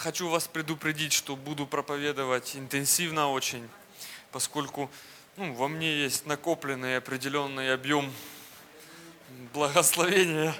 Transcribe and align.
хочу 0.00 0.30
вас 0.30 0.48
предупредить, 0.48 1.12
что 1.12 1.36
буду 1.36 1.66
проповедовать 1.66 2.56
интенсивно 2.56 3.30
очень, 3.30 3.68
поскольку 4.32 4.90
ну, 5.36 5.52
во 5.52 5.68
мне 5.68 5.94
есть 5.94 6.24
накопленный 6.24 6.96
определенный 6.96 7.74
объем 7.74 8.10
благословения. 9.52 10.54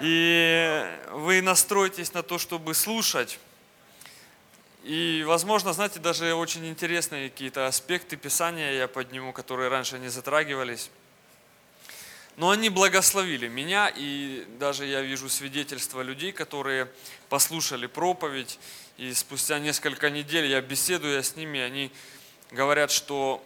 И 0.00 0.82
вы 1.10 1.42
настроитесь 1.42 2.14
на 2.14 2.22
то, 2.22 2.38
чтобы 2.38 2.72
слушать. 2.72 3.38
И, 4.82 5.24
возможно, 5.26 5.74
знаете, 5.74 5.98
даже 5.98 6.32
очень 6.32 6.66
интересные 6.66 7.28
какие-то 7.28 7.66
аспекты 7.66 8.16
Писания 8.16 8.72
я 8.72 8.88
подниму, 8.88 9.34
которые 9.34 9.68
раньше 9.68 9.98
не 9.98 10.08
затрагивались. 10.08 10.90
Но 12.38 12.50
они 12.50 12.68
благословили 12.68 13.48
меня, 13.48 13.92
и 13.92 14.46
даже 14.60 14.86
я 14.86 15.00
вижу 15.00 15.28
свидетельства 15.28 16.02
людей, 16.02 16.30
которые 16.30 16.88
послушали 17.28 17.88
проповедь, 17.88 18.60
и 18.96 19.12
спустя 19.12 19.58
несколько 19.58 20.08
недель 20.08 20.46
я 20.46 20.60
беседую 20.60 21.20
с 21.20 21.34
ними, 21.34 21.58
они 21.58 21.90
говорят, 22.52 22.92
что 22.92 23.44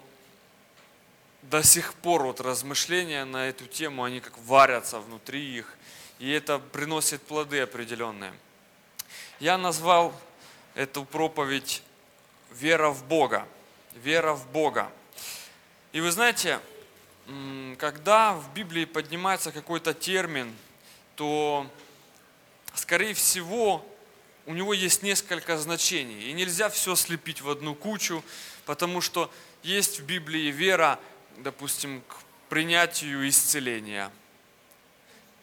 до 1.40 1.62
сих 1.62 1.94
пор 1.94 2.24
вот 2.24 2.42
размышления 2.42 3.24
на 3.24 3.48
эту 3.48 3.64
тему, 3.64 4.04
они 4.04 4.20
как 4.20 4.36
варятся 4.40 5.00
внутри 5.00 5.56
их, 5.56 5.74
и 6.18 6.30
это 6.30 6.58
приносит 6.58 7.22
плоды 7.22 7.60
определенные. 7.60 8.34
Я 9.40 9.56
назвал 9.56 10.12
эту 10.74 11.06
проповедь 11.06 11.82
«Вера 12.50 12.90
в 12.90 13.06
Бога». 13.06 13.48
Вера 13.94 14.34
в 14.34 14.46
Бога. 14.52 14.92
И 15.92 16.02
вы 16.02 16.10
знаете, 16.10 16.60
когда 17.78 18.34
в 18.34 18.52
Библии 18.54 18.84
поднимается 18.84 19.52
какой-то 19.52 19.94
термин, 19.94 20.54
то, 21.16 21.70
скорее 22.74 23.14
всего, 23.14 23.84
у 24.46 24.54
него 24.54 24.74
есть 24.74 25.02
несколько 25.02 25.58
значений. 25.58 26.30
И 26.30 26.32
нельзя 26.32 26.68
все 26.68 26.94
слепить 26.94 27.40
в 27.40 27.50
одну 27.50 27.74
кучу, 27.74 28.24
потому 28.66 29.00
что 29.00 29.30
есть 29.62 30.00
в 30.00 30.04
Библии 30.04 30.50
вера, 30.50 30.98
допустим, 31.38 32.02
к 32.08 32.16
принятию 32.48 33.28
исцеления. 33.28 34.10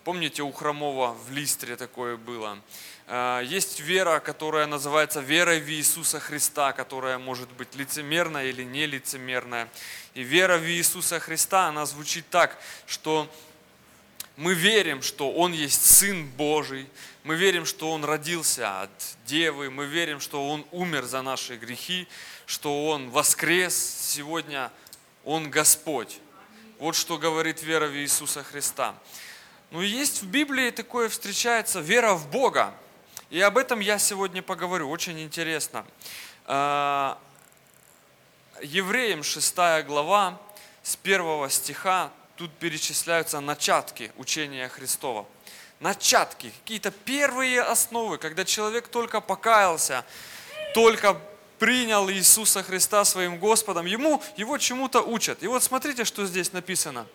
Помните, 0.09 0.41
у 0.41 0.51
Хромова 0.51 1.15
в 1.27 1.31
Листре 1.31 1.75
такое 1.75 2.17
было. 2.17 2.57
А, 3.05 3.41
есть 3.41 3.79
вера, 3.79 4.19
которая 4.19 4.65
называется 4.65 5.19
верой 5.19 5.59
в 5.59 5.69
Иисуса 5.69 6.19
Христа, 6.19 6.73
которая 6.73 7.19
может 7.19 7.47
быть 7.51 7.75
лицемерная 7.75 8.47
или 8.47 8.63
нелицемерная. 8.63 9.69
И 10.15 10.23
вера 10.23 10.57
в 10.57 10.65
Иисуса 10.67 11.19
Христа, 11.19 11.67
она 11.67 11.85
звучит 11.85 12.27
так, 12.31 12.59
что 12.87 13.31
мы 14.35 14.55
верим, 14.55 15.03
что 15.03 15.31
Он 15.31 15.53
есть 15.53 15.85
Сын 15.85 16.25
Божий, 16.25 16.89
мы 17.23 17.35
верим, 17.35 17.67
что 17.67 17.91
Он 17.91 18.03
родился 18.03 18.81
от 18.81 18.89
Девы, 19.27 19.69
мы 19.69 19.85
верим, 19.85 20.19
что 20.19 20.49
Он 20.49 20.65
умер 20.71 21.03
за 21.03 21.21
наши 21.21 21.55
грехи, 21.55 22.07
что 22.47 22.87
Он 22.87 23.11
воскрес 23.11 23.75
сегодня, 23.75 24.71
Он 25.23 25.51
Господь. 25.51 26.17
Вот 26.79 26.95
что 26.95 27.19
говорит 27.19 27.61
вера 27.61 27.85
в 27.85 27.95
Иисуса 27.95 28.43
Христа. 28.43 28.95
Ну 29.71 29.83
и 29.83 29.87
есть 29.87 30.23
в 30.23 30.25
Библии 30.25 30.71
такое 30.71 31.09
встречается 31.09 31.79
вера 31.79 32.15
в 32.15 32.27
Бога. 32.31 32.73
И 33.29 33.39
об 33.39 33.55
этом 33.55 33.79
я 33.79 33.99
сегодня 33.99 34.41
поговорю, 34.41 34.89
очень 34.89 35.19
интересно. 35.21 35.85
А, 36.45 37.19
Евреям 38.63 39.21
6 39.21 39.55
глава, 39.85 40.41
с 40.81 40.97
1 41.03 41.49
стиха, 41.51 42.11
тут 42.35 42.51
перечисляются 42.53 43.39
начатки 43.41 44.11
учения 44.17 44.67
Христова. 44.69 45.27
Начатки, 45.79 46.51
какие-то 46.63 46.89
первые 46.89 47.61
основы, 47.61 48.17
когда 48.17 48.45
человек 48.45 48.87
только 48.87 49.21
покаялся, 49.21 50.03
только 50.73 51.15
принял 51.59 52.09
Иисуса 52.09 52.63
Христа 52.63 53.05
своим 53.05 53.37
Господом, 53.37 53.85
ему, 53.85 54.23
его 54.35 54.57
чему-то 54.57 55.01
учат. 55.01 55.43
И 55.43 55.47
вот 55.47 55.61
смотрите, 55.61 56.05
что 56.05 56.25
здесь 56.25 56.53
написано. 56.53 57.05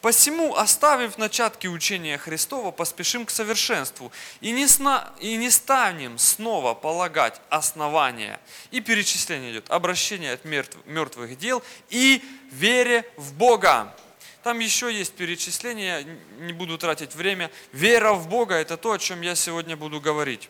Посему, 0.00 0.54
оставив 0.56 1.18
начатки 1.18 1.66
учения 1.66 2.16
Христова, 2.16 2.70
поспешим 2.70 3.26
к 3.26 3.30
совершенству 3.30 4.10
и 4.40 4.50
не, 4.50 4.66
сна, 4.66 5.12
и 5.20 5.36
не 5.36 5.50
станем 5.50 6.16
снова 6.16 6.72
полагать 6.72 7.38
основания. 7.50 8.40
И 8.70 8.80
перечисление 8.80 9.52
идет. 9.52 9.70
Обращение 9.70 10.32
от 10.32 10.46
мертв, 10.46 10.78
мертвых 10.86 11.36
дел 11.36 11.62
и 11.90 12.24
вере 12.50 13.04
в 13.18 13.34
Бога. 13.34 13.94
Там 14.42 14.58
еще 14.60 14.90
есть 14.90 15.12
перечисление, 15.12 16.06
не 16.38 16.54
буду 16.54 16.78
тратить 16.78 17.14
время. 17.14 17.50
Вера 17.72 18.14
в 18.14 18.26
Бога– 18.26 18.54
это 18.56 18.78
то, 18.78 18.92
о 18.92 18.98
чем 18.98 19.20
я 19.20 19.34
сегодня 19.34 19.76
буду 19.76 20.00
говорить. 20.00 20.48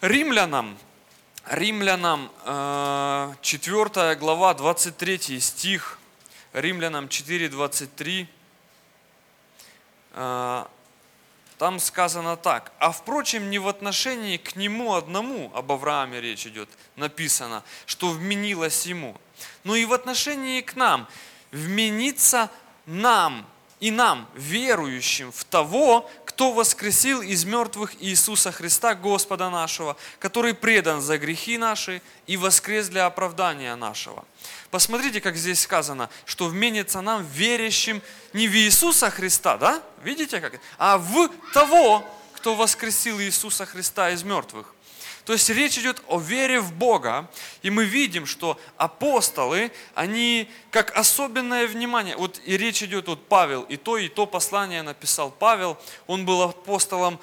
Римлянам, 0.00 0.78
Римлянам 1.46 2.30
4 3.42 3.86
э, 3.96 4.14
глава, 4.14 4.54
23 4.54 5.40
стих, 5.40 5.98
Римлянам 6.54 7.10
4, 7.10 7.50
23. 7.50 8.28
А, 10.12 10.68
там 11.58 11.78
сказано 11.78 12.36
так, 12.36 12.72
а 12.78 12.90
впрочем, 12.90 13.48
не 13.50 13.58
в 13.58 13.68
отношении 13.68 14.36
к 14.36 14.56
нему 14.56 14.94
одному, 14.94 15.52
об 15.54 15.70
Аврааме 15.70 16.20
речь 16.20 16.46
идет, 16.46 16.68
написано, 16.96 17.62
что 17.86 18.08
вменилось 18.08 18.84
ему, 18.86 19.16
но 19.62 19.76
и 19.76 19.84
в 19.84 19.92
отношении 19.92 20.60
к 20.60 20.74
нам, 20.74 21.06
вменится 21.52 22.50
нам 22.86 23.46
и 23.78 23.90
нам, 23.90 24.28
верующим 24.34 25.32
в 25.32 25.44
того, 25.44 26.10
кто 26.24 26.52
воскресил 26.52 27.20
из 27.20 27.44
мертвых 27.44 27.94
Иисуса 28.00 28.52
Христа, 28.52 28.94
Господа 28.94 29.50
нашего, 29.50 29.96
который 30.18 30.54
предан 30.54 31.00
за 31.00 31.18
грехи 31.18 31.58
наши 31.58 32.02
и 32.26 32.36
воскрес 32.36 32.88
для 32.88 33.06
оправдания 33.06 33.76
нашего. 33.76 34.24
Посмотрите, 34.72 35.20
как 35.20 35.36
здесь 35.36 35.60
сказано, 35.60 36.08
что 36.24 36.46
вменится 36.46 37.02
нам 37.02 37.26
верящим 37.26 38.00
не 38.32 38.48
в 38.48 38.56
Иисуса 38.56 39.10
Христа, 39.10 39.58
да? 39.58 39.82
Видите 40.02 40.40
как? 40.40 40.58
А 40.78 40.96
в 40.96 41.28
того, 41.52 42.02
кто 42.32 42.54
воскресил 42.54 43.20
Иисуса 43.20 43.66
Христа 43.66 44.08
из 44.12 44.22
мертвых. 44.22 44.74
То 45.26 45.34
есть 45.34 45.50
речь 45.50 45.76
идет 45.76 46.00
о 46.08 46.18
вере 46.18 46.60
в 46.60 46.72
Бога, 46.72 47.30
и 47.60 47.68
мы 47.68 47.84
видим, 47.84 48.24
что 48.24 48.58
апостолы, 48.78 49.72
они 49.94 50.50
как 50.70 50.96
особенное 50.96 51.66
внимание, 51.66 52.16
вот 52.16 52.40
и 52.46 52.56
речь 52.56 52.82
идет, 52.82 53.08
вот 53.08 53.28
Павел, 53.28 53.64
и 53.64 53.76
то, 53.76 53.98
и 53.98 54.08
то 54.08 54.24
послание 54.24 54.80
написал 54.80 55.30
Павел, 55.30 55.76
он 56.06 56.24
был 56.24 56.40
апостолом 56.40 57.20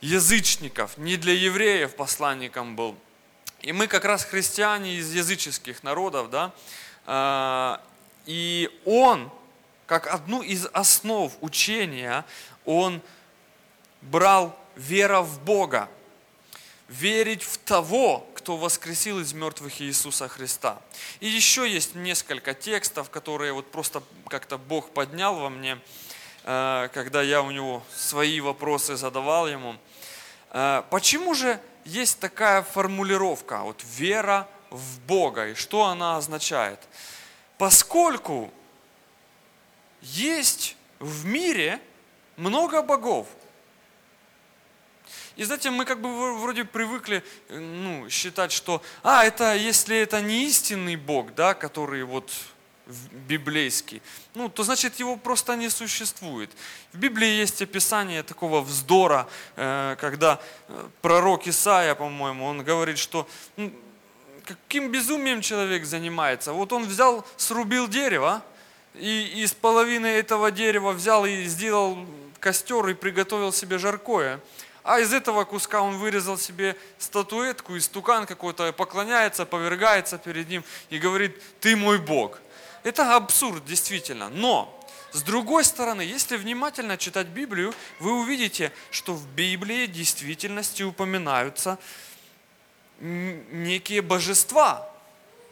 язычников, 0.00 0.98
не 0.98 1.16
для 1.16 1.32
евреев 1.32 1.94
посланником 1.94 2.74
был. 2.74 2.96
И 3.60 3.72
мы 3.72 3.86
как 3.86 4.04
раз 4.04 4.24
христиане 4.24 4.96
из 4.96 5.12
языческих 5.12 5.84
народов, 5.84 6.30
да, 6.30 6.52
и 8.26 8.80
он, 8.84 9.30
как 9.86 10.06
одну 10.06 10.42
из 10.42 10.66
основ 10.72 11.32
учения, 11.40 12.24
он 12.66 13.00
брал 14.02 14.54
вера 14.76 15.22
в 15.22 15.40
Бога, 15.40 15.88
верить 16.88 17.42
в 17.42 17.58
того, 17.58 18.26
кто 18.34 18.56
воскресил 18.56 19.20
из 19.20 19.32
мертвых 19.32 19.80
Иисуса 19.80 20.28
Христа. 20.28 20.80
И 21.20 21.28
еще 21.28 21.70
есть 21.70 21.94
несколько 21.94 22.54
текстов, 22.54 23.10
которые 23.10 23.52
вот 23.52 23.70
просто 23.70 24.02
как-то 24.28 24.56
Бог 24.58 24.90
поднял 24.90 25.34
во 25.34 25.50
мне, 25.50 25.78
а, 26.44 26.88
когда 26.88 27.20
я 27.20 27.42
у 27.42 27.50
него 27.50 27.82
свои 27.94 28.40
вопросы 28.40 28.96
задавал 28.96 29.48
ему. 29.48 29.76
А, 30.50 30.86
почему 30.90 31.34
же 31.34 31.60
есть 31.84 32.20
такая 32.20 32.62
формулировка, 32.62 33.60
вот 33.60 33.82
вера 33.96 34.48
в 34.70 35.00
Бога. 35.00 35.48
И 35.48 35.54
что 35.54 35.84
она 35.84 36.16
означает? 36.16 36.80
Поскольку 37.56 38.52
есть 40.00 40.76
в 40.98 41.24
мире 41.26 41.80
много 42.36 42.82
богов. 42.82 43.26
И 45.36 45.44
знаете, 45.44 45.70
мы 45.70 45.84
как 45.84 46.00
бы 46.00 46.38
вроде 46.38 46.64
привыкли 46.64 47.22
ну, 47.48 48.10
считать, 48.10 48.50
что, 48.50 48.82
а, 49.02 49.24
это 49.24 49.54
если 49.54 49.96
это 49.96 50.20
не 50.20 50.44
истинный 50.46 50.96
Бог, 50.96 51.34
да, 51.34 51.54
который 51.54 52.02
вот 52.02 52.32
библейский, 53.28 54.02
ну, 54.34 54.48
то 54.48 54.62
значит 54.62 54.96
его 54.96 55.16
просто 55.16 55.56
не 55.56 55.68
существует. 55.68 56.50
В 56.92 56.98
Библии 56.98 57.28
есть 57.28 57.60
описание 57.60 58.22
такого 58.22 58.62
вздора, 58.62 59.28
э, 59.56 59.96
когда 60.00 60.40
э, 60.68 60.88
пророк 61.02 61.46
Исаия, 61.46 61.94
по-моему, 61.94 62.46
он 62.46 62.64
говорит, 62.64 62.98
что 62.98 63.28
ну, 63.56 63.72
каким 64.48 64.90
безумием 64.90 65.42
человек 65.42 65.84
занимается. 65.84 66.54
Вот 66.54 66.72
он 66.72 66.86
взял, 66.86 67.26
срубил 67.36 67.86
дерево, 67.86 68.42
и 68.94 69.42
из 69.42 69.52
половины 69.52 70.06
этого 70.06 70.50
дерева 70.50 70.92
взял 70.92 71.26
и 71.26 71.44
сделал 71.44 71.98
костер 72.40 72.88
и 72.88 72.94
приготовил 72.94 73.52
себе 73.52 73.76
жаркое. 73.76 74.40
А 74.84 75.00
из 75.00 75.12
этого 75.12 75.44
куска 75.44 75.82
он 75.82 75.98
вырезал 75.98 76.38
себе 76.38 76.74
статуэтку, 76.98 77.76
и 77.76 77.80
стукан 77.80 78.24
какой-то 78.24 78.72
поклоняется, 78.72 79.44
повергается 79.44 80.16
перед 80.16 80.48
ним 80.48 80.64
и 80.88 80.98
говорит, 80.98 81.42
ты 81.60 81.76
мой 81.76 81.98
Бог. 81.98 82.40
Это 82.84 83.16
абсурд, 83.16 83.66
действительно. 83.66 84.30
Но, 84.30 84.82
с 85.12 85.20
другой 85.20 85.64
стороны, 85.64 86.00
если 86.00 86.38
внимательно 86.38 86.96
читать 86.96 87.26
Библию, 87.26 87.74
вы 88.00 88.12
увидите, 88.12 88.72
что 88.90 89.12
в 89.12 89.26
Библии 89.26 89.84
действительности 89.84 90.82
упоминаются 90.84 91.78
некие 93.00 94.02
божества, 94.02 94.88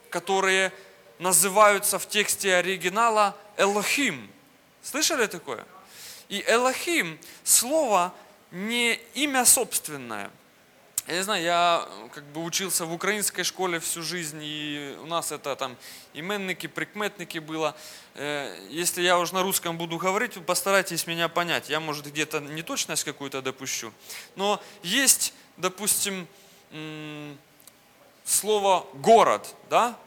которые 0.09 0.71
называются 1.19 1.99
в 1.99 2.07
тексте 2.07 2.55
оригинала 2.55 3.35
Элохим. 3.57 4.29
Слышали 4.81 5.27
такое? 5.27 5.65
И 6.29 6.43
Элохим, 6.47 7.17
слово 7.43 8.13
не 8.51 8.99
имя 9.13 9.45
собственное. 9.45 10.29
Я 11.07 11.15
не 11.15 11.23
знаю, 11.23 11.41
я 11.41 11.87
как 12.13 12.25
бы 12.25 12.43
учился 12.43 12.85
в 12.85 12.91
украинской 12.91 13.43
школе 13.43 13.79
всю 13.79 14.03
жизнь, 14.03 14.41
и 14.41 14.97
у 15.01 15.05
нас 15.05 15.31
это 15.31 15.55
там 15.55 15.77
именники, 16.13 16.67
прикметники 16.67 17.37
было. 17.37 17.77
Э, 18.15 18.53
если 18.69 19.01
я 19.01 19.17
уже 19.17 19.33
на 19.33 19.41
русском 19.41 19.77
буду 19.77 19.97
говорить, 19.97 20.33
постарайтесь 20.45 21.07
меня 21.07 21.29
понять. 21.29 21.69
Я, 21.69 21.79
может, 21.79 22.07
где-то 22.07 22.41
неточность 22.41 23.05
какую-то 23.05 23.41
допущу. 23.41 23.93
Но 24.35 24.61
есть, 24.83 25.33
допустим, 25.55 26.27
слово 28.25 28.85
«город», 28.93 29.55
да? 29.69 29.97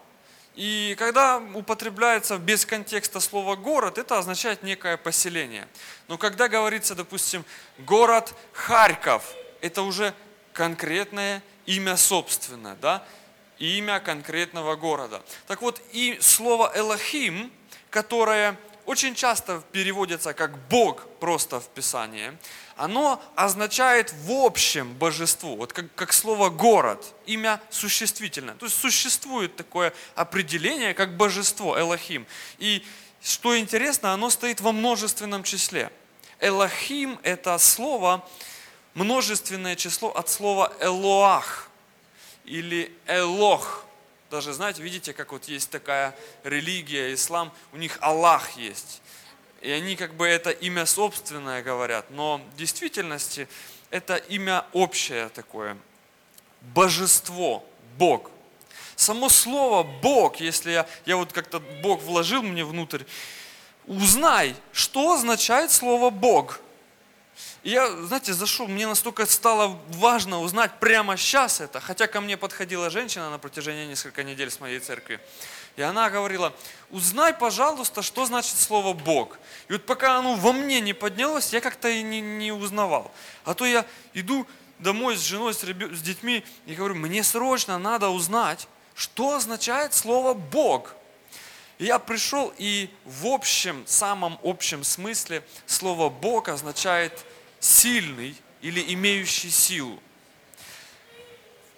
И 0.55 0.95
когда 0.99 1.39
употребляется 1.55 2.37
без 2.37 2.67
контекста 2.67 3.21
слово 3.21 3.57
«город», 3.57 3.99
это 3.99 4.19
означает 4.19 4.63
некое 4.63 4.97
поселение. 4.97 5.67
Но 6.09 6.19
когда 6.19 6.49
говорится, 6.49 6.95
допустим, 6.95 7.45
«город 7.79 8.35
Харьков», 8.53 9.35
это 9.61 9.83
уже 9.83 10.15
конкретное 10.53 11.43
имя 11.67 11.97
собственное, 11.97 12.75
да? 12.77 13.05
имя 13.61 14.01
конкретного 14.01 14.75
города. 14.75 15.23
Так 15.47 15.63
вот, 15.63 15.81
и 15.93 16.19
слово 16.21 16.73
«элохим», 16.75 17.53
которое 17.91 18.57
очень 18.87 19.15
часто 19.15 19.63
переводится 19.73 20.35
как 20.35 20.57
«бог» 20.69 21.07
просто 21.21 21.61
в 21.61 21.69
Писании, 21.69 22.37
оно 22.77 23.23
означает 23.35 24.13
в 24.25 24.33
общем 24.33 24.95
божество, 24.95 25.55
вот 25.57 25.73
как, 25.73 25.95
как 25.95 26.13
слово 26.13 26.49
«город», 26.49 27.15
имя 27.27 27.61
существительное. 27.71 28.55
То 28.55 28.67
есть 28.67 28.79
существует 28.79 29.55
такое 29.57 29.93
определение, 30.15 30.95
как 30.95 31.17
божество, 31.17 31.79
Элохим. 31.79 32.27
И 32.59 32.85
что 33.23 33.59
интересно, 33.59 34.13
оно 34.13 34.31
стоит 34.31 34.61
во 34.61 34.73
множественном 34.73 35.43
числе. 35.43 35.91
Элохим– 36.41 37.19
это 37.23 37.59
слово, 37.59 38.27
множественное 38.95 39.77
число 39.77 40.11
от 40.11 40.29
слова 40.29 40.73
«элоах» 40.81 41.69
или 42.45 42.97
«элох». 43.07 43.85
Даже, 44.31 44.53
знаете, 44.53 44.81
видите, 44.83 45.13
как 45.13 45.33
вот 45.33 45.47
есть 45.47 45.71
такая 45.71 46.17
религия, 46.45 47.13
ислам, 47.13 47.53
у 47.73 47.77
них 47.77 47.99
Аллах 48.01 48.57
есть. 48.57 49.03
И 49.61 49.71
они 49.71 49.97
как 49.97 50.15
бы 50.15 50.27
это 50.27 50.51
имя 50.51 50.87
собственное 50.87 51.63
говорят, 51.63 52.11
но 52.11 52.41
в 52.55 52.57
действительности 52.57 53.49
это 53.91 54.17
имя 54.17 54.65
общее 54.73 55.29
такое. 55.31 55.77
Божество, 56.61 57.65
Бог. 57.99 58.31
Само 58.95 59.29
слово 59.29 59.83
Бог, 59.83 60.37
если 60.37 60.71
я, 60.71 60.87
я 61.07 61.17
вот 61.17 61.33
как-то 61.33 61.59
Бог 61.83 62.01
вложил 62.03 62.43
мне 62.43 62.65
внутрь, 62.65 63.03
узнай, 63.87 64.55
что 64.73 65.15
означает 65.15 65.73
слово 65.73 66.11
Бог. 66.11 66.61
И 67.63 67.71
я, 67.71 67.91
знаете, 68.07 68.33
зашел, 68.33 68.67
мне 68.67 68.87
настолько 68.87 69.27
стало 69.27 69.79
важно 69.91 70.41
узнать 70.41 70.73
прямо 70.81 71.17
сейчас 71.19 71.61
это, 71.61 71.79
хотя 71.79 72.07
ко 72.07 72.21
мне 72.23 72.39
подходила 72.39 72.89
женщина 72.89 73.31
на 73.31 73.39
протяжении 73.39 73.87
нескольких 73.87 74.25
недель 74.25 74.51
с 74.51 74.61
моей 74.61 74.79
церкви. 74.81 75.21
И 75.77 75.83
она 75.83 76.09
говорила, 76.09 76.55
узнай, 76.91 77.35
пожалуйста, 77.35 78.03
что 78.03 78.25
значит 78.25 78.57
слово 78.57 78.95
Бог. 78.95 79.39
И 79.69 79.75
вот 79.75 79.85
пока 79.85 80.17
оно 80.17 80.37
во 80.37 80.53
мне 80.53 80.81
не 80.81 80.95
поднялось, 80.95 81.53
я 81.53 81.61
как-то 81.61 81.89
и 81.89 82.03
не, 82.03 82.21
не 82.21 82.51
узнавал. 82.51 83.13
А 83.45 83.55
то 83.55 83.67
я 83.67 83.85
иду 84.15 84.47
домой 84.79 85.17
с 85.17 85.21
женой, 85.21 85.53
с, 85.53 85.63
ребят, 85.63 85.93
с 85.93 86.01
детьми 86.01 86.45
и 86.65 86.75
говорю, 86.75 86.95
мне 86.95 87.23
срочно 87.23 87.79
надо 87.79 88.09
узнать, 88.09 88.69
что 88.95 89.35
означает 89.35 89.93
слово 89.93 90.33
Бог. 90.33 90.95
И 91.79 91.85
я 91.87 91.99
пришел, 91.99 92.53
и 92.59 92.91
в 93.05 93.27
общем, 93.27 93.85
самом 93.87 94.39
общем 94.43 94.83
смысле 94.83 95.43
слово 95.67 96.09
Бог 96.09 96.49
означает 96.49 97.25
сильный 97.61 98.35
или 98.63 98.93
имеющий 98.95 99.51
силу. 99.51 100.03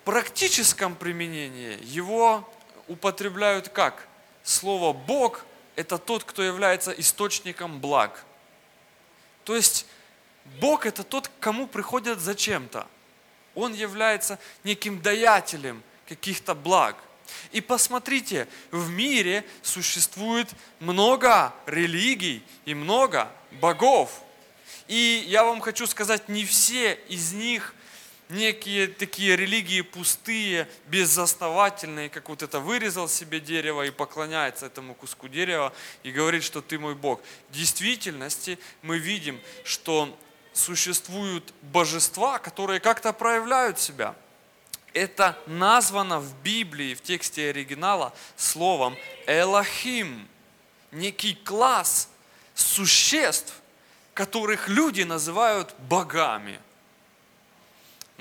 В 0.01 0.05
практическом 0.05 0.95
применении 0.97 1.79
его 1.83 2.49
употребляют 2.89 3.69
как? 3.69 4.09
Слово 4.43 4.93
Бог– 4.93 5.45
это 5.77 5.99
тот, 5.99 6.25
кто 6.25 6.43
является 6.43 6.91
источником 6.93 7.81
благ. 7.81 8.25
То 9.45 9.55
есть 9.55 9.87
Бог– 10.61 10.87
это 10.87 11.05
тот, 11.05 11.29
к 11.29 11.33
кому 11.41 11.67
приходят 11.67 12.19
зачем-то. 12.19 12.87
Он 13.55 13.75
является 13.75 14.39
неким 14.65 15.01
даятелем 15.01 15.83
каких-то 16.09 16.55
благ. 16.55 16.97
И 17.53 17.61
посмотрите, 17.61 18.49
в 18.71 18.91
мире 18.91 19.45
существует 19.63 20.49
много 20.81 21.55
религий 21.67 22.43
и 22.65 22.75
много 22.75 23.31
богов. 23.53 24.22
И 24.93 25.25
я 25.27 25.43
вам 25.43 25.63
хочу 25.63 25.87
сказать, 25.87 26.29
не 26.29 26.45
все 26.45 26.93
из 27.09 27.33
них– 27.33 27.75
некие 28.29 28.89
такие 28.89 29.37
религии 29.37 29.81
пустые, 29.81 30.69
безосновательные, 30.89 32.11
как 32.11 32.29
вот 32.29 32.43
это 32.43 32.61
вырезал 32.61 33.09
себе 33.09 33.41
дерево 33.41 33.87
и 33.87 33.91
поклоняется 33.91 34.67
этому 34.67 34.95
куску 34.95 35.29
дерева 35.29 35.73
и 36.03 36.11
говорит, 36.11 36.45
что 36.45 36.61
ты 36.61 36.79
мой 36.79 36.95
Бог. 36.95 37.23
В 37.49 37.55
действительности 37.55 38.59
мы 38.83 38.99
видим, 38.99 39.41
что 39.65 40.15
существуют 40.53 41.55
божества, 41.63 42.39
которые 42.39 42.79
как-то 42.79 43.15
проявляют 43.15 43.79
себя. 43.81 44.15
Это 44.93 45.39
названо 45.47 46.21
в 46.21 46.35
Библии, 46.43 46.95
в 46.95 47.01
тексте 47.01 47.49
оригинала, 47.49 48.13
словом 48.37 48.95
Элохим, 49.27 50.29
некий 50.91 51.35
класс 51.35 52.11
существ, 52.55 53.55
которых 54.15 54.69
люди 54.69 55.03
называют 55.03 55.75
богами– 55.79 56.61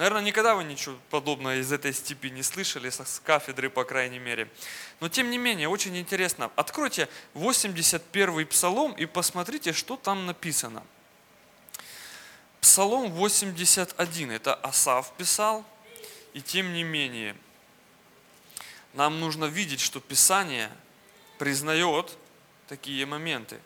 Наверное, 0.01 0.23
никогда 0.23 0.55
вы 0.55 0.63
ничего 0.63 0.97
подобного 1.11 1.57
из 1.57 1.71
этой 1.71 1.93
степи 1.93 2.31
не 2.31 2.41
слышали, 2.41 2.89
с 2.89 3.21
кафедры, 3.23 3.69
по 3.69 3.83
крайней 3.83 4.17
мере. 4.17 4.49
Но, 4.99 5.09
тем 5.09 5.29
не 5.29 5.37
менее, 5.37 5.67
очень 5.67 5.95
интересно. 5.95 6.49
Откройте 6.55 7.07
81-й 7.35 8.45
псалом 8.47 8.93
и 8.93 9.05
посмотрите, 9.05 9.73
что 9.73 9.97
там 9.97 10.25
написано. 10.25 10.83
Псалом 12.61 13.11
81, 13.11 14.31
это 14.31 14.55
Асав 14.55 15.11
писал, 15.17 15.63
и 16.33 16.41
тем 16.41 16.73
не 16.73 16.83
менее, 16.83 17.35
нам 18.93 19.19
нужно 19.19 19.45
видеть, 19.45 19.81
что 19.81 19.99
Писание 19.99 20.71
признает 21.37 22.17
такие 22.67 23.05
моменты. 23.05 23.59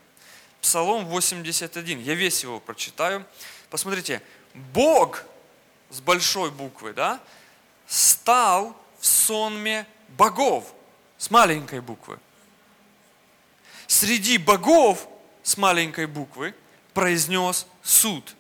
Псалом 0.66 1.06
81, 1.06 2.02
я 2.02 2.16
весь 2.16 2.42
его 2.42 2.60
прочитаю. 2.60 3.24
Посмотрите, 3.70 4.20
Бог 4.74 5.24
с 5.92 6.02
большой 6.02 6.50
буквы, 6.50 6.92
да, 6.92 7.22
стал 7.86 8.76
в 9.00 9.06
сонме 9.06 9.86
богов 10.18 10.74
с 11.20 11.30
маленькой 11.30 11.82
буквы. 11.82 12.18
Среди 13.86 14.40
богов 14.40 15.08
с 15.44 15.56
маленькой 15.56 16.08
буквы 16.08 16.56
произнес 16.96 17.68
суд. 17.84 18.36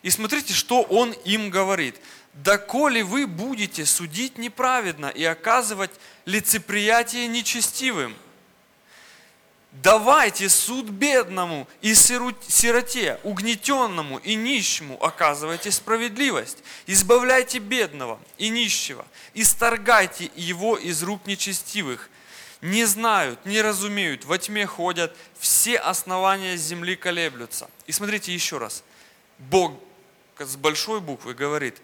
И 0.00 0.08
смотрите, 0.08 0.54
что 0.54 0.80
он 0.80 1.12
им 1.12 1.50
говорит. 1.50 2.00
«Доколе 2.32 3.04
вы 3.04 3.26
будете 3.26 3.84
судить 3.84 4.38
неправедно 4.38 5.08
и 5.10 5.22
оказывать 5.22 5.90
лицеприятие 6.24 7.26
нечестивым, 7.26 8.16
Давайте 9.72 10.50
суд 10.50 10.90
бедному 10.90 11.66
и 11.80 11.94
сироте, 11.94 13.18
угнетенному 13.22 14.18
и 14.18 14.34
нищему 14.34 15.02
оказывайте 15.02 15.70
справедливость. 15.70 16.58
Избавляйте 16.86 17.58
бедного 17.58 18.20
и 18.36 18.50
нищего, 18.50 19.06
исторгайте 19.32 20.30
его 20.36 20.76
из 20.76 21.02
рук 21.02 21.26
нечестивых. 21.26 22.10
Не 22.60 22.84
знают, 22.84 23.44
не 23.46 23.62
разумеют, 23.62 24.26
во 24.26 24.36
тьме 24.36 24.66
ходят, 24.66 25.16
все 25.38 25.78
основания 25.78 26.58
земли 26.58 26.94
колеблются. 26.94 27.70
И 27.86 27.92
смотрите 27.92 28.32
еще 28.32 28.58
раз. 28.58 28.84
Бог 29.38 29.72
с 30.38 30.54
большой 30.56 31.00
буквы 31.00 31.32
говорит, 31.32 31.80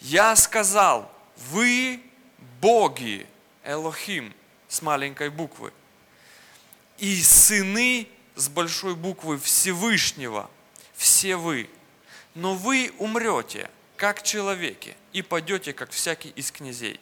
я 0.00 0.34
сказал, 0.36 1.12
вы 1.50 2.00
боги, 2.62 3.26
Элохим, 3.62 4.32
с 4.68 4.80
маленькой 4.80 5.28
буквы 5.28 5.70
и 7.00 7.20
сыны 7.22 8.06
с 8.36 8.48
большой 8.48 8.94
буквы 8.94 9.38
Всевышнего, 9.38 10.50
все 10.94 11.36
вы. 11.36 11.68
Но 12.34 12.54
вы 12.54 12.92
умрете, 12.98 13.68
как 13.96 14.22
человеки, 14.22 14.96
и 15.12 15.22
пойдете, 15.22 15.72
как 15.72 15.90
всякий 15.90 16.30
из 16.30 16.52
князей. 16.52 17.00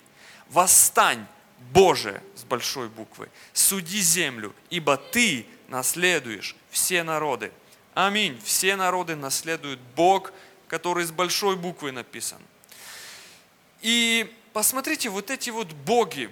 Восстань, 0.48 1.26
Боже, 1.72 2.22
с 2.34 2.44
большой 2.44 2.88
буквы, 2.88 3.28
суди 3.52 4.00
землю, 4.00 4.54
ибо 4.70 4.96
ты 4.96 5.46
наследуешь 5.68 6.56
все 6.70 7.02
народы. 7.02 7.52
Аминь. 7.94 8.40
Все 8.44 8.76
народы 8.76 9.16
наследуют 9.16 9.80
Бог, 9.96 10.32
который 10.68 11.04
с 11.04 11.10
большой 11.10 11.56
буквы 11.56 11.90
написан. 11.90 12.40
И 13.80 14.32
посмотрите, 14.52 15.08
вот 15.08 15.30
эти 15.30 15.50
вот 15.50 15.72
боги, 15.72 16.30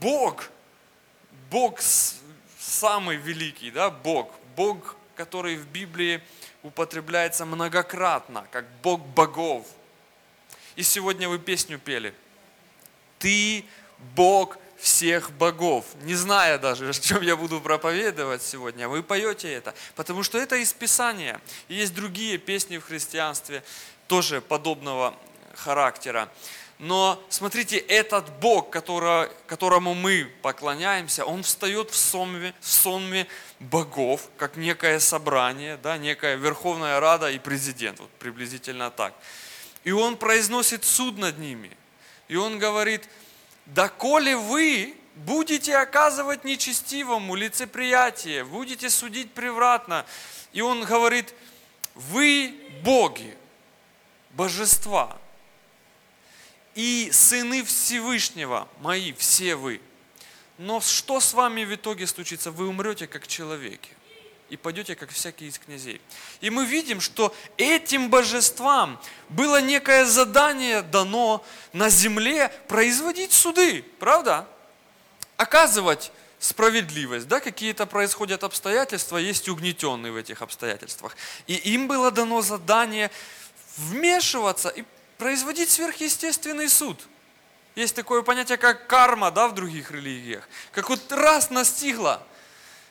Бог, 0.00 0.48
Бог 1.50 1.80
самый 2.60 3.16
великий, 3.16 3.70
да, 3.70 3.90
Бог, 3.90 4.30
Бог, 4.54 4.96
который 5.16 5.56
в 5.56 5.66
Библии 5.66 6.22
употребляется 6.62 7.46
многократно, 7.46 8.46
как 8.52 8.66
Бог 8.82 9.00
богов. 9.00 9.66
И 10.76 10.82
сегодня 10.82 11.28
вы 11.28 11.38
песню 11.38 11.78
пели. 11.78 12.14
Ты 13.18 13.64
Бог 14.14 14.58
всех 14.78 15.30
богов, 15.32 15.84
не 16.02 16.14
зная 16.14 16.58
даже, 16.58 16.88
о 16.90 16.92
чем 16.92 17.22
я 17.22 17.36
буду 17.36 17.60
проповедовать 17.60 18.42
сегодня, 18.42 18.88
вы 18.88 19.02
поете 19.02 19.52
это, 19.52 19.74
потому 19.94 20.22
что 20.22 20.38
это 20.38 20.56
из 20.56 20.72
Писания. 20.72 21.40
И 21.68 21.74
есть 21.74 21.94
другие 21.94 22.38
песни 22.38 22.78
в 22.78 22.84
христианстве, 22.84 23.62
тоже 24.06 24.40
подобного 24.40 25.14
характера. 25.54 26.28
Но 26.80 27.22
смотрите, 27.28 27.76
этот 27.76 28.30
Бог, 28.40 28.70
который, 28.70 29.28
которому 29.46 29.92
мы 29.92 30.32
поклоняемся, 30.40 31.26
Он 31.26 31.42
встает 31.42 31.90
в 31.90 31.94
сонме, 31.94 32.54
в 32.58 32.66
сонме 32.66 33.26
богов, 33.58 34.30
как 34.38 34.56
некое 34.56 34.98
собрание, 34.98 35.76
да, 35.76 35.98
некая 35.98 36.36
Верховная 36.36 36.98
Рада 36.98 37.30
и 37.30 37.38
президент, 37.38 38.00
вот 38.00 38.08
приблизительно 38.12 38.90
так. 38.90 39.12
И 39.84 39.92
Он 39.92 40.16
произносит 40.16 40.86
суд 40.86 41.18
над 41.18 41.38
ними. 41.38 41.70
И 42.28 42.36
Он 42.36 42.58
говорит, 42.58 43.06
доколе 43.66 44.34
вы 44.34 44.96
будете 45.16 45.76
оказывать 45.76 46.44
нечестивому 46.44 47.34
лицеприятие, 47.34 48.42
будете 48.42 48.88
судить 48.88 49.34
превратно. 49.34 50.06
И 50.54 50.62
Он 50.62 50.84
говорит, 50.84 51.34
вы 51.94 52.54
боги, 52.82 53.36
божества– 54.30 55.18
и 56.74 57.10
сыны 57.12 57.64
Всевышнего 57.64 58.68
мои, 58.80 59.12
все 59.12 59.56
вы. 59.56 59.80
Но 60.58 60.80
что 60.80 61.20
с 61.20 61.32
вами 61.32 61.64
в 61.64 61.74
итоге 61.74 62.06
случится? 62.06 62.50
Вы 62.50 62.68
умрете 62.68 63.06
как 63.06 63.26
человеки 63.26 63.90
и 64.50 64.56
пойдете, 64.56 64.96
как 64.96 65.10
всякий 65.10 65.46
из 65.46 65.58
князей. 65.58 66.00
И 66.40 66.50
мы 66.50 66.66
видим, 66.66 67.00
что 67.00 67.34
этим 67.56 68.10
божествам 68.10 69.00
было 69.28 69.60
некое 69.60 70.04
задание 70.04 70.82
дано 70.82 71.44
на 71.72 71.88
земле 71.88 72.52
производить 72.68 73.32
суды, 73.32 73.84
правда? 73.98 74.46
Оказывать 75.36 76.12
справедливость, 76.40 77.28
да, 77.28 77.38
какие-то 77.38 77.86
происходят 77.86 78.42
обстоятельства, 78.42 79.18
есть 79.18 79.48
угнетенные 79.48 80.10
в 80.10 80.16
этих 80.16 80.42
обстоятельствах. 80.42 81.16
И 81.46 81.54
им 81.54 81.86
было 81.86 82.10
дано 82.10 82.42
задание 82.42 83.10
вмешиваться 83.76 84.68
и 84.68 84.84
производить 85.20 85.68
сверхъестественный 85.68 86.70
суд. 86.70 86.98
Есть 87.76 87.94
такое 87.94 88.22
понятие, 88.22 88.56
как 88.56 88.86
карма, 88.86 89.30
да, 89.30 89.48
в 89.48 89.54
других 89.54 89.90
религиях. 89.90 90.48
Как 90.72 90.88
вот 90.88 91.12
раз 91.12 91.50
настигла, 91.50 92.22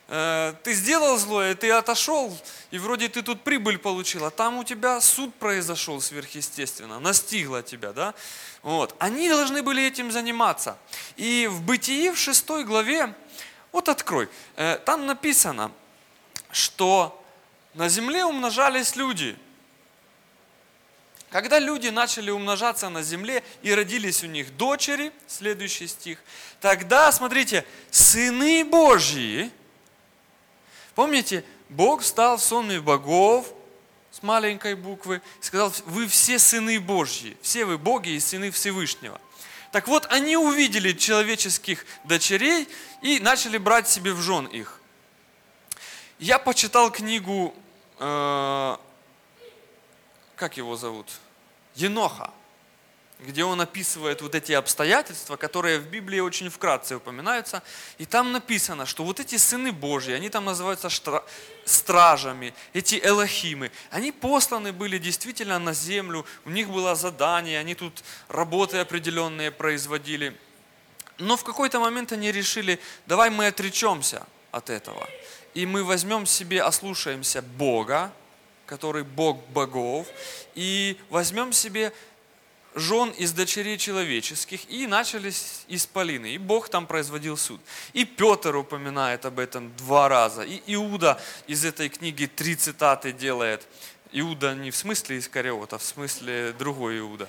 э, 0.06 0.54
ты 0.62 0.72
сделал 0.72 1.18
злое, 1.18 1.56
ты 1.56 1.72
отошел, 1.72 2.32
и 2.70 2.78
вроде 2.78 3.08
ты 3.08 3.22
тут 3.22 3.42
прибыль 3.42 3.78
получил, 3.78 4.24
а 4.24 4.30
там 4.30 4.58
у 4.58 4.64
тебя 4.64 5.00
суд 5.00 5.34
произошел 5.34 6.00
сверхъестественно, 6.00 7.00
настигла 7.00 7.64
тебя, 7.64 7.92
да? 7.92 8.14
Вот. 8.62 8.94
Они 9.00 9.28
должны 9.28 9.64
были 9.64 9.82
этим 9.82 10.12
заниматься. 10.12 10.78
И 11.16 11.48
в 11.50 11.62
Бытии, 11.62 12.10
в 12.10 12.16
шестой 12.16 12.62
главе, 12.62 13.12
вот 13.72 13.88
открой, 13.88 14.28
э, 14.54 14.78
там 14.86 15.04
написано, 15.04 15.72
что 16.52 17.20
на 17.74 17.88
земле 17.88 18.24
умножались 18.24 18.94
люди– 18.94 19.36
когда 21.30 21.58
люди 21.58 21.88
начали 21.88 22.30
умножаться 22.30 22.88
на 22.88 23.02
земле 23.02 23.42
и 23.62 23.72
родились 23.72 24.24
у 24.24 24.26
них 24.26 24.56
дочери, 24.56 25.12
следующий 25.26 25.86
стих, 25.86 26.18
тогда, 26.60 27.10
смотрите, 27.12 27.64
сыны 27.90 28.64
Божьи, 28.64 29.50
помните, 30.94 31.44
Бог 31.68 32.02
стал 32.02 32.36
в 32.36 32.42
сонме 32.42 32.80
богов, 32.80 33.52
с 34.10 34.24
маленькой 34.24 34.74
буквы, 34.74 35.22
сказал, 35.40 35.72
вы 35.86 36.08
все 36.08 36.40
сыны 36.40 36.80
Божьи, 36.80 37.36
все 37.42 37.64
вы 37.64 37.78
боги 37.78 38.10
и 38.10 38.20
сыны 38.20 38.50
Всевышнего. 38.50 39.20
Так 39.70 39.86
вот, 39.86 40.06
они 40.10 40.36
увидели 40.36 40.92
человеческих 40.92 41.86
дочерей 42.02 42.68
и 43.02 43.20
начали 43.20 43.56
брать 43.56 43.88
себе 43.88 44.12
в 44.12 44.20
жен 44.20 44.46
их. 44.46 44.80
Я 46.18 46.40
почитал 46.40 46.90
книгу 46.90 47.54
э, 48.00 48.76
как 50.40 50.56
его 50.56 50.74
зовут? 50.74 51.06
Еноха, 51.74 52.30
где 53.18 53.44
он 53.44 53.60
описывает 53.60 54.22
вот 54.22 54.34
эти 54.34 54.52
обстоятельства, 54.52 55.36
которые 55.36 55.78
в 55.78 55.86
Библии 55.88 56.20
очень 56.20 56.48
вкратце 56.48 56.96
упоминаются. 56.96 57.62
И 57.98 58.06
там 58.06 58.32
написано, 58.32 58.86
что 58.86 59.04
вот 59.04 59.20
эти 59.20 59.36
сыны 59.36 59.70
Божьи, 59.70 60.14
они 60.14 60.30
там 60.30 60.46
называются 60.46 60.88
стражами, 61.66 62.54
эти 62.72 62.98
элохимы, 63.04 63.70
они 63.90 64.12
посланы 64.12 64.72
были 64.72 64.96
действительно 64.96 65.58
на 65.58 65.74
землю, 65.74 66.24
у 66.46 66.50
них 66.50 66.70
было 66.70 66.94
задание, 66.94 67.60
они 67.60 67.74
тут 67.74 68.02
работы 68.28 68.78
определенные 68.78 69.50
производили. 69.50 70.34
Но 71.18 71.36
в 71.36 71.44
какой-то 71.44 71.80
момент 71.80 72.12
они 72.12 72.32
решили, 72.32 72.80
давай 73.04 73.28
мы 73.28 73.48
отречемся 73.48 74.26
от 74.52 74.70
этого. 74.70 75.06
И 75.52 75.66
мы 75.66 75.84
возьмем 75.84 76.24
себе, 76.24 76.62
ослушаемся 76.62 77.42
Бога, 77.42 78.10
который 78.70 79.02
Бог 79.02 79.36
богов, 79.48 80.06
и 80.54 80.96
возьмем 81.10 81.52
себе 81.52 81.92
жен 82.76 83.10
из 83.10 83.32
дочерей 83.32 83.76
человеческих, 83.76 84.60
и 84.70 84.86
начались 84.86 85.64
исполины. 85.66 86.34
И 86.34 86.38
Бог 86.38 86.68
там 86.68 86.86
производил 86.86 87.36
суд. 87.36 87.60
И 87.94 88.04
Петр 88.04 88.54
упоминает 88.54 89.26
об 89.26 89.40
этом 89.40 89.74
два 89.76 90.08
раза. 90.08 90.42
И 90.42 90.62
Иуда 90.68 91.20
из 91.48 91.64
этой 91.64 91.88
книги 91.88 92.26
три 92.26 92.54
цитаты 92.54 93.12
делает. 93.12 93.66
Иуда 94.12 94.54
не 94.54 94.70
в 94.70 94.76
смысле 94.76 95.18
Искариот, 95.18 95.72
а 95.72 95.78
в 95.78 95.82
смысле 95.82 96.52
другой 96.52 97.00
Иуда. 97.00 97.28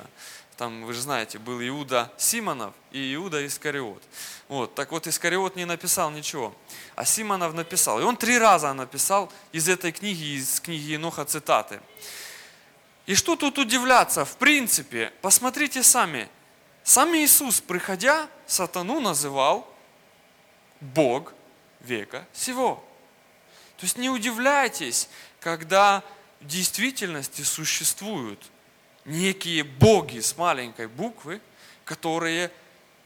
Там, 0.61 0.85
вы 0.85 0.93
же 0.93 1.01
знаете, 1.01 1.39
был 1.39 1.59
Иуда 1.59 2.13
Симонов 2.19 2.75
и 2.91 3.15
Иуда 3.15 3.43
Искариот. 3.47 4.03
Вот, 4.47 4.75
так 4.75 4.91
вот, 4.91 5.07
Искариот 5.07 5.55
не 5.55 5.65
написал 5.65 6.11
ничего, 6.11 6.55
а 6.95 7.03
Симонов 7.03 7.55
написал. 7.55 7.99
И 7.99 8.03
он 8.03 8.15
три 8.15 8.37
раза 8.37 8.71
написал 8.71 9.33
из 9.51 9.67
этой 9.67 9.91
книги, 9.91 10.37
из 10.37 10.59
книги 10.59 10.91
Еноха 10.91 11.25
цитаты. 11.25 11.81
И 13.07 13.15
что 13.15 13.35
тут 13.35 13.57
удивляться? 13.57 14.23
В 14.23 14.37
принципе, 14.37 15.11
посмотрите 15.23 15.81
сами. 15.81 16.29
Сам 16.83 17.15
Иисус, 17.15 17.59
приходя, 17.59 18.29
сатану 18.45 18.99
называл 18.99 19.67
Бог 20.79 21.33
века 21.79 22.27
сего. 22.33 22.87
То 23.77 23.85
есть 23.87 23.97
не 23.97 24.11
удивляйтесь, 24.11 25.09
когда 25.39 26.03
в 26.39 26.45
действительности 26.45 27.41
существуют 27.41 28.50
некие 29.05 29.63
боги 29.63 30.19
с 30.19 30.37
маленькой 30.37 30.87
буквы, 30.87 31.41
которые 31.85 32.51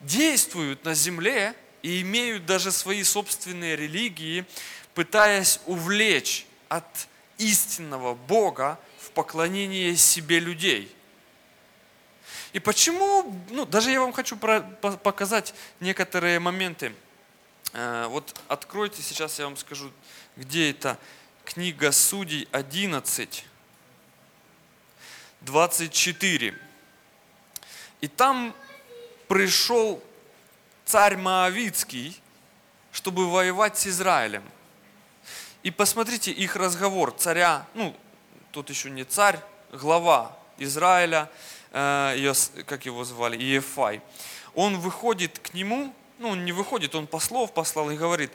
действуют 0.01 0.83
на 0.85 0.93
земле 0.93 1.55
и 1.81 2.01
имеют 2.01 2.45
даже 2.45 2.71
свои 2.71 3.03
собственные 3.03 3.75
религии, 3.75 4.45
пытаясь 4.93 5.59
увлечь 5.65 6.45
от 6.69 7.07
истинного 7.37 8.15
Бога 8.15 8.79
в 8.99 9.11
поклонение 9.11 9.95
себе 9.95 10.39
людей. 10.39 10.93
И 12.53 12.59
почему, 12.59 13.37
ну, 13.49 13.65
даже 13.65 13.91
я 13.91 13.99
вам 13.99 14.13
хочу 14.13 14.37
показать 14.37 15.53
некоторые 15.81 16.39
моменты. 16.39 16.93
Э, 17.73 18.07
вот 18.07 18.33
откройте, 18.47 19.01
сейчас 19.01 19.39
я 19.39 19.45
вам 19.45 19.57
скажу, 19.57 19.91
где 20.37 20.71
это 20.71 20.97
книга 21.43 21.91
Судей 21.91 22.47
11, 22.51 23.45
24. 25.45 26.57
И 28.01 28.07
там 28.07 28.53
пришел 29.27 30.03
царь 30.85 31.17
Моавицкий, 31.17 32.19
чтобы 32.91 33.29
воевать 33.29 33.77
с 33.77 33.87
Израилем. 33.87 34.43
И 35.63 35.71
посмотрите 35.71 36.31
их 36.31 36.55
разговор 36.55 37.11
царя, 37.11 37.65
ну, 37.73 37.95
тут 38.51 38.69
еще 38.69 38.89
не 38.89 39.03
царь, 39.03 39.39
глава 39.71 40.37
Израиля, 40.57 41.29
э, 41.71 42.33
как 42.65 42.85
его 42.85 43.03
звали, 43.03 43.37
Иефай. 43.37 44.01
Он 44.53 44.79
выходит 44.79 45.39
к 45.39 45.53
нему, 45.53 45.93
ну, 46.19 46.29
он 46.29 46.45
не 46.45 46.51
выходит, 46.51 46.95
он 46.95 47.07
послов 47.07 47.53
послал 47.53 47.89
и 47.89 47.97
говорит, 47.97 48.31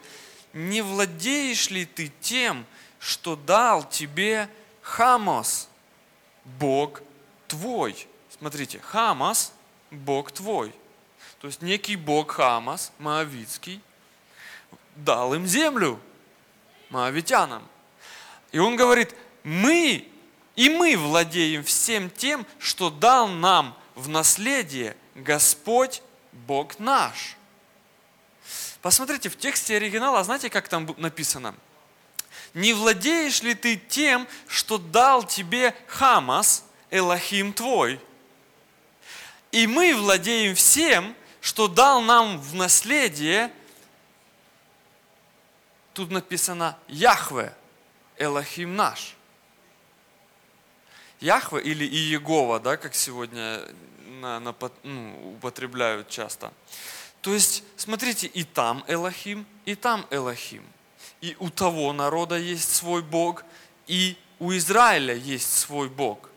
не 0.53 0.83
владеешь 0.83 1.71
ли 1.71 1.87
ты 1.87 2.13
тем, 2.21 2.67
что 2.99 3.37
дал 3.37 3.89
тебе 3.89 4.49
Хамос, 4.83 5.70
Бог 6.59 7.03
твой. 7.49 8.09
Смотрите, 8.39 8.79
Хамас– 8.81 9.53
Бог 9.91 10.31
твой. 10.31 10.73
То 11.41 11.47
есть 11.47 11.63
некий 11.63 11.97
Бог 11.97 12.33
Хамас, 12.33 12.93
Моавицкий, 12.99 13.81
дал 14.97 15.35
им 15.35 15.47
землю, 15.47 16.01
моавитянам. 16.91 17.67
И 18.53 18.59
он 18.59 18.77
говорит, 18.77 19.15
мы, 19.43 20.07
и 20.57 20.69
мы 20.69 20.97
владеем 20.97 21.65
всем 21.65 22.11
тем, 22.11 22.47
что 22.59 22.91
дал 22.91 23.29
нам 23.29 23.77
в 23.95 24.09
наследие 24.09 24.97
Господь 25.15 26.03
Бог 26.33 26.79
наш. 26.79 27.37
Посмотрите, 28.83 29.29
в 29.29 29.37
тексте 29.37 29.77
оригинала, 29.77 30.23
знаете, 30.25 30.51
как 30.51 30.69
там 30.69 30.95
написано? 30.99 31.55
Не 32.55 32.73
владеешь 32.73 33.43
ли 33.43 33.55
ты 33.55 33.77
тем, 33.77 34.27
что 34.49 34.79
дал 34.79 35.27
тебе 35.27 35.75
Хамас, 35.87 36.65
Элохим 36.91 37.53
твой? 37.53 38.01
И 39.53 39.67
мы 39.67 39.95
владеем 39.95 40.55
всем, 40.55 41.15
что 41.41 41.69
дал 41.69 42.03
нам 42.03 42.39
в 42.39 42.55
наследие, 42.55 43.53
тут 45.95 46.11
написано 46.11 46.77
Яхве, 46.89 47.55
Элохим 48.17 48.77
наш. 48.77 49.15
Яхве 51.21 51.61
или 51.63 51.85
Иегова, 51.85 52.61
да, 52.61 52.77
как 52.77 52.95
сегодня 52.95 53.63
на, 54.07 54.41
на, 54.41 54.55
ну, 54.83 55.35
употребляют 55.35 56.09
часто. 56.09 56.53
То 57.21 57.35
есть, 57.35 57.63
смотрите, 57.77 58.27
и 58.27 58.45
там 58.45 58.85
Элохим, 58.89 59.47
и 59.65 59.75
там 59.75 60.07
Элохим. 60.11 60.65
И 61.21 61.37
у 61.39 61.51
того 61.51 61.93
народа 61.93 62.37
есть 62.39 62.75
свой 62.75 63.03
Бог, 63.03 63.45
и 63.87 64.17
у 64.39 64.53
Израиля 64.53 65.15
есть 65.15 65.59
свой 65.59 65.89
Бог. 65.89 66.31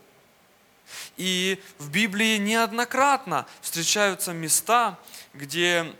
И 1.16 1.62
в 1.78 1.90
Библии 1.90 2.36
неоднократно 2.38 3.46
встречаются 3.60 4.32
места, 4.32 4.98
где 5.32 5.94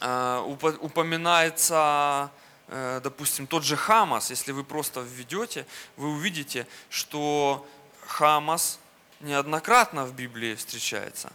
э, 0.00 0.56
упоминается, 0.80 2.30
э, 2.68 3.00
допустим, 3.02 3.46
тот 3.46 3.64
же 3.64 3.76
Хамас. 3.76 4.30
Если 4.30 4.52
вы 4.52 4.64
просто 4.64 5.00
введете, 5.00 5.66
вы 5.96 6.10
увидите, 6.10 6.66
что 6.90 7.66
Хамас 8.06 8.78
неоднократно 9.20 10.04
в 10.04 10.14
Библии 10.14 10.54
встречается. 10.54 11.32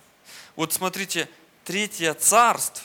Вот 0.55 0.73
смотрите, 0.73 1.29
Третье 1.65 2.13
царств, 2.15 2.83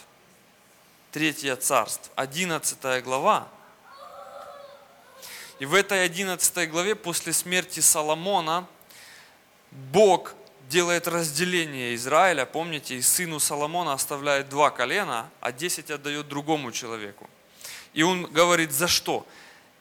Третье 1.10 1.56
царств, 1.56 2.10
11 2.16 3.02
глава. 3.04 3.48
И 5.64 5.66
в 5.66 5.72
этой 5.72 6.04
11 6.04 6.70
главе 6.70 6.94
после 6.94 7.32
смерти 7.32 7.80
Соломона 7.80 8.66
Бог 9.70 10.34
делает 10.68 11.08
разделение 11.08 11.94
Израиля, 11.94 12.44
помните, 12.44 12.96
и 12.96 13.00
сыну 13.00 13.40
Соломона 13.40 13.94
оставляет 13.94 14.50
два 14.50 14.68
колена, 14.68 15.30
а 15.40 15.52
десять 15.52 15.90
отдает 15.90 16.28
другому 16.28 16.70
человеку. 16.70 17.30
И 17.94 18.02
он 18.02 18.24
говорит, 18.24 18.72
за 18.72 18.88
что? 18.88 19.26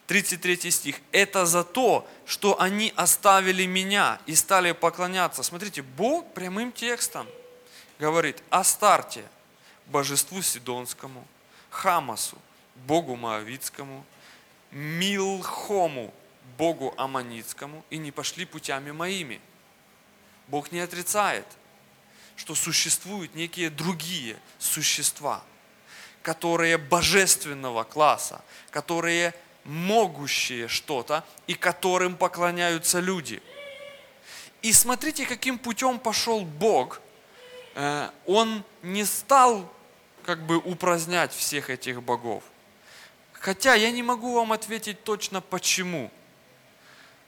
33 0.07 0.71
стих. 0.71 0.95
Это 1.11 1.45
за 1.45 1.65
то, 1.65 2.07
что 2.25 2.61
они 2.61 2.93
оставили 2.95 3.65
меня 3.65 4.21
и 4.25 4.35
стали 4.35 4.71
поклоняться. 4.71 5.43
Смотрите, 5.43 5.81
Бог 5.81 6.33
прямым 6.33 6.71
текстом– 6.71 7.27
говорит 7.99 8.41
о 8.49 8.63
старте 8.63 9.25
божеству 9.87 10.41
Сидонскому, 10.41 11.27
Хамасу, 11.71 12.37
богу 12.87 13.17
Моавицкому, 13.17 14.05
Милхому, 14.73 16.13
богу 16.57 16.93
Аманицкому, 16.97 17.85
и 17.89 17.97
не 17.97 18.11
пошли 18.11 18.45
путями 18.45 18.91
моими. 18.91 19.39
Бог 20.47 20.71
не 20.71 20.79
отрицает, 20.79 21.45
что 22.35 22.55
существуют 22.55 23.35
некие 23.35 23.69
другие 23.69 24.37
существа, 24.59 25.43
которые 26.21 26.77
божественного 26.77 27.83
класса, 27.83 28.43
которые 28.71 29.33
могущие 29.63 30.67
что-то 30.67 31.23
и 31.47 31.53
которым 31.53 32.17
поклоняются 32.17 32.99
люди. 32.99 33.41
И 34.61 34.73
смотрите, 34.73 35.25
каким 35.25 35.57
путем 35.57 35.99
пошел 35.99 36.41
Бог– 36.41 36.99
Э, 37.75 38.09
он 38.25 38.63
не 38.81 39.03
стал 39.03 39.69
как 40.23 40.45
бы 40.45 40.57
упразднять 40.57 41.33
всех 41.33 41.69
этих 41.69 42.01
богов. 42.01 42.43
Хотя 43.43 43.75
я 43.75 43.91
не 43.91 44.01
могу 44.01 44.35
вам 44.35 44.53
ответить 44.53 45.03
точно 45.03 45.41
почему. 45.41 46.09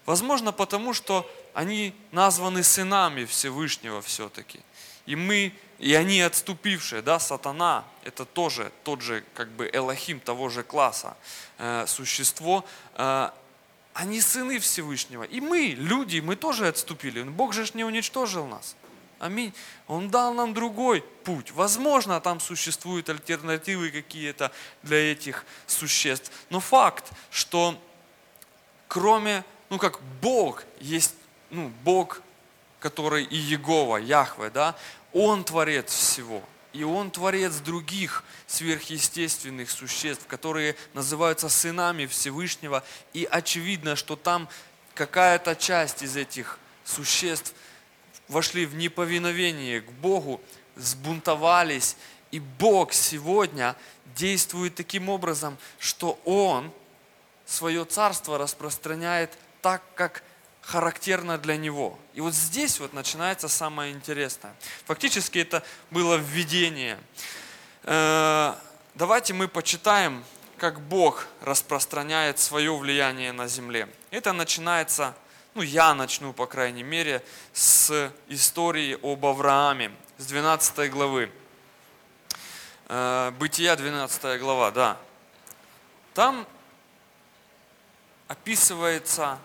Возможно, 0.05 0.53
потому 0.53 0.93
что 0.93 1.29
они 1.53 1.93
названы 2.13 2.63
сынами 2.63 3.25
Всевышнего 3.25 4.01
все-таки. 4.01 4.61
И 5.05 5.17
мы, 5.17 5.51
и 5.77 5.93
они 5.93 6.21
отступившие, 6.21 7.01
да, 7.01 7.19
сатана, 7.19 7.83
это 8.05 8.23
тоже 8.23 8.71
тот 8.85 9.01
же, 9.01 9.25
как 9.33 9.49
бы, 9.49 9.69
Элохим 9.73 10.21
того 10.21 10.47
же 10.47 10.63
класса, 10.63 11.17
э, 11.57 11.83
существо, 11.85 12.63
э, 12.93 13.29
они 13.93 14.21
сыны 14.21 14.59
Всевышнего. 14.59 15.23
И 15.23 15.41
мы, 15.41 15.75
люди, 15.77 16.21
мы 16.21 16.37
тоже 16.37 16.69
отступили. 16.69 17.23
Бог 17.23 17.51
же 17.51 17.65
не 17.73 17.83
уничтожил 17.83 18.47
нас. 18.47 18.77
Аминь. 19.25 19.55
Он 19.87 20.11
дал 20.11 20.35
нам 20.35 20.53
другой 20.53 21.01
путь. 21.23 21.49
Возможно, 21.49 22.21
там 22.21 22.39
существуют 22.39 23.09
альтернативы 23.09 23.89
какие-то 23.89 24.51
для 24.83 25.11
этих 25.11 25.45
существ. 25.65 26.31
Но 26.51 26.59
факт, 26.59 27.11
что 27.31 27.75
кроме, 28.87 29.43
ну 29.71 29.79
как 29.79 29.99
Бог 30.21 30.63
есть, 30.79 31.15
ну 31.49 31.71
Бог, 31.83 32.21
который 32.79 33.23
и 33.23 33.35
Егова, 33.35 33.97
Яхве, 33.97 34.51
да, 34.51 34.75
Он 35.11 35.43
творец 35.43 35.91
всего. 35.91 36.43
И 36.71 36.83
Он 36.83 37.09
творец 37.09 37.55
других 37.55 38.23
сверхъестественных 38.45 39.71
существ, 39.71 40.27
которые 40.27 40.75
называются 40.93 41.49
сынами 41.49 42.05
Всевышнего. 42.05 42.83
И 43.13 43.27
очевидно, 43.29 43.95
что 43.95 44.15
там 44.15 44.47
какая-то 44.93 45.55
часть 45.55 46.03
из 46.03 46.15
этих 46.15 46.59
существ– 46.83 47.55
вошли 48.27 48.65
в 48.65 48.75
неповиновение 48.75 49.81
к 49.81 49.91
Богу, 49.91 50.41
сбунтовались, 50.75 51.95
и 52.31 52.39
Бог 52.39 52.93
сегодня 52.93 53.75
действует 54.15 54.75
таким 54.75 55.09
образом, 55.09 55.57
что 55.79 56.19
Он 56.25 56.71
свое 57.45 57.85
царство 57.85 58.37
распространяет 58.37 59.31
так, 59.61 59.83
как 59.95 60.23
характерно 60.61 61.37
для 61.37 61.57
Него. 61.57 61.97
И 62.13 62.21
вот 62.21 62.33
здесь 62.33 62.79
вот 62.79 62.93
начинается 62.93 63.47
самое 63.47 63.93
интересное. 63.93 64.55
Фактически 64.85 65.39
это 65.39 65.63
было 65.91 66.15
введение. 66.15 66.97
Э, 67.83 68.55
давайте 68.95 69.33
мы 69.33 69.47
почитаем, 69.47 70.23
как 70.57 70.81
Бог 70.81 71.27
распространяет 71.41 72.39
свое 72.39 72.75
влияние 72.75 73.31
на 73.31 73.47
земле. 73.47 73.87
Это 74.09 74.33
начинается 74.33 75.15
ну 75.55 75.61
я 75.61 75.93
начну, 75.93 76.33
по 76.33 76.45
крайней 76.45 76.83
мере, 76.83 77.23
с 77.53 78.11
истории 78.27 78.99
об 79.01 79.25
Аврааме, 79.25 79.91
с 80.17 80.25
12 80.27 80.91
главы. 80.91 81.31
Э, 82.89 83.31
Бытия 83.39 83.75
12 83.77 84.39
глава, 84.41 84.69
да. 84.71 84.97
Там 86.13 86.45
описывается, 88.27 89.39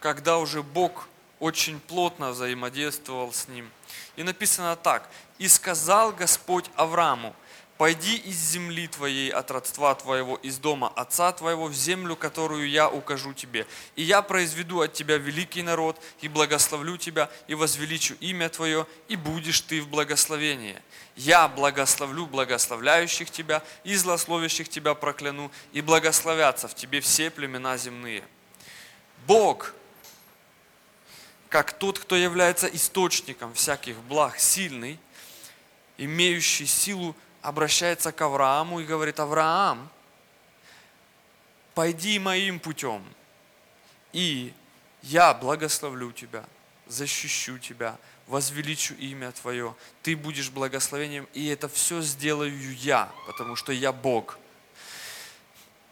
когда 0.00 0.38
уже 0.38 0.62
Бог 0.62 1.08
очень 1.38 1.78
плотно 1.78 2.30
взаимодействовал 2.30 3.32
с 3.32 3.46
ним. 3.46 3.70
И 4.16 4.24
написано 4.24 4.74
так. 4.74 5.08
«И 5.38 5.46
сказал 5.48 6.12
Господь 6.12 6.66
Аврааму, 6.74 7.34
Пойди 7.80 8.16
из 8.16 8.36
земли 8.36 8.88
твоей, 8.88 9.30
от 9.30 9.50
родства 9.50 9.94
твоего, 9.94 10.36
из 10.42 10.58
дома 10.58 10.92
отца 10.96 11.32
твоего, 11.32 11.64
в 11.64 11.72
землю, 11.72 12.14
которую 12.14 12.68
я 12.68 12.90
укажу 12.90 13.32
тебе. 13.32 13.66
И 13.96 14.02
я 14.02 14.20
произведу 14.20 14.82
от 14.82 14.92
тебя 14.92 15.16
великий 15.16 15.62
народ, 15.62 15.98
и 16.20 16.28
благословлю 16.28 16.98
тебя, 16.98 17.30
и 17.46 17.54
возвеличу 17.54 18.16
имя 18.20 18.50
твое, 18.50 18.86
и 19.08 19.16
будешь 19.16 19.62
ты 19.62 19.80
в 19.80 19.88
благословении. 19.88 20.76
Я 21.16 21.48
благословлю 21.48 22.26
благословляющих 22.26 23.30
тебя, 23.30 23.62
и 23.82 23.94
злословящих 23.94 24.68
тебя 24.68 24.92
прокляну, 24.92 25.50
и 25.72 25.80
благословятся 25.80 26.68
в 26.68 26.74
тебе 26.74 27.00
все 27.00 27.30
племена 27.30 27.78
земные. 27.78 28.22
Бог, 29.26 29.72
как 31.48 31.72
тот, 31.72 31.98
кто 31.98 32.14
является 32.14 32.66
источником 32.66 33.54
всяких 33.54 33.96
благ, 34.00 34.38
сильный, 34.38 35.00
имеющий 35.96 36.66
силу 36.66 37.16
обращается 37.42 38.12
к 38.12 38.20
Аврааму 38.20 38.80
и 38.80 38.84
говорит, 38.84 39.20
Авраам, 39.20 39.88
пойди 41.74 42.18
моим 42.18 42.60
путем, 42.60 43.02
и 44.12 44.52
я 45.02 45.32
благословлю 45.34 46.12
тебя, 46.12 46.44
защищу 46.86 47.58
тебя, 47.58 47.96
возвеличу 48.26 48.94
имя 48.94 49.32
Твое, 49.32 49.74
ты 50.02 50.16
будешь 50.16 50.50
благословением, 50.50 51.28
и 51.32 51.46
это 51.48 51.68
все 51.68 52.00
сделаю 52.00 52.74
я, 52.76 53.10
потому 53.26 53.56
что 53.56 53.72
я 53.72 53.92
Бог. 53.92 54.38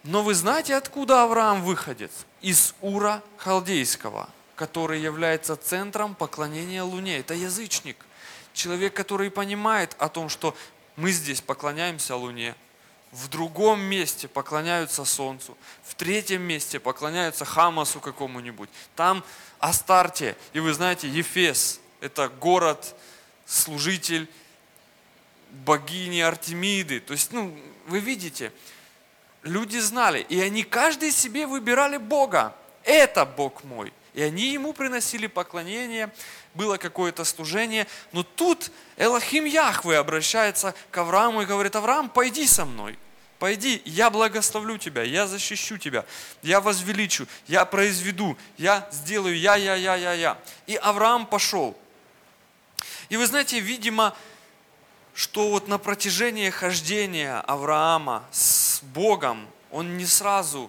Но 0.04 0.22
вы 0.22 0.34
знаете, 0.34 0.76
откуда 0.76 1.24
Авраам 1.24 1.62
выходит? 1.62 2.12
Из 2.40 2.74
Ура 2.80 3.22
Халдейского, 3.36 4.28
который 4.54 5.00
является 5.00 5.56
центром 5.56 6.14
поклонения 6.14 6.82
Луне. 6.82 7.18
Это 7.18 7.34
язычник. 7.34 7.96
Человек, 8.52 8.94
который 8.94 9.30
понимает 9.30 9.96
о 9.98 10.08
том, 10.08 10.28
что 10.28 10.56
мы 10.98 11.12
здесь 11.12 11.40
поклоняемся 11.40 12.16
Луне, 12.16 12.56
в 13.12 13.28
другом 13.28 13.80
месте 13.80 14.26
поклоняются 14.26 15.04
Солнцу, 15.04 15.56
в 15.84 15.94
третьем 15.94 16.42
месте 16.42 16.80
поклоняются 16.80 17.44
Хамасу 17.44 18.00
какому-нибудь. 18.00 18.68
Там 18.96 19.24
Астарте, 19.60 20.36
и 20.52 20.58
вы 20.58 20.74
знаете, 20.74 21.08
Ефес, 21.08 21.80
это 22.00 22.28
город 22.28 22.96
служитель 23.46 24.28
богини 25.64 26.20
Артемиды. 26.20 26.98
То 26.98 27.12
есть, 27.12 27.32
ну, 27.32 27.56
вы 27.86 28.00
видите, 28.00 28.52
люди 29.44 29.78
знали, 29.78 30.26
и 30.28 30.40
они 30.40 30.64
каждый 30.64 31.12
себе 31.12 31.46
выбирали 31.46 31.96
Бога. 31.96 32.56
Это 32.82 33.24
Бог 33.24 33.62
мой. 33.62 33.92
И 34.14 34.22
они 34.22 34.52
ему 34.52 34.72
приносили 34.72 35.28
поклонение, 35.28 36.12
было 36.58 36.76
какое-то 36.76 37.24
служение. 37.24 37.86
Но 38.12 38.24
тут 38.24 38.70
Элохим 38.96 39.44
Яхве 39.44 39.96
обращается 39.96 40.74
к 40.90 40.98
Аврааму 40.98 41.42
и 41.42 41.46
говорит, 41.46 41.76
Авраам, 41.76 42.10
пойди 42.10 42.46
со 42.46 42.64
мной. 42.64 42.98
Пойди, 43.38 43.80
я 43.84 44.10
благословлю 44.10 44.76
тебя, 44.78 45.04
я 45.04 45.28
защищу 45.28 45.78
тебя, 45.78 46.04
я 46.42 46.60
возвеличу, 46.60 47.28
я 47.46 47.64
произведу, 47.64 48.36
я 48.56 48.88
сделаю, 48.90 49.38
я, 49.38 49.54
я, 49.54 49.76
я, 49.76 49.94
я, 49.94 50.12
я. 50.12 50.38
И 50.66 50.74
Авраам 50.74 51.24
пошел. 51.24 51.78
И 53.08 53.16
вы 53.16 53.24
знаете, 53.26 53.60
видимо, 53.60 54.16
что 55.14 55.50
вот 55.50 55.68
на 55.68 55.78
протяжении 55.78 56.50
хождения 56.50 57.40
Авраама 57.42 58.24
с 58.32 58.80
Богом, 58.82 59.46
он 59.70 59.96
не 59.96 60.06
сразу 60.06 60.68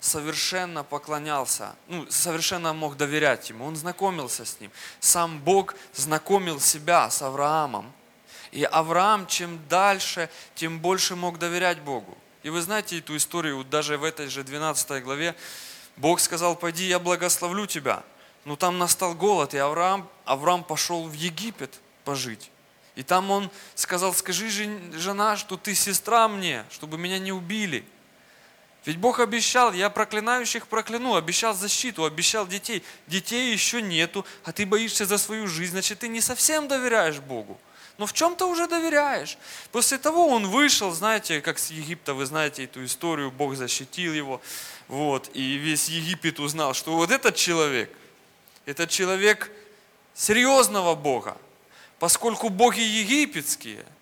совершенно 0.00 0.84
поклонялся, 0.84 1.74
ну, 1.88 2.06
совершенно 2.10 2.72
мог 2.72 2.96
доверять 2.96 3.50
ему, 3.50 3.64
он 3.64 3.76
знакомился 3.76 4.44
с 4.44 4.60
ним. 4.60 4.70
Сам 5.00 5.40
Бог 5.40 5.74
знакомил 5.94 6.60
себя 6.60 7.10
с 7.10 7.22
Авраамом. 7.22 7.92
И 8.52 8.64
Авраам 8.64 9.26
чем 9.26 9.60
дальше, 9.68 10.30
тем 10.54 10.78
больше 10.80 11.16
мог 11.16 11.38
доверять 11.38 11.80
Богу. 11.80 12.16
И 12.42 12.50
вы 12.50 12.62
знаете 12.62 12.98
эту 12.98 13.16
историю, 13.16 13.64
даже 13.64 13.98
в 13.98 14.04
этой 14.04 14.28
же 14.28 14.44
12 14.44 15.02
главе, 15.02 15.34
Бог 15.96 16.20
сказал, 16.20 16.56
пойди, 16.56 16.86
я 16.86 16.98
благословлю 16.98 17.66
тебя. 17.66 18.04
Но 18.44 18.56
там 18.56 18.78
настал 18.78 19.14
голод, 19.14 19.52
и 19.52 19.58
Авраам, 19.58 20.08
Авраам 20.24 20.64
пошел 20.64 21.06
в 21.06 21.12
Египет 21.12 21.80
пожить. 22.04 22.50
И 22.94 23.02
там 23.02 23.30
он 23.30 23.50
сказал, 23.74 24.14
скажи, 24.14 24.48
жена, 24.92 25.36
что 25.36 25.56
ты 25.56 25.74
сестра 25.74 26.26
мне, 26.28 26.64
чтобы 26.70 26.96
меня 26.98 27.18
не 27.18 27.32
убили. 27.32 27.84
Ведь 28.88 28.96
Бог 28.96 29.20
обещал, 29.20 29.74
я 29.74 29.90
проклинающих 29.90 30.66
прокляну, 30.66 31.14
обещал 31.14 31.52
защиту, 31.52 32.06
обещал 32.06 32.46
детей. 32.46 32.82
Детей 33.06 33.52
еще 33.52 33.82
нету, 33.82 34.24
а 34.44 34.52
ты 34.52 34.64
боишься 34.64 35.04
за 35.04 35.18
свою 35.18 35.46
жизнь, 35.46 35.72
значит, 35.72 35.98
ты 35.98 36.08
не 36.08 36.22
совсем 36.22 36.68
доверяешь 36.68 37.18
Богу. 37.18 37.60
Но 37.98 38.06
в 38.06 38.14
чем-то 38.14 38.46
уже 38.46 38.66
доверяешь. 38.66 39.36
После 39.72 39.98
того 39.98 40.28
он 40.28 40.46
вышел, 40.46 40.90
знаете, 40.90 41.42
как 41.42 41.58
с 41.58 41.70
Египта, 41.70 42.14
вы 42.14 42.24
знаете 42.24 42.64
эту 42.64 42.82
историю, 42.82 43.30
Бог 43.30 43.56
защитил 43.56 44.14
его. 44.14 44.40
Вот, 44.86 45.28
и 45.34 45.56
весь 45.58 45.90
Египет 45.90 46.40
узнал, 46.40 46.72
что 46.72 46.96
вот 46.96 47.10
этот 47.10 47.36
человек, 47.36 47.94
этот 48.64 48.88
человек 48.88 49.50
серьезного 50.14 50.94
Бога, 50.94 51.36
поскольку 51.98 52.48
боги 52.48 52.80
египетские– 52.80 53.84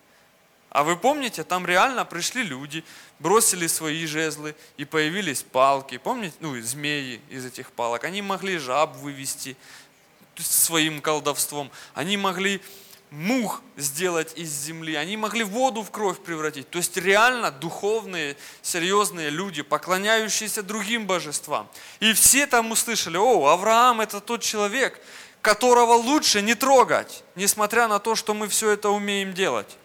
а 0.70 0.85
вы 0.85 0.96
помните, 0.96 1.42
там 1.42 1.66
реально 1.66 2.05
пришли 2.05 2.42
люди, 2.42 2.85
бросили 3.18 3.66
свои 3.66 4.05
жезлы, 4.07 4.55
и 4.76 4.85
появились 4.85 5.42
палки. 5.42 5.96
Помните, 5.96 6.37
ну, 6.40 6.61
змеи 6.61 7.20
из 7.31 7.44
этих 7.46 7.72
палок. 7.72 8.05
Они 8.05 8.20
могли 8.20 8.59
жаб 8.59 8.96
вывести 8.96 9.57
своим 10.37 11.00
колдовством. 11.00 11.70
Они 11.94 12.16
могли 12.16 12.61
мух 13.11 13.62
сделать 13.76 14.37
из 14.37 14.50
земли. 14.50 14.96
Они 14.96 15.16
могли 15.16 15.44
воду 15.44 15.83
в 15.83 15.90
кровь 15.90 16.18
превратить. 16.18 16.68
То 16.68 16.79
есть 16.79 16.96
реально 16.96 17.50
духовные, 17.50 18.37
серьезные 18.62 19.31
люди, 19.31 19.62
поклоняющиеся 19.62 20.62
другим 20.62 21.07
божествам. 21.07 21.68
И 22.00 22.12
все 22.12 22.46
там 22.46 22.70
услышали, 22.70 23.16
о, 23.16 23.46
Авраам 23.46 24.00
это 24.00 24.20
тот 24.20 24.42
человек, 24.42 25.00
которого 25.40 25.94
лучше 25.94 26.42
не 26.42 26.55
трогать, 26.55 27.22
несмотря 27.37 27.88
на 27.88 27.98
то, 27.98 28.14
что 28.14 28.35
мы 28.35 28.48
все 28.48 28.70
это 28.70 28.90
умеем 28.90 29.33
делать. 29.33 29.79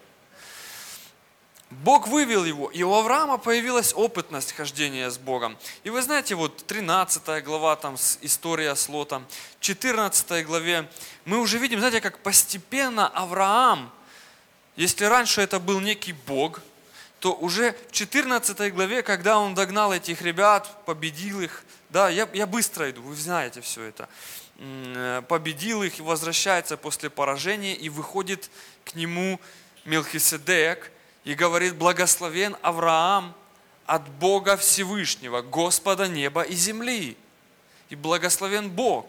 Бог 1.80 2.06
вывел 2.06 2.44
его, 2.44 2.70
и 2.70 2.82
у 2.82 2.92
Авраама 2.92 3.38
появилась 3.38 3.94
опытность 3.94 4.52
хождения 4.52 5.08
с 5.08 5.16
Богом. 5.16 5.56
И 5.84 5.90
вы 5.90 6.02
знаете, 6.02 6.34
вот 6.34 6.66
13 6.66 7.42
глава, 7.42 7.76
там 7.76 7.96
история 8.20 8.74
с 8.76 8.88
Лотом, 8.88 9.26
14 9.60 10.46
главе, 10.46 10.88
мы 11.24 11.38
уже 11.38 11.58
видим, 11.58 11.78
знаете, 11.78 12.02
как 12.02 12.18
постепенно 12.18 13.08
Авраам, 13.08 13.90
если 14.76 15.06
раньше 15.06 15.40
это 15.40 15.58
был 15.58 15.80
некий 15.80 16.12
Бог, 16.12 16.60
то 17.20 17.32
уже 17.32 17.74
в 17.88 17.92
14 17.92 18.74
главе, 18.74 19.02
когда 19.02 19.38
он 19.38 19.54
догнал 19.54 19.94
этих 19.94 20.20
ребят, 20.22 20.84
победил 20.84 21.40
их, 21.40 21.64
да, 21.88 22.10
я, 22.10 22.28
я 22.34 22.46
быстро 22.46 22.90
иду, 22.90 23.00
вы 23.00 23.16
знаете 23.16 23.62
все 23.62 23.84
это, 23.84 24.08
э, 24.58 25.22
победил 25.26 25.82
их 25.82 25.98
возвращается 26.00 26.76
после 26.76 27.08
поражения, 27.08 27.74
и 27.74 27.88
выходит 27.88 28.50
к 28.84 28.94
нему 28.94 29.40
Мелхиседек, 29.84 30.91
и 31.24 31.34
говорит, 31.34 31.76
благословен 31.76 32.56
Авраам 32.62 33.34
от 33.86 34.08
Бога 34.08 34.56
Всевышнего, 34.56 35.42
Господа 35.42 36.08
неба 36.08 36.42
и 36.42 36.54
земли. 36.54 37.16
И 37.90 37.96
благословен 37.96 38.70
Бог. 38.70 39.06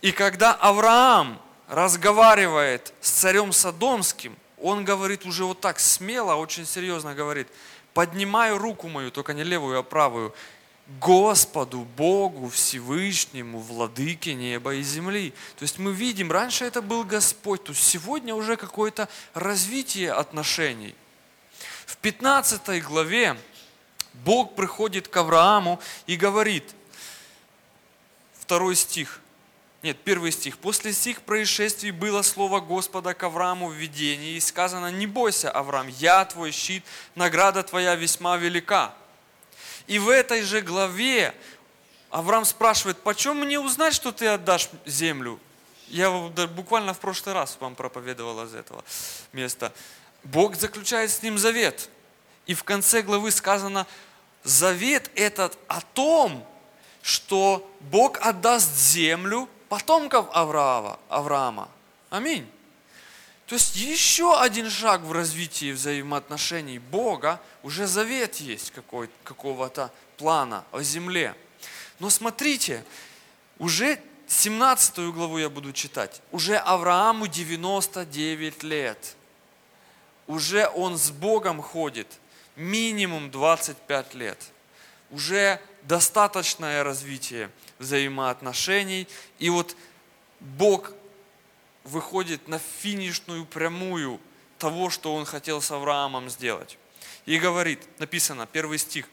И 0.00 0.12
когда 0.12 0.54
Авраам 0.54 1.40
разговаривает 1.68 2.92
с 3.00 3.10
царем 3.10 3.52
Содомским, 3.52 4.36
он 4.56 4.84
говорит 4.84 5.26
уже 5.26 5.44
вот 5.44 5.60
так 5.60 5.78
смело, 5.78 6.34
очень 6.34 6.66
серьезно 6.66 7.14
говорит, 7.14 7.48
поднимаю 7.92 8.58
руку 8.58 8.88
мою, 8.88 9.10
только 9.10 9.34
не 9.34 9.44
левую, 9.44 9.78
а 9.78 9.82
правую, 9.82 10.34
Господу, 10.98 11.86
Богу, 11.96 12.48
Всевышнему, 12.48 13.60
Владыке 13.60 14.34
неба 14.34 14.74
и 14.74 14.82
земли. 14.82 15.32
То 15.56 15.62
есть 15.62 15.78
мы 15.78 15.92
видим, 15.92 16.32
раньше 16.32 16.64
это 16.64 16.82
был 16.82 17.04
Господь, 17.04 17.64
то 17.64 17.74
сегодня 17.74 18.34
уже 18.34 18.56
какое-то 18.56 19.08
развитие 19.34 20.12
отношений. 20.12 20.94
В 21.86 21.96
15 21.98 22.82
главе 22.82 23.36
Бог 24.24 24.56
приходит 24.56 25.06
к 25.06 25.16
Аврааму 25.16 25.80
и 26.06 26.16
говорит, 26.16 26.74
второй 28.40 28.74
стих, 28.74 29.20
нет, 29.82 29.96
первый 30.04 30.30
стих. 30.30 30.58
«После 30.58 30.92
сих 30.92 31.22
происшествий 31.22 31.90
было 31.90 32.20
слово 32.20 32.60
Господа 32.60 33.14
к 33.14 33.22
Аврааму 33.22 33.68
в 33.68 33.72
видении, 33.72 34.34
и 34.34 34.40
сказано, 34.40 34.90
не 34.90 35.06
бойся, 35.06 35.50
Авраам, 35.50 35.88
я 35.88 36.22
твой 36.26 36.50
щит, 36.50 36.84
награда 37.14 37.62
твоя 37.62 37.94
весьма 37.94 38.36
велика». 38.36 38.94
И 39.90 39.98
в 39.98 40.08
этой 40.08 40.42
же 40.42 40.60
главе 40.60 41.34
Авраам 42.10 42.44
спрашивает, 42.44 42.96
почем 42.98 43.38
мне 43.38 43.58
узнать, 43.58 43.92
что 43.92 44.12
ты 44.12 44.28
отдашь 44.28 44.68
землю? 44.86 45.40
Я 45.88 46.12
буквально 46.12 46.94
в 46.94 47.00
прошлый 47.00 47.34
раз 47.34 47.56
вам 47.58 47.74
проповедовал 47.74 48.44
из 48.44 48.54
этого 48.54 48.84
места. 49.32 49.72
Бог 50.22 50.54
заключает 50.54 51.10
с 51.10 51.24
ним 51.24 51.38
завет. 51.38 51.90
И 52.46 52.54
в 52.54 52.62
конце 52.62 53.02
главы 53.02 53.32
сказано, 53.32 53.84
завет 54.44 55.10
этот 55.16 55.58
о 55.66 55.80
том, 55.80 56.46
что 57.02 57.68
Бог 57.80 58.24
отдаст 58.24 58.72
землю 58.72 59.48
потомков 59.68 60.26
Авраама. 60.30 61.68
Аминь. 62.10 62.48
То 63.50 63.54
есть 63.56 63.74
еще 63.74 64.40
один 64.40 64.70
шаг 64.70 65.00
в 65.00 65.10
развитии 65.10 65.72
взаимоотношений 65.72 66.78
Бога, 66.78 67.40
уже 67.64 67.88
завет 67.88 68.36
есть 68.36 68.72
какого-то 69.24 69.92
плана 70.18 70.64
о 70.70 70.84
земле. 70.84 71.34
Но 71.98 72.10
смотрите, 72.10 72.84
уже 73.58 74.00
17 74.28 74.98
главу 75.12 75.38
я 75.38 75.48
буду 75.48 75.72
читать. 75.72 76.22
Уже 76.30 76.58
Аврааму 76.58 77.26
99 77.26 78.62
лет. 78.62 79.16
Уже 80.28 80.68
он 80.68 80.96
с 80.96 81.10
Богом 81.10 81.60
ходит 81.60 82.06
минимум 82.54 83.32
25 83.32 84.14
лет. 84.14 84.38
Уже 85.10 85.60
достаточное 85.82 86.84
развитие 86.84 87.50
взаимоотношений. 87.80 89.08
И 89.40 89.50
вот 89.50 89.74
Бог 90.38 90.92
выходит 91.84 92.48
на 92.48 92.58
финишную 92.58 93.44
прямую 93.44 94.20
того, 94.58 94.90
что 94.90 95.14
он 95.14 95.24
хотел 95.24 95.62
с 95.62 95.70
Авраамом 95.70 96.30
сделать. 96.30 96.78
И 97.26 97.38
говорит, 97.38 97.80
написано, 97.98 98.46
первый 98.46 98.78
стих, 98.78 99.06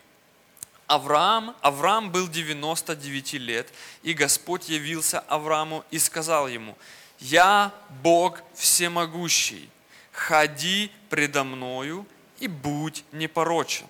Авраам, 0.88 1.56
Авраам 1.62 2.12
был 2.12 2.27
99 2.30 3.34
лет, 3.34 3.73
и 4.03 4.13
Господь 4.13 4.69
явился 4.69 5.19
Аврааму 5.19 5.84
и 5.91 5.99
сказал 5.99 6.47
ему, 6.47 6.77
«Я 7.19 7.73
Бог 8.03 8.41
всемогущий, 8.53 9.69
ходи 10.12 10.91
предо 11.10 11.43
мною 11.43 12.06
и 12.39 12.47
будь 12.47 13.03
непорочен». 13.12 13.86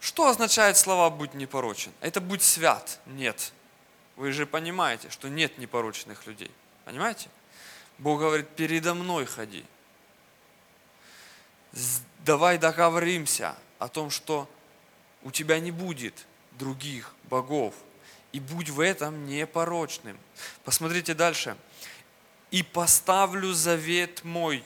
Что 0.00 0.28
означает 0.28 0.78
слова 0.78 1.10
«будь 1.10 1.34
непорочен»? 1.34 1.92
Это 2.00 2.20
«будь 2.20 2.42
свят». 2.42 3.00
Нет. 3.06 3.52
Вы 4.16 4.32
же 4.32 4.46
понимаете, 4.46 5.10
что 5.10 5.28
нет 5.28 5.58
непорочных 5.58 6.26
людей. 6.26 6.50
Понимаете? 6.84 7.28
Бог 7.98 8.20
говорит, 8.20 8.48
передо 8.50 8.94
мной 8.94 9.24
ходи. 9.26 9.64
Давай 12.24 12.58
договоримся 12.58 13.56
о 13.78 13.88
том, 13.88 14.10
что 14.10 14.48
у 15.22 15.30
тебя 15.30 15.58
не 15.60 15.70
будет 15.70 16.26
других 16.52 17.14
богов. 17.24 17.74
И 18.32 18.40
будь 18.40 18.68
в 18.68 18.80
этом 18.80 19.26
непорочным. 19.26 20.18
Посмотрите 20.64 21.14
дальше. 21.14 21.56
и 22.54 22.62
поставлю 22.62 23.52
завет 23.52 24.22
мой 24.22 24.62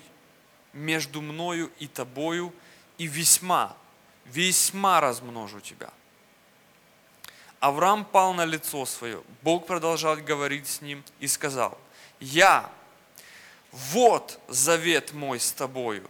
между 0.74 1.22
мною 1.22 1.70
и 1.78 1.86
тобою, 1.86 2.52
и 2.98 3.06
весьма, 3.06 3.74
весьма 4.26 5.00
размножу 5.00 5.60
тебя. 5.60 5.90
Авраам 7.60 8.04
пал 8.04 8.34
на 8.34 8.44
лицо 8.44 8.84
свое. 8.84 9.22
Бог 9.40 9.66
продолжал 9.66 10.16
говорить 10.16 10.68
с 10.68 10.82
ним 10.82 11.02
и 11.18 11.26
сказал, 11.26 11.78
я, 12.20 12.70
вот 13.72 14.38
завет 14.48 15.12
мой 15.12 15.40
с 15.40 15.52
тобою. 15.52 16.08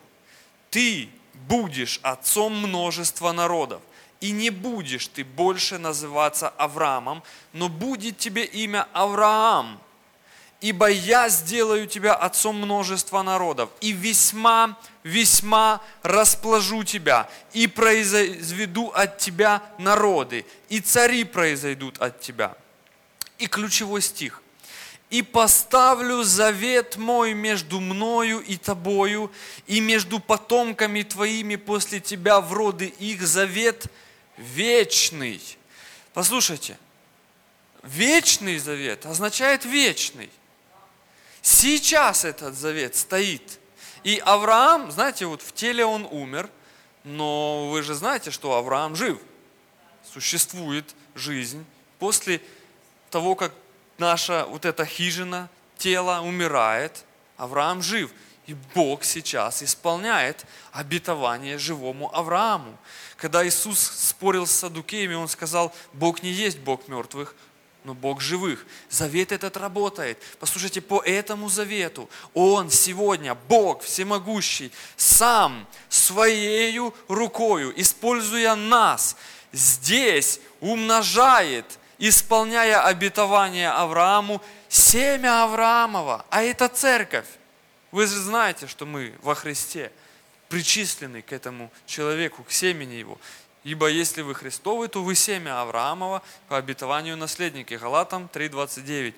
Ты 0.71 1.09
будешь 1.47 2.01
отцом 2.03 2.55
множества 2.57 3.33
народов. 3.33 3.83
И 4.21 4.33
не 4.33 4.51
будешь 4.51 5.07
ты 5.09 5.25
больше 5.25 5.79
называться 5.79 6.49
Авраамом, 6.49 7.23
но 7.53 7.69
будет 7.69 8.19
тебе 8.19 8.45
имя 8.45 8.89
Авраам, 8.93 9.81
ибо 10.61 10.89
я 10.89 11.29
сделаю 11.29 11.87
тебя 11.87 12.15
отцом 12.15 12.57
множества 12.57 13.23
народов, 13.23 13.71
и 13.81 13.93
весьма, 13.93 14.77
весьма 15.05 15.81
расположу 16.03 16.83
тебя, 16.83 17.31
и 17.53 17.69
произведу 17.69 18.89
от 18.89 19.19
тебя 19.19 19.63
народы, 19.79 20.45
и 20.69 20.81
цари 20.81 21.23
произойдут 21.23 21.99
от 22.01 22.21
тебя. 22.21 22.57
И 23.39 23.47
ключевой 23.47 24.03
стих 24.03 24.43
и 25.11 25.23
поставлю 25.23 26.23
завет 26.23 26.97
мой 26.97 27.33
между 27.33 27.81
мною 27.81 28.41
и 28.41 28.57
тобою, 28.57 29.33
и 29.67 29.81
между 29.81 30.21
потомками 30.21 31.03
твоими 31.03 31.57
после 31.57 32.01
тебя 32.01 32.41
в 32.41 32.53
роды 32.53 32.87
их 32.99 33.23
завет 33.23 33.87
вечный. 34.37 35.41
Послушайте, 36.13 36.79
вечный 37.83 38.59
завет 38.59 39.07
означает 39.07 39.65
вечный. 39.65 40.31
Сейчас 41.41 42.25
этот 42.25 42.55
завет 42.55 42.95
стоит. 42.95 43.59
И 44.05 44.19
Авраам, 44.25 44.91
знаете, 44.91 45.27
вот 45.27 45.41
в 45.41 45.53
теле 45.53 45.85
он 45.85 46.07
умер, 46.11 46.51
но 47.05 47.71
вы 47.71 47.83
же 47.83 47.95
знаете, 47.95 48.31
что 48.31 48.55
Авраам 48.55 48.95
жив. 48.95 49.19
Существует 50.13 50.95
жизнь 51.15 51.65
после 51.99 52.43
того, 53.11 53.35
как 53.35 53.55
наша 53.99 54.47
вот 54.47 54.65
эта 54.65 54.85
хижина, 54.85 55.49
тело 55.77 56.21
умирает, 56.21 57.05
Авраам 57.37 57.83
жив. 57.83 58.11
И 58.47 58.55
Бог 58.75 59.05
сейчас 59.05 59.63
исполняет 59.63 60.47
обетование 60.73 61.59
живому 61.59 62.15
Аврааму. 62.15 62.79
Когда 63.19 63.47
Иисус 63.47 63.79
спорил 63.79 64.47
с 64.47 64.53
садукеями, 64.53 65.15
Он 65.15 65.29
сказал, 65.29 65.75
Бог 65.93 66.23
не 66.23 66.31
есть 66.31 66.59
Бог 66.59 66.89
мертвых, 66.89 67.35
но 67.85 67.95
Бог 67.95 68.21
живых. 68.23 68.65
Завет 68.89 69.33
этот 69.33 69.57
работает. 69.59 70.23
Послушайте, 70.41 70.81
по 70.81 71.03
этому 71.03 71.51
завету 71.51 72.09
Он 72.33 72.71
сегодня, 72.71 73.35
Бог 73.35 73.83
всемогущий, 73.83 74.73
сам 74.97 75.67
своей 75.91 76.79
рукою, 77.09 77.79
используя 77.79 78.55
нас, 78.55 79.17
здесь 79.53 80.41
умножает 80.61 81.78
исполняя 81.99 82.85
обетование 82.85 83.71
Аврааму, 83.71 84.41
семя 84.69 85.45
Авраамова, 85.45 86.25
а 86.31 86.43
это 86.43 86.69
церковь. 86.69 87.27
Вы 87.91 88.07
же 88.07 88.21
знаете, 88.21 88.67
что 88.67 88.87
мы 88.87 89.15
во 89.23 89.35
Христе 89.35 89.91
причислены 90.49 91.23
к 91.23 91.33
этому 91.33 91.71
человеку, 91.87 92.45
к 92.45 92.53
семени 92.53 92.95
его. 92.95 93.19
Ибо 93.65 93.89
если 93.89 94.23
вы 94.23 94.35
Христовы, 94.35 94.89
то 94.89 95.03
вы 95.03 95.15
семя 95.15 95.61
Авраамова 95.61 96.23
по 96.49 96.57
обетованию 96.57 97.17
наследники. 97.17 97.75
Галатам 97.75 98.31
3.29. 98.33 99.15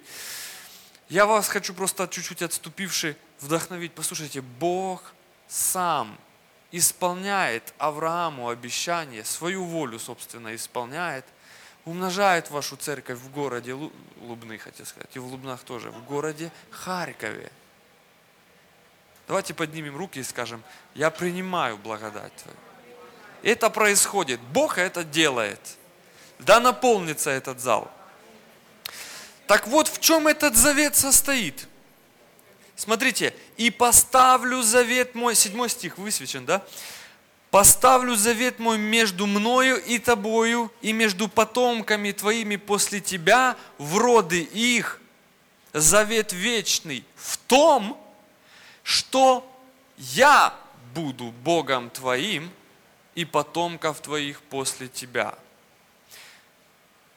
Я 1.08 1.26
вас 1.26 1.48
хочу 1.48 1.74
просто 1.74 2.08
чуть-чуть 2.08 2.42
отступивший 2.42 3.16
вдохновить. 3.40 3.92
Послушайте, 3.92 4.40
Бог 4.40 5.12
сам 5.48 6.16
исполняет 6.72 7.74
Аврааму 7.78 8.48
обещание, 8.48 9.24
свою 9.24 9.64
волю, 9.64 9.98
собственно, 9.98 10.54
исполняет– 10.54 11.26
умножает 11.84 12.50
вашу 12.50 12.76
церковь 12.76 13.18
в 13.18 13.30
городе 13.30 13.74
Лубны, 14.20 14.58
хотел 14.58 14.86
сказать, 14.86 15.10
и 15.14 15.18
в 15.18 15.26
Лубнах 15.26 15.60
тоже, 15.62 15.90
в 15.90 16.04
городе 16.04 16.50
Харькове. 16.70 17.50
Давайте 19.26 19.54
поднимем 19.54 19.96
руки 19.96 20.18
и 20.18 20.24
скажем, 20.24 20.62
я 20.94 21.10
принимаю 21.10 21.78
благодать 21.78 22.34
Твою. 22.36 22.56
Это 23.42 23.70
происходит, 23.70 24.40
Бог 24.40 24.76
это 24.78 25.04
делает. 25.04 25.60
Да 26.40 26.60
наполнится 26.60 27.30
этот 27.30 27.60
зал. 27.60 27.90
Так 29.46 29.66
вот, 29.66 29.88
в 29.88 30.00
чем 30.00 30.26
этот 30.26 30.56
завет 30.56 30.96
состоит? 30.96 31.66
Смотрите, 32.76 33.34
и 33.56 33.70
поставлю 33.70 34.62
завет 34.62 35.14
мой, 35.14 35.34
седьмой 35.34 35.68
стих 35.68 35.98
высвечен, 35.98 36.46
да? 36.46 36.62
Поставлю 37.50 38.14
завет 38.14 38.60
мой 38.60 38.78
между 38.78 39.26
мною 39.26 39.82
и 39.82 39.98
тобою, 39.98 40.72
и 40.82 40.92
между 40.92 41.28
потомками 41.28 42.12
твоими 42.12 42.54
после 42.56 43.00
тебя, 43.00 43.56
в 43.76 43.98
роды 43.98 44.40
их, 44.40 45.00
завет 45.72 46.32
вечный, 46.32 47.04
в 47.16 47.36
том, 47.38 48.00
что 48.84 49.44
я 49.98 50.54
буду 50.94 51.32
Богом 51.44 51.90
твоим 51.90 52.50
и 53.16 53.24
потомков 53.24 54.00
твоих 54.00 54.40
после 54.42 54.86
тебя. 54.86 55.34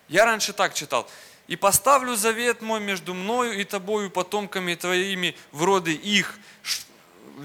Я 0.08 0.26
раньше 0.26 0.52
так 0.54 0.74
читал. 0.74 1.08
И 1.48 1.56
поставлю 1.56 2.16
завет 2.16 2.62
мой 2.62 2.80
между 2.80 3.14
мною 3.14 3.60
и 3.60 3.64
тобою, 3.64 4.10
потомками 4.10 4.74
твоими, 4.74 5.36
в 5.52 5.64
роды 5.64 5.94
их, 5.94 6.40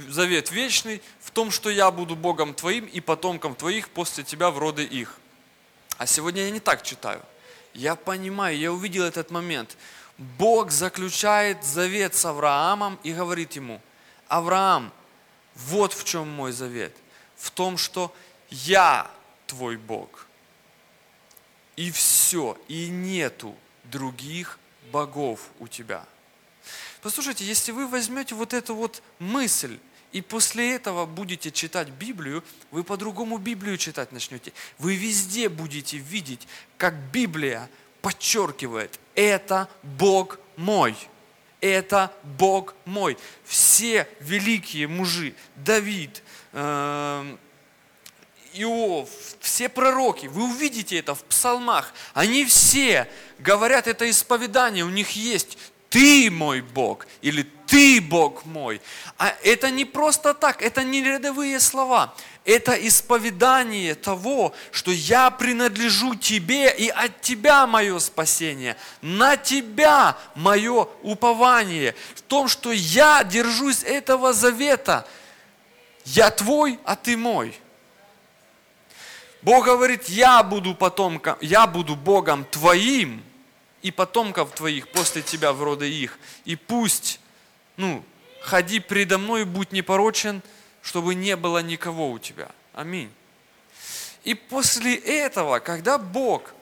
завет 0.08 0.50
вечный 0.50 1.02
в 1.20 1.30
том, 1.30 1.50
что 1.50 1.70
я 1.70 1.90
буду 1.90 2.16
Богом 2.16 2.54
твоим 2.54 2.86
и 2.86 3.00
потомком 3.00 3.54
твоих 3.54 3.88
после 3.88 4.24
тебя 4.24 4.50
в 4.50 4.58
роды 4.58 4.84
их. 4.84 5.18
А 5.96 6.06
сегодня 6.06 6.44
я 6.44 6.50
не 6.50 6.60
так 6.60 6.82
читаю. 6.82 7.22
Я 7.74 7.96
понимаю, 7.96 8.56
я 8.56 8.72
увидел 8.72 9.04
этот 9.04 9.30
момент. 9.30 9.76
Бог 10.16 10.70
заключает 10.70 11.64
завет 11.64 12.14
с 12.14 12.24
Авраамом 12.24 12.98
и 13.02 13.12
говорит 13.12 13.52
ему, 13.52 13.80
Авраам, 14.28 14.92
вот 15.54 15.92
в 15.92 16.04
чем 16.04 16.28
мой 16.28 16.52
завет. 16.52 16.94
В 17.36 17.50
том, 17.50 17.76
что 17.76 18.14
я 18.50 19.10
твой 19.46 19.76
Бог. 19.76 20.26
И 21.76 21.90
все, 21.90 22.58
и 22.66 22.88
нету 22.88 23.54
других 23.84 24.58
богов 24.90 25.40
у 25.58 25.68
тебя. 25.68 26.04
Послушайте, 27.02 27.44
если 27.44 27.72
вы 27.72 27.86
возьмете 27.86 28.34
вот 28.34 28.54
эту 28.54 28.74
вот 28.74 29.02
мысль, 29.18 29.78
и 30.12 30.22
после 30.22 30.74
этого 30.74 31.04
будете 31.04 31.50
читать 31.50 31.88
Библию, 31.88 32.42
вы 32.70 32.82
по-другому 32.82 33.36
Библию 33.38 33.76
читать 33.76 34.10
начнете. 34.10 34.52
Вы 34.78 34.96
везде 34.96 35.48
будете 35.48 35.98
видеть, 35.98 36.48
как 36.78 36.94
Библия 37.12 37.68
подчеркивает, 38.00 38.98
это 39.14 39.68
Бог 39.82 40.38
мой. 40.56 40.96
Это 41.60 42.12
Бог 42.22 42.74
мой. 42.84 43.18
Все 43.44 44.08
великие 44.20 44.86
мужи, 44.86 45.34
Давид, 45.56 46.22
э, 46.52 47.36
Иов, 48.54 49.10
все 49.40 49.68
пророки, 49.68 50.26
вы 50.26 50.44
увидите 50.44 50.98
это 50.98 51.14
в 51.14 51.22
псалмах, 51.24 51.92
они 52.14 52.44
все 52.44 53.08
говорят 53.38 53.86
это 53.86 54.08
исповедание, 54.08 54.84
у 54.84 54.88
них 54.88 55.10
есть 55.10 55.58
ты 55.88 56.30
мой 56.30 56.60
Бог 56.60 57.06
или 57.22 57.46
ты 57.66 58.00
Бог 58.00 58.44
мой. 58.44 58.80
А 59.18 59.34
это 59.42 59.70
не 59.70 59.84
просто 59.84 60.34
так, 60.34 60.62
это 60.62 60.84
не 60.84 61.02
рядовые 61.02 61.60
слова. 61.60 62.14
Это 62.44 62.72
исповедание 62.72 63.94
того, 63.94 64.54
что 64.70 64.90
я 64.90 65.30
принадлежу 65.30 66.14
тебе 66.14 66.74
и 66.74 66.88
от 66.88 67.20
тебя 67.20 67.66
мое 67.66 67.98
спасение, 67.98 68.76
на 69.02 69.36
тебя 69.36 70.16
мое 70.34 70.88
упование, 71.02 71.94
в 72.14 72.22
том, 72.22 72.48
что 72.48 72.72
я 72.72 73.22
держусь 73.22 73.82
этого 73.82 74.32
завета. 74.32 75.06
Я 76.06 76.30
твой, 76.30 76.78
а 76.84 76.96
ты 76.96 77.18
мой. 77.18 77.54
Бог 79.42 79.66
говорит, 79.66 80.08
я 80.08 80.42
буду 80.42 80.74
потомком, 80.74 81.36
я 81.42 81.66
буду 81.66 81.96
Богом 81.96 82.46
твоим, 82.46 83.22
и 83.82 83.90
потомков 83.90 84.52
твоих 84.54 84.88
после 84.88 85.22
тебя 85.22 85.52
в 85.52 85.62
роды 85.62 85.90
их. 85.90 86.18
И 86.44 86.56
пусть, 86.56 87.20
ну, 87.76 88.04
ходи 88.40 88.80
предо 88.80 89.18
мной, 89.18 89.44
будь 89.44 89.72
непорочен, 89.72 90.42
чтобы 90.82 91.14
не 91.14 91.36
было 91.36 91.62
никого 91.62 92.10
у 92.10 92.18
тебя. 92.18 92.50
Аминь. 92.72 93.12
И 94.24 94.34
после 94.34 94.96
этого, 94.96 95.58
когда 95.58 95.98
Бог 95.98 96.54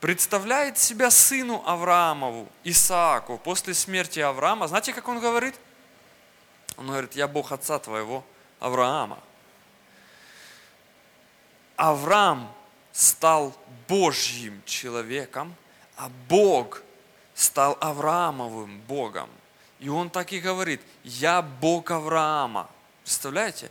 представляет 0.00 0.78
себя 0.78 1.10
сыну 1.10 1.62
Авраамову, 1.66 2.48
Исааку, 2.64 3.38
после 3.38 3.74
смерти 3.74 4.20
Авраама, 4.20 4.68
знаете, 4.68 4.92
как 4.92 5.08
он 5.08 5.20
говорит? 5.20 5.54
Он 6.76 6.86
говорит, 6.86 7.14
я 7.14 7.28
Бог 7.28 7.52
отца 7.52 7.78
твоего, 7.78 8.24
Авраама. 8.58 9.18
Авраам 11.76 12.54
стал 12.92 13.54
Божьим 13.88 14.62
человеком, 14.64 15.54
а 16.00 16.10
Бог 16.30 16.82
стал 17.34 17.76
Авраамовым 17.78 18.80
Богом. 18.88 19.28
И 19.80 19.90
он 19.90 20.08
так 20.08 20.32
и 20.32 20.40
говорит, 20.40 20.80
я 21.04 21.42
Бог 21.42 21.90
Авраама. 21.90 22.70
Представляете? 23.02 23.70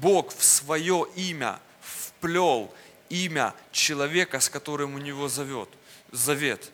Бог 0.00 0.34
в 0.34 0.42
свое 0.42 1.06
имя 1.14 1.60
вплел 1.80 2.74
имя 3.08 3.54
человека, 3.70 4.40
с 4.40 4.48
которым 4.48 4.96
у 4.96 4.98
него 4.98 5.28
зовет, 5.28 5.68
завет. 6.10 6.72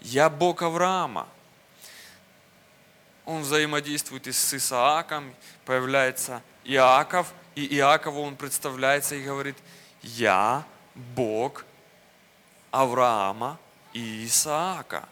Я 0.00 0.28
Бог 0.28 0.62
Авраама. 0.62 1.28
Он 3.24 3.42
взаимодействует 3.42 4.26
и 4.26 4.32
с 4.32 4.52
Исааком, 4.52 5.32
появляется 5.64 6.42
Иаков, 6.64 7.32
и 7.54 7.72
Иакову 7.76 8.22
он 8.22 8.34
представляется 8.34 9.14
и 9.14 9.22
говорит, 9.22 9.56
я 10.02 10.66
Бог 11.14 11.64
Авраама 12.72 13.60
и 13.92 14.26
Исаака. 14.26 15.08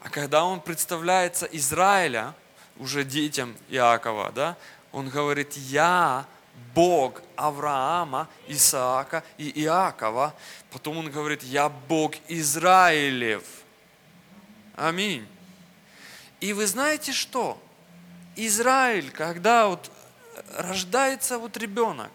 А 0.00 0.08
когда 0.08 0.44
он 0.44 0.60
представляется 0.60 1.46
Израиля, 1.46 2.34
уже 2.78 3.04
детям 3.04 3.56
Иакова, 3.68 4.32
да, 4.32 4.56
он 4.92 5.08
говорит, 5.08 5.56
я 5.56 6.26
Бог 6.74 7.22
Авраама, 7.36 8.28
Исаака 8.48 9.22
и 9.38 9.62
Иакова. 9.62 10.34
Потом 10.70 10.98
он 10.98 11.10
говорит, 11.10 11.42
я 11.42 11.68
Бог 11.68 12.14
Израилев. 12.28 13.44
Аминь. 14.76 15.26
И 16.40 16.52
вы 16.52 16.66
знаете 16.66 17.12
что? 17.12 17.60
Израиль, 18.36 19.10
когда 19.10 19.66
вот 19.66 19.90
рождается 20.56 21.38
вот 21.38 21.56
ребенок, 21.56 22.10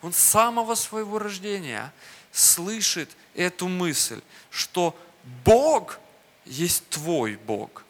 он 0.00 0.12
с 0.12 0.18
самого 0.18 0.74
своего 0.74 1.18
рождения 1.18 1.92
слышит 2.32 3.10
эту 3.34 3.68
мысль, 3.68 4.20
что 4.50 4.96
Бог 5.44 5.98
есть 6.44 6.88
твой 6.88 7.36
Бог. 7.36 7.84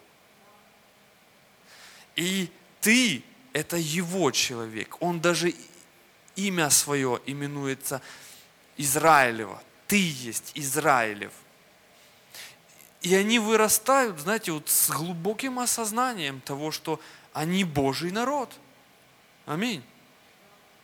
И 2.16 2.50
ты– 2.80 3.22
это 3.52 3.76
его 3.76 4.30
человек. 4.30 4.96
Он 5.00 5.20
даже 5.20 5.54
имя 6.36 6.70
свое 6.70 7.20
именуется 7.26 8.02
Израилева. 8.76 9.62
Ты 9.86 9.96
есть 9.96 10.52
Израилев. 10.54 11.32
И 13.02 13.14
они 13.14 13.38
вырастают, 13.38 14.20
знаете, 14.20 14.52
вот 14.52 14.68
с 14.68 14.90
глубоким 14.90 15.58
осознанием 15.58 16.40
того, 16.40 16.70
что 16.70 17.00
они 17.32 17.64
Божий 17.64 18.10
народ. 18.10 18.52
Аминь. 19.44 19.82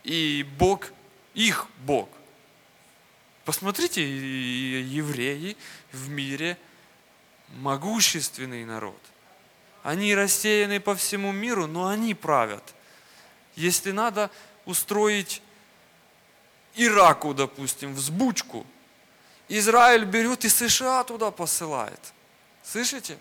И 0.02 0.44
Бог, 0.58 0.92
их 1.34 1.66
Бог. 1.84 2.08
Посмотрите, 3.48 4.02
евреи 4.02 5.56
в 5.90 6.10
мире 6.10 6.58
могущественный 7.48 8.66
народ. 8.66 9.00
Они 9.82 10.14
рассеяны 10.14 10.80
по 10.80 10.94
всему 10.94 11.32
миру, 11.32 11.66
но 11.66 11.88
они 11.88 12.12
правят. 12.12 12.74
Если 13.56 13.90
надо 13.90 14.30
устроить 14.66 15.40
Ираку, 16.74 17.32
допустим, 17.32 17.94
взбучку, 17.94 18.66
Израиль 19.48 20.04
берет 20.04 20.44
и 20.44 20.50
США 20.50 21.02
туда 21.04 21.30
посылает. 21.30 22.12
Слышите? 22.62 23.16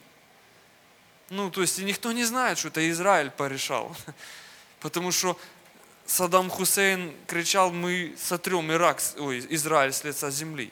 Ну, 1.30 1.50
то 1.50 1.62
есть 1.62 1.80
никто 1.80 2.12
не 2.12 2.26
знает, 2.26 2.58
что 2.58 2.68
это 2.68 2.90
Израиль 2.90 3.32
порешал. 3.32 3.96
Потому 4.82 5.14
что 5.14 5.40
Саддам 6.08 6.50
Хусейн 6.50 7.14
кричал, 7.28 7.72
мы 7.72 8.16
сотрем 8.18 8.72
Ирак, 8.72 9.02
ой, 9.18 9.46
Израиль 9.50 9.92
с 9.92 10.06
лица 10.06 10.32
земли. 10.32 10.72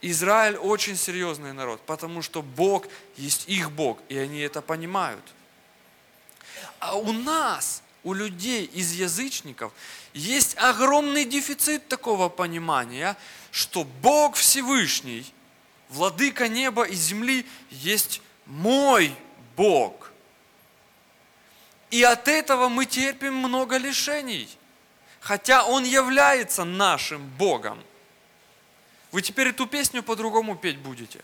Израиль 0.00 0.56
очень 0.56 0.96
серьезный 0.96 1.52
народ, 1.52 1.82
потому 1.82 2.22
что 2.22 2.40
Бог 2.40 2.86
есть 3.16 3.46
их 3.46 3.70
Бог, 3.70 3.98
и 4.08 4.16
они 4.16 4.40
это 4.40 4.62
понимают. 4.62 5.22
А 6.78 6.96
у 6.96 7.12
нас, 7.12 7.82
у 8.04 8.14
людей 8.14 8.64
из 8.64 8.92
язычников, 8.92 9.72
есть 10.14 10.56
огромный 10.56 11.26
дефицит 11.26 11.86
такого 11.88 12.30
понимания, 12.30 13.16
что 13.50 13.84
Бог 13.84 14.36
Всевышний, 14.36 15.30
Владыка 15.90 16.48
неба 16.48 16.84
и 16.84 16.94
земли, 16.94 17.46
есть 17.70 18.22
мой 18.46 19.14
Бог. 19.56 20.10
И 21.90 22.02
от 22.02 22.28
этого 22.28 22.68
мы 22.68 22.84
терпим 22.84 23.34
много 23.34 23.76
лишений, 23.76 24.48
хотя 25.20 25.64
Он 25.64 25.84
является 25.84 26.64
нашим 26.64 27.26
Богом. 27.30 27.82
Вы 29.12 29.22
теперь 29.22 29.48
эту 29.48 29.66
песню 29.66 30.02
по-другому 30.02 30.56
петь 30.56 30.78
будете. 30.78 31.20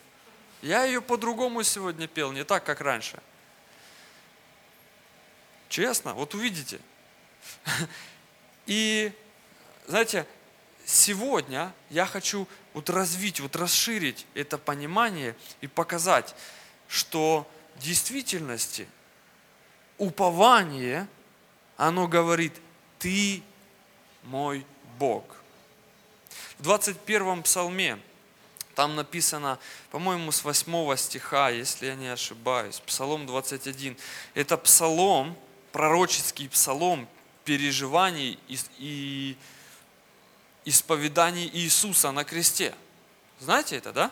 Я 0.62 0.84
ее 0.84 1.02
по-другому 1.02 1.62
сегодня 1.64 2.06
пел, 2.06 2.32
не 2.32 2.44
так, 2.44 2.64
как 2.64 2.80
раньше. 2.80 3.20
Честно, 5.68 6.14
вот 6.14 6.34
увидите. 6.34 6.80
И, 8.66 9.12
знаете, 9.88 10.26
сегодня 10.84 11.72
я 11.90 12.06
хочу 12.06 12.46
вот 12.74 12.88
развить, 12.90 13.40
вот 13.40 13.56
расширить 13.56 14.26
это 14.34 14.58
понимание 14.58 15.34
и 15.60 15.66
показать, 15.66 16.34
что 16.88 17.50
в 17.76 17.80
действительности 17.80 18.86
упование, 20.02 21.06
оно 21.76 22.08
говорит, 22.08 22.52
ты 22.98 23.40
мой 24.24 24.66
Бог. 24.98 25.24
В 26.58 26.62
21 26.64 27.44
псалме, 27.44 28.00
там 28.74 28.96
написано, 28.96 29.60
по-моему, 29.90 30.32
с 30.32 30.42
8 30.42 30.96
стиха, 30.96 31.50
если 31.50 31.86
я 31.86 31.94
не 31.94 32.08
ошибаюсь, 32.08 32.80
Псалом 32.80 33.26
21. 33.26 33.96
Это 34.34 34.56
псалом, 34.56 35.36
пророческий 35.70 36.48
псалом 36.48 37.08
переживаний 37.44 38.40
и, 38.48 38.58
и 38.78 39.36
исповеданий 40.64 41.48
Иисуса 41.52 42.10
на 42.10 42.24
кресте. 42.24 42.74
Знаете 43.38 43.76
это, 43.76 43.92
да? 43.92 44.10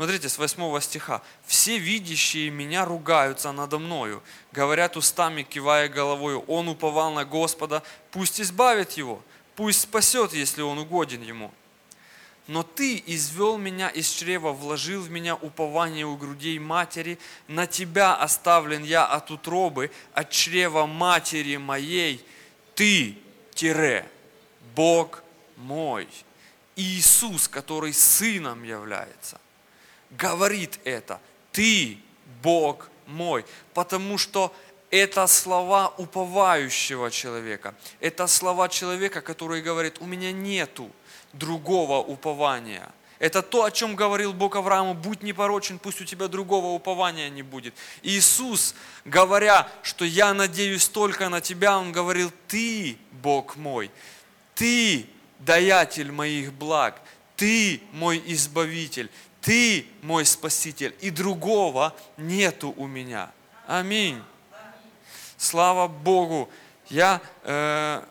Смотрите, 0.00 0.30
с 0.30 0.38
8 0.38 0.80
стиха. 0.80 1.20
«Все 1.44 1.76
видящие 1.76 2.48
меня 2.48 2.86
ругаются 2.86 3.52
надо 3.52 3.78
мною, 3.78 4.22
говорят 4.50 4.96
устами, 4.96 5.42
кивая 5.42 5.90
головою, 5.90 6.42
он 6.46 6.68
уповал 6.68 7.12
на 7.12 7.26
Господа, 7.26 7.82
пусть 8.10 8.40
избавит 8.40 8.92
его, 8.92 9.22
пусть 9.56 9.82
спасет, 9.82 10.32
если 10.32 10.62
он 10.62 10.78
угоден 10.78 11.20
ему. 11.20 11.52
Но 12.46 12.62
ты 12.62 13.02
извел 13.04 13.58
меня 13.58 13.90
из 13.90 14.08
чрева, 14.08 14.52
вложил 14.52 15.02
в 15.02 15.10
меня 15.10 15.36
упование 15.36 16.06
у 16.06 16.16
грудей 16.16 16.58
матери, 16.58 17.18
на 17.46 17.66
тебя 17.66 18.14
оставлен 18.14 18.82
я 18.82 19.04
от 19.04 19.30
утробы, 19.30 19.90
от 20.14 20.30
чрева 20.30 20.86
матери 20.86 21.58
моей, 21.58 22.24
ты, 22.74 23.18
тире, 23.52 24.08
Бог 24.74 25.22
мой, 25.58 26.08
Иисус, 26.74 27.48
который 27.48 27.92
сыном 27.92 28.62
является– 28.62 29.38
говорит 30.10 30.78
это. 30.84 31.20
Ты 31.52 31.98
Бог 32.42 32.88
мой. 33.06 33.44
Потому 33.74 34.18
что 34.18 34.54
это 34.90 35.26
слова 35.26 35.94
уповающего 35.96 37.10
человека. 37.10 37.74
Это 38.00 38.26
слова 38.26 38.68
человека, 38.68 39.20
который 39.20 39.62
говорит, 39.62 39.96
у 40.00 40.06
меня 40.06 40.32
нету 40.32 40.90
другого 41.32 41.98
упования. 41.98 42.90
Это 43.20 43.42
то, 43.42 43.64
о 43.64 43.70
чем 43.70 43.96
говорил 43.96 44.32
Бог 44.32 44.56
Аврааму, 44.56 44.94
будь 44.94 45.22
непорочен, 45.22 45.78
пусть 45.78 46.00
у 46.00 46.06
тебя 46.06 46.26
другого 46.26 46.68
упования 46.68 47.28
не 47.28 47.42
будет. 47.42 47.74
Иисус, 48.02 48.74
говоря, 49.04 49.68
что 49.82 50.06
я 50.06 50.32
надеюсь 50.32 50.88
только 50.88 51.28
на 51.28 51.42
тебя, 51.42 51.78
Он 51.78 51.92
говорил, 51.92 52.32
ты, 52.48 52.96
Бог 53.12 53.56
мой, 53.56 53.90
ты, 54.54 55.06
даятель 55.38 56.10
моих 56.10 56.52
благ, 56.54 57.00
ты 57.36 57.82
мой 57.92 58.22
избавитель, 58.26 59.10
ты 59.40 59.86
мой 60.02 60.24
Спаситель, 60.24 60.94
и 61.00 61.10
другого 61.10 61.96
нету 62.16 62.74
у 62.76 62.86
меня. 62.86 63.30
Аминь. 63.66 64.22
Слава 65.36 65.88
Богу. 65.88 66.50
Я 66.88 67.22
э, 67.44 68.04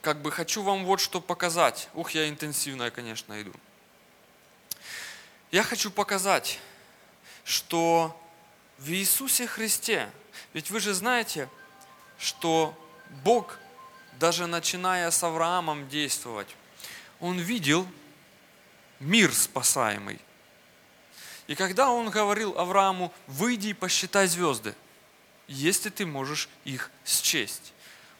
как 0.00 0.22
бы 0.22 0.30
хочу 0.30 0.62
вам 0.62 0.84
вот 0.84 1.00
что 1.00 1.20
показать. 1.20 1.88
Ух, 1.94 2.12
я 2.12 2.28
интенсивно, 2.28 2.90
конечно, 2.90 3.40
иду. 3.40 3.52
Я 5.50 5.62
хочу 5.62 5.90
показать, 5.90 6.58
что 7.44 8.18
в 8.78 8.90
Иисусе 8.90 9.46
Христе, 9.46 10.08
ведь 10.52 10.70
вы 10.70 10.80
же 10.80 10.94
знаете, 10.94 11.48
что 12.18 12.74
Бог, 13.24 13.58
даже 14.18 14.46
начиная 14.46 15.10
с 15.10 15.22
Авраамом 15.22 15.88
действовать, 15.88 16.48
Он 17.20 17.38
видел, 17.38 17.86
мир 19.00 19.32
спасаемый. 19.32 20.20
И 21.46 21.54
когда 21.54 21.90
он 21.90 22.10
говорил 22.10 22.58
Аврааму, 22.58 23.12
выйди 23.26 23.68
и 23.68 23.72
посчитай 23.72 24.26
звезды, 24.26 24.74
если 25.46 25.90
ты 25.90 26.04
можешь 26.06 26.48
их 26.64 26.90
счесть. 27.04 27.72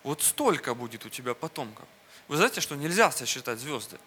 Вот 0.05 0.23
столько 0.23 0.75
будет 0.75 1.05
у 1.05 1.09
тебя 1.09 1.35
потомков. 1.35 1.87
Вы 2.29 2.37
знаете, 2.37 2.61
что 2.61 2.77
нельзя 2.77 3.11
сосчитать 3.11 3.59
звезды. 3.59 3.99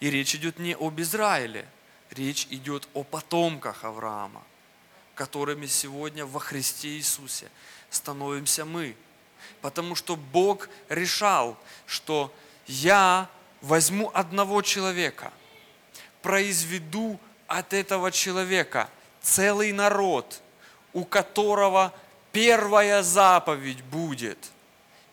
И 0.00 0.10
речь 0.10 0.34
идет 0.34 0.58
не 0.58 0.74
об 0.74 1.00
Израиле, 1.00 1.66
речь 2.10 2.46
идет 2.50 2.86
о 2.92 3.04
потомках 3.04 3.84
Авраама. 3.84 4.42
которыми 5.14 5.66
сегодня 5.66 6.24
во 6.26 6.40
Христе 6.40 6.88
Иисусе 6.88 7.50
становимся 7.90 8.64
мы. 8.64 8.96
Потому 9.60 9.94
что 9.94 10.16
Бог 10.16 10.68
решал, 10.88 11.56
что 11.86 12.34
я 12.66 13.28
возьму 13.60 14.10
одного 14.14 14.62
человека, 14.62 15.32
произведу 16.22 17.20
от 17.46 17.72
этого 17.72 18.10
человека 18.10 18.88
целый 19.20 19.72
народ, 19.72 20.40
у 20.92 21.04
которого 21.04 21.92
первая 22.32 23.02
заповедь 23.02 23.82
будет 23.84 24.38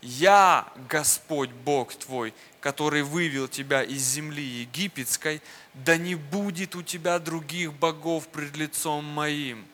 «Я, 0.02 0.66
Господь 0.88 1.50
Бог 1.50 1.94
твой, 1.94 2.34
который 2.62 3.04
вывел 3.04 3.50
тебя 3.50 3.84
из 3.84 4.02
земли 4.02 4.44
египетской, 4.44 5.42
да 5.74 5.98
не 5.98 6.16
будет 6.16 6.76
у 6.76 6.84
тебя 6.84 7.20
других 7.20 7.74
богов 7.74 8.28
пред 8.30 8.56
лицом 8.56 9.04
моим». 9.04 9.66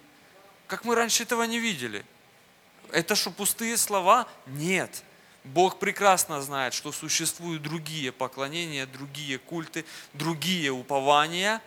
Как 0.68 0.84
мы 0.84 0.96
раньше 0.96 1.24
этого 1.24 1.44
не 1.44 1.60
видели. 1.60 2.04
Это 2.92 3.16
что, 3.16 3.30
пустые 3.30 3.78
слова? 3.78 4.28
Нет. 4.48 5.04
Бог 5.46 5.80
прекрасно 5.80 6.42
знает, 6.42 6.74
что 6.74 6.92
существуют 6.92 7.62
другие 7.62 8.12
поклонения, 8.12 8.86
другие 8.86 9.38
культы, 9.38 9.86
другие 10.14 10.72
упования. 10.72 11.62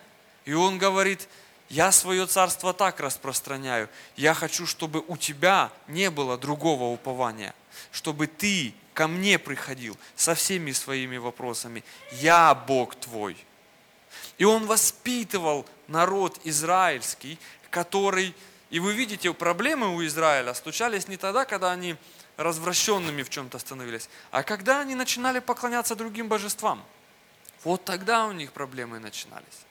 И 0.45 0.53
Он 0.53 0.77
говорит, 0.77 1.27
я 1.69 1.91
свое 1.91 2.25
царство 2.25 2.73
так 2.73 2.99
распространяю. 2.99 3.89
Я 4.15 4.33
хочу, 4.33 4.65
чтобы 4.65 5.03
у 5.07 5.17
тебя 5.17 5.71
не 5.87 6.09
было 6.09 6.37
другого 6.37 6.85
упования. 6.85 7.53
Чтобы 7.91 8.27
ты 8.27 8.73
ко 8.93 9.07
мне 9.07 9.39
приходил 9.39 9.97
со 10.15 10.35
всеми 10.35 10.71
своими 10.71 11.17
вопросами. 11.17 11.83
Я 12.11 12.53
Бог 12.53 12.95
твой. 12.95 13.37
И 14.37 14.43
он 14.43 14.65
воспитывал 14.65 15.65
народ 15.87 16.39
израильский, 16.43 17.37
который, 17.69 18.33
и 18.69 18.79
вы 18.79 18.93
видите, 18.93 19.31
проблемы 19.33 19.95
у 19.95 20.05
Израиля 20.05 20.53
случались 20.53 21.07
не 21.07 21.17
тогда, 21.17 21.45
когда 21.45 21.71
они 21.71 21.95
развращенными 22.39 23.21
в 23.23 23.29
чем-то 23.29 23.59
становились, 23.59 24.09
а 24.31 24.43
когда 24.43 24.79
они 24.79 24.95
начинали 24.95 25.39
поклоняться 25.39 25.93
другим 25.93 26.29
божествам. 26.29 26.81
Вот 27.65 27.83
тогда 27.83 28.27
у 28.27 28.31
них 28.31 28.53
проблемы 28.53 28.99
начинались. 28.99 29.65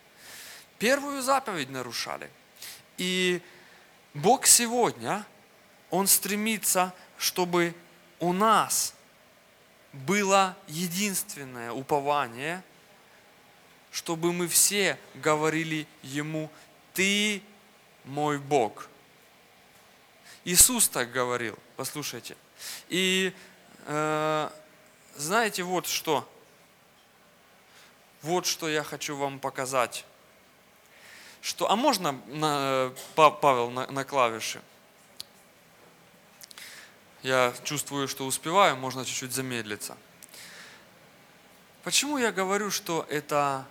Первую 0.78 1.22
заповедь 1.22 1.70
нарушали. 1.70 2.30
И 2.98 3.40
Бог 4.12 4.44
сегодня, 4.46 5.24
Он 5.88 6.06
стремится, 6.06 6.92
чтобы 7.16 7.74
у 8.20 8.34
нас 8.34 8.94
было 9.94 10.54
единственное 10.66 11.72
упование, 11.72 12.62
чтобы 13.90 14.34
мы 14.34 14.46
все 14.46 14.98
говорили 15.14 15.86
Ему, 16.02 16.50
Ты 16.92 17.42
мой 18.04 18.38
Бог. 18.38 18.90
Иисус 20.44 20.86
так 20.90 21.10
говорил, 21.10 21.58
послушайте. 21.76 22.36
И 22.88 23.32
э, 23.86 24.50
знаете 25.16 25.62
вот 25.62 25.86
что, 25.86 26.28
вот 28.22 28.46
что 28.46 28.68
я 28.68 28.82
хочу 28.82 29.16
вам 29.16 29.38
показать. 29.38 30.04
Что, 31.40 31.70
а 31.70 31.76
можно, 31.76 32.12
на, 32.26 32.92
Павел, 33.14 33.70
на, 33.70 33.86
на 33.86 34.04
клавиши? 34.04 34.60
Я 37.22 37.52
чувствую, 37.64 38.08
что 38.08 38.26
успеваю, 38.26 38.76
можно 38.76 39.04
чуть-чуть 39.04 39.32
замедлиться. 39.32 39.96
Почему 41.82 42.18
я 42.18 42.32
говорю, 42.32 42.70
что 42.70 43.06
это 43.08 43.66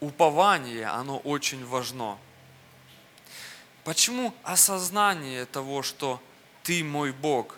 упование, 0.00 0.86
оно 0.86 1.18
очень 1.18 1.64
важно? 1.64 2.18
Почему 3.84 4.34
осознание 4.42 5.46
того, 5.46 5.82
что 5.82 6.22
ты 6.62 6.84
мой 6.84 7.12
Бог, 7.12 7.56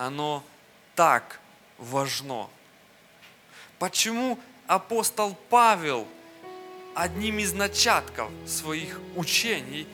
оно 0.00 0.42
так 0.94 1.40
важно? 1.78 2.48
Почему 3.78 4.38
апостол 4.66 5.36
Павел 5.48 6.06
одним 6.94 7.38
из 7.38 7.52
начатков 7.52 8.30
своих 8.46 9.00
учений 9.14 9.86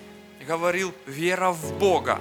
говорил 0.46 0.94
«вера 1.06 1.50
в 1.50 1.78
Бога»? 1.78 2.20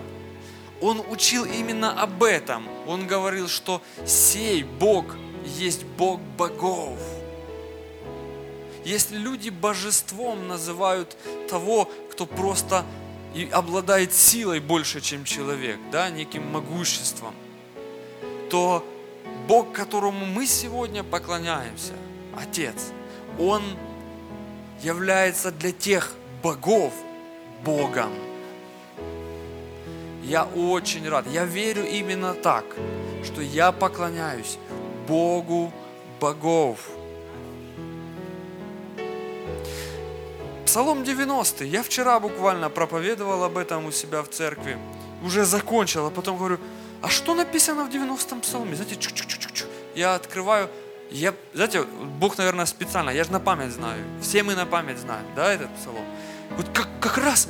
он 0.82 1.02
учил 1.10 1.46
именно 1.46 2.02
об 2.02 2.24
этом. 2.24 2.68
Он 2.88 3.08
говорил, 3.08 3.48
что 3.48 3.82
сей 4.06 4.64
Бог 4.64 5.16
есть 5.46 5.84
Бог 5.84 6.20
богов. 6.20 7.00
Если 8.84 9.16
люди 9.16 9.50
божеством 9.50 10.48
называют 10.48 11.18
того, 11.50 11.90
кто 12.12 12.26
просто 12.26 12.86
и 13.34 13.50
обладает 13.52 14.14
силой 14.14 14.60
больше, 14.60 15.02
чем 15.02 15.24
человек, 15.24 15.80
да, 15.92 16.10
неким 16.10 16.52
могуществом, 16.52 17.34
то 18.56 18.86
Бог, 19.50 19.74
которому 19.74 20.26
мы 20.26 20.46
сегодня 20.46 21.04
поклоняемся, 21.04 21.92
Отец, 22.42 22.94
Он 23.38 23.62
является 24.82 25.52
для 25.52 25.74
тех 25.74 26.14
богов 26.42 26.94
Богом. 27.66 28.12
Я 30.24 30.46
очень 30.46 31.10
рад. 31.10 31.26
Я 31.28 31.44
верю 31.44 31.86
именно 31.86 32.34
так, 32.34 32.64
что 33.26 33.42
я 33.42 33.74
поклоняюсь 33.74 34.58
Богу 35.06 35.74
богов. 36.22 36.80
Псалом 40.66 41.04
90. 41.04 41.66
Я 41.66 41.84
вчера 41.84 42.22
буквально 42.22 42.70
проповедовал 42.70 43.44
об 43.44 43.58
этом 43.58 43.86
у 43.86 43.92
себя 43.92 44.22
в 44.22 44.30
церкви. 44.30 44.78
Уже 45.26 45.44
закончил, 45.44 46.06
а 46.06 46.10
потом 46.10 46.38
говорю, 46.38 46.58
а 47.06 47.10
что 47.10 47.36
написано 47.36 47.84
в 47.84 47.90
90-м 47.90 48.42
псалме? 48.42 48.76
Знаете, 48.76 48.96
чук 48.96 49.14
-чук 49.14 49.28
-чук 49.28 49.54
-чук. 49.54 49.68
я 49.96 50.16
открываю, 50.16 50.70
я, 51.12 51.34
знаете, 51.54 51.84
Бог, 52.20 52.38
наверное, 52.38 52.66
специально, 52.66 53.12
я 53.12 53.24
же 53.24 53.32
на 53.32 53.40
память 53.40 53.72
знаю. 53.72 54.04
Все 54.22 54.42
мы 54.42 54.56
на 54.56 54.66
память 54.66 54.98
знаем, 54.98 55.26
да, 55.36 55.54
этот 55.54 55.70
псалом. 55.76 56.04
Вот 56.58 56.66
как, 56.74 56.88
как 57.00 57.20
раз, 57.20 57.48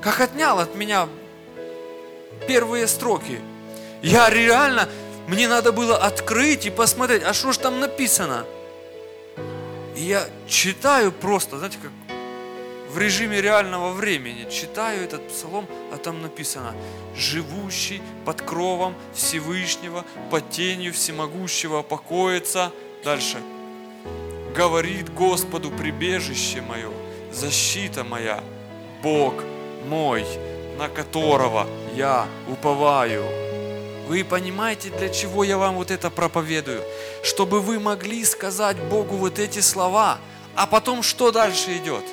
как 0.00 0.20
отнял 0.20 0.58
от 0.58 0.74
меня 0.74 1.06
первые 2.48 2.88
строки. 2.88 3.40
Я 4.02 4.30
реально, 4.30 4.88
мне 5.28 5.46
надо 5.46 5.70
было 5.70 5.96
открыть 5.96 6.66
и 6.66 6.70
посмотреть, 6.70 7.22
а 7.22 7.34
что 7.34 7.52
же 7.52 7.60
там 7.60 7.78
написано. 7.78 8.44
И 9.94 10.02
я 10.02 10.28
читаю 10.48 11.12
просто, 11.12 11.58
знаете, 11.58 11.78
как 11.80 11.92
в 12.88 12.98
режиме 12.98 13.40
реального 13.40 13.92
времени. 13.92 14.48
Читаю 14.50 15.04
этот 15.04 15.28
псалом, 15.28 15.66
а 15.92 15.96
там 15.96 16.22
написано 16.22 16.74
«Живущий 17.16 18.02
под 18.24 18.42
кровом 18.42 18.94
Всевышнего, 19.14 20.04
под 20.30 20.50
тенью 20.50 20.92
всемогущего 20.92 21.82
покоится». 21.82 22.72
Дальше. 23.04 23.38
«Говорит 24.54 25.12
Господу 25.12 25.70
прибежище 25.70 26.62
мое, 26.62 26.90
защита 27.32 28.04
моя, 28.04 28.42
Бог 29.02 29.34
мой» 29.86 30.24
на 30.78 30.88
которого 30.88 31.66
я 31.94 32.26
уповаю. 32.46 33.24
Вы 34.06 34.24
понимаете, 34.24 34.90
для 34.90 35.08
чего 35.08 35.44
я 35.44 35.58
вам 35.58 35.74
вот 35.74 35.90
это 35.90 36.08
проповедую? 36.08 36.82
Чтобы 37.22 37.60
вы 37.60 37.78
могли 37.80 38.24
сказать 38.24 38.76
Богу 38.76 39.16
вот 39.16 39.38
эти 39.38 39.58
слова, 39.58 40.18
а 40.54 40.66
потом 40.66 41.02
что 41.02 41.30
дальше 41.30 41.76
идет? 41.76 42.04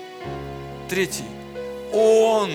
Третий. 0.90 1.26
Он 1.94 2.52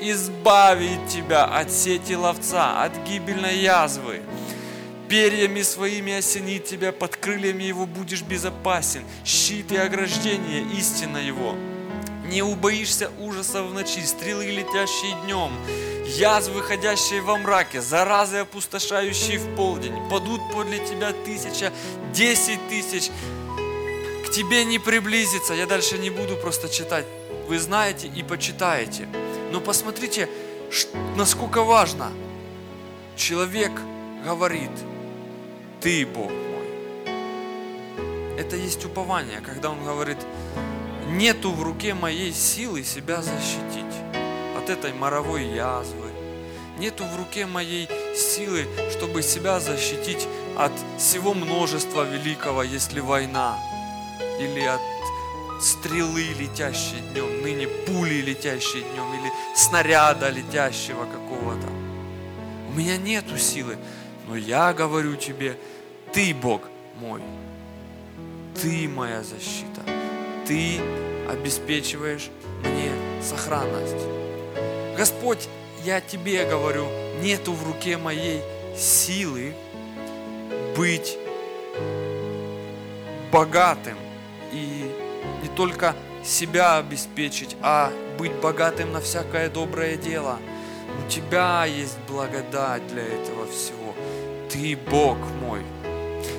избавит 0.00 1.08
тебя 1.08 1.44
от 1.44 1.70
сети 1.70 2.14
ловца, 2.14 2.82
от 2.82 2.96
гибельной 3.04 3.58
язвы. 3.58 4.22
Перьями 5.08 5.62
своими 5.62 6.12
осенит 6.18 6.66
тебя, 6.66 6.92
под 6.92 7.16
крыльями 7.16 7.64
его 7.64 7.86
будешь 7.86 8.22
безопасен. 8.22 9.02
Щит 9.24 9.72
и 9.72 9.76
ограждение, 9.76 10.64
истина 10.76 11.18
его 11.18 11.54
не 12.28 12.42
убоишься 12.42 13.10
ужаса 13.18 13.62
в 13.62 13.72
ночи, 13.72 14.04
стрелы, 14.04 14.46
летящие 14.46 15.16
днем, 15.24 15.50
язвы, 16.06 16.56
выходящие 16.56 17.22
во 17.22 17.38
мраке, 17.38 17.80
заразы, 17.80 18.38
опустошающие 18.38 19.38
в 19.38 19.56
полдень. 19.56 19.94
Падут 20.10 20.40
подле 20.52 20.78
тебя 20.86 21.12
тысяча, 21.24 21.72
десять 22.12 22.60
тысяч, 22.68 23.10
к 24.26 24.30
тебе 24.30 24.64
не 24.64 24.78
приблизится. 24.78 25.54
Я 25.54 25.66
дальше 25.66 25.98
не 25.98 26.10
буду 26.10 26.36
просто 26.36 26.68
читать. 26.68 27.06
Вы 27.48 27.58
знаете 27.58 28.08
и 28.08 28.22
почитаете. 28.22 29.08
Но 29.52 29.60
посмотрите, 29.60 30.28
насколько 31.16 31.62
важно. 31.62 32.12
Человек 33.16 33.72
говорит, 34.22 34.70
ты 35.80 36.04
Бог 36.04 36.30
мой. 36.30 37.14
Это 38.38 38.54
есть 38.56 38.84
упование, 38.84 39.40
когда 39.40 39.70
он 39.70 39.82
говорит, 39.82 40.18
нету 41.08 41.50
в 41.50 41.62
руке 41.62 41.94
моей 41.94 42.34
силы 42.34 42.84
себя 42.84 43.22
защитить 43.22 43.96
от 44.58 44.68
этой 44.68 44.92
моровой 44.92 45.46
язвы. 45.46 46.10
Нету 46.78 47.04
в 47.04 47.16
руке 47.16 47.46
моей 47.46 47.88
силы, 48.14 48.66
чтобы 48.92 49.22
себя 49.22 49.58
защитить 49.58 50.28
от 50.54 50.72
всего 50.98 51.32
множества 51.32 52.04
великого, 52.04 52.62
если 52.62 53.00
война, 53.00 53.58
или 54.38 54.60
от 54.60 54.80
стрелы, 55.60 56.24
летящие 56.38 57.00
днем, 57.12 57.42
ныне 57.42 57.68
пули, 57.68 58.20
летящие 58.20 58.82
днем, 58.82 59.12
или 59.14 59.30
снаряда, 59.56 60.30
летящего 60.30 61.04
какого-то. 61.04 61.66
У 62.68 62.78
меня 62.78 62.96
нету 62.96 63.38
силы, 63.38 63.76
но 64.26 64.36
я 64.36 64.72
говорю 64.72 65.16
тебе, 65.16 65.58
ты 66.12 66.34
Бог 66.34 66.62
мой, 67.00 67.22
ты 68.60 68.88
моя 68.88 69.22
защита, 69.22 69.82
ты 70.46 70.80
обеспечиваешь 71.28 72.30
мне 72.62 72.90
сохранность. 73.22 74.04
Господь, 74.96 75.48
я 75.84 76.00
тебе 76.00 76.44
говорю, 76.44 76.86
нету 77.20 77.52
в 77.52 77.66
руке 77.66 77.96
моей 77.96 78.42
силы 78.76 79.54
быть 80.76 81.18
богатым 83.32 83.96
и 84.52 84.87
не 85.42 85.48
только 85.48 85.94
себя 86.24 86.78
обеспечить, 86.78 87.56
а 87.62 87.92
быть 88.18 88.32
богатым 88.34 88.92
на 88.92 89.00
всякое 89.00 89.48
доброе 89.48 89.96
дело. 89.96 90.38
У 91.04 91.08
Тебя 91.08 91.64
есть 91.64 91.98
благодать 92.08 92.86
для 92.88 93.02
этого 93.02 93.46
всего. 93.46 93.94
Ты 94.50 94.76
Бог 94.76 95.18
мой. 95.40 95.62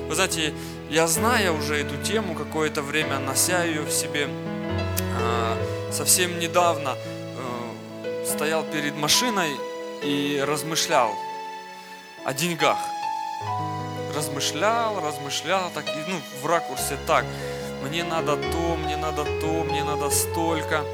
Вы 0.08 0.14
знаете, 0.14 0.52
я 0.90 1.06
знаю 1.06 1.56
уже 1.56 1.76
эту 1.76 1.96
тему 2.02 2.34
какое-то 2.34 2.82
время, 2.82 3.18
нося 3.18 3.64
ее 3.64 3.82
в 3.82 3.92
себе, 3.92 4.28
а, 5.20 5.56
совсем 5.92 6.38
недавно 6.40 6.96
э, 6.96 8.24
стоял 8.26 8.64
перед 8.64 8.96
машиной 8.96 9.50
и 10.02 10.42
размышлял 10.44 11.10
о 12.24 12.34
деньгах. 12.34 12.78
Размышлял, 14.14 15.00
размышлял, 15.00 15.70
так, 15.72 15.84
ну, 16.08 16.16
в 16.42 16.46
ракурсе 16.46 16.98
так– 17.06 17.24
мне 17.82 18.04
надо 18.04 18.36
то, 18.36 18.76
мне 18.76 18.96
надо 18.96 19.24
то, 19.24 19.64
мне 19.64 19.84
надо 19.84 20.10
столько. 20.10 20.84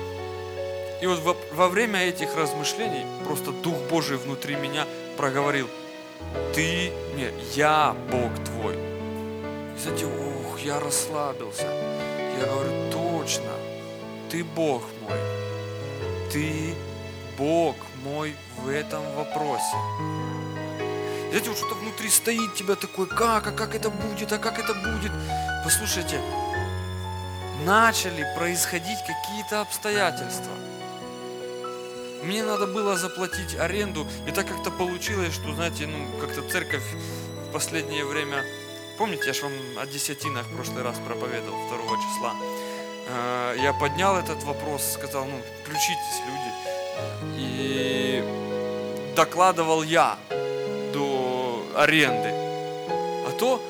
И 1.00 1.06
вот 1.06 1.20
во, 1.20 1.36
во 1.52 1.68
время 1.68 2.00
этих 2.00 2.36
размышлений 2.36 3.04
просто 3.24 3.52
Дух 3.52 3.76
Божий 3.90 4.16
внутри 4.16 4.56
меня 4.56 4.86
проговорил, 5.16 5.68
ты, 6.54 6.92
не, 7.14 7.30
я 7.54 7.94
Бог 8.10 8.32
твой. 8.44 8.74
И 8.74 9.78
знаете, 9.78 10.06
ух, 10.06 10.58
я 10.60 10.80
расслабился. 10.80 11.66
Я 12.40 12.46
говорю, 12.46 12.90
точно, 12.90 13.52
ты 14.30 14.44
Бог 14.44 14.82
мой. 15.02 15.18
Ты 16.32 16.74
Бог 17.38 17.76
мой 18.02 18.34
в 18.58 18.68
этом 18.68 19.02
вопросе. 19.14 19.76
Знаете, 21.28 21.50
вот 21.50 21.58
что-то 21.58 21.74
внутри 21.74 22.08
стоит 22.08 22.54
тебя 22.54 22.76
такое, 22.76 23.06
как, 23.06 23.46
а 23.46 23.52
как 23.52 23.74
это 23.74 23.90
будет, 23.90 24.32
а 24.32 24.38
как 24.38 24.58
это 24.58 24.72
будет. 24.72 25.12
Послушайте, 25.64 26.20
начали 27.66 28.24
происходить 28.36 29.00
какие-то 29.00 29.60
обстоятельства. 29.60 30.52
Мне 32.22 32.44
надо 32.44 32.68
было 32.68 32.96
заплатить 32.96 33.56
аренду, 33.58 34.06
и 34.26 34.30
так 34.30 34.46
как-то 34.46 34.70
получилось, 34.70 35.34
что, 35.34 35.52
знаете, 35.52 35.88
ну, 35.88 35.98
как-то 36.20 36.48
церковь 36.48 36.84
в 37.48 37.52
последнее 37.52 38.04
время, 38.04 38.44
помните, 38.98 39.24
я 39.26 39.32
же 39.32 39.42
вам 39.42 39.52
о 39.80 39.86
десятинах 39.86 40.46
в 40.46 40.54
прошлый 40.54 40.84
раз 40.84 40.96
проповедовал 41.04 41.68
2 41.68 41.78
числа, 41.96 42.34
э, 43.08 43.56
я 43.60 43.72
поднял 43.72 44.16
этот 44.16 44.44
вопрос, 44.44 44.92
сказал, 44.92 45.24
ну, 45.24 45.40
включитесь, 45.62 46.20
люди, 46.24 46.52
и 47.36 49.12
докладывал 49.16 49.82
я 49.82 50.16
до 50.92 51.66
аренды. 51.74 52.30
А 53.26 53.32
то, 53.36 53.60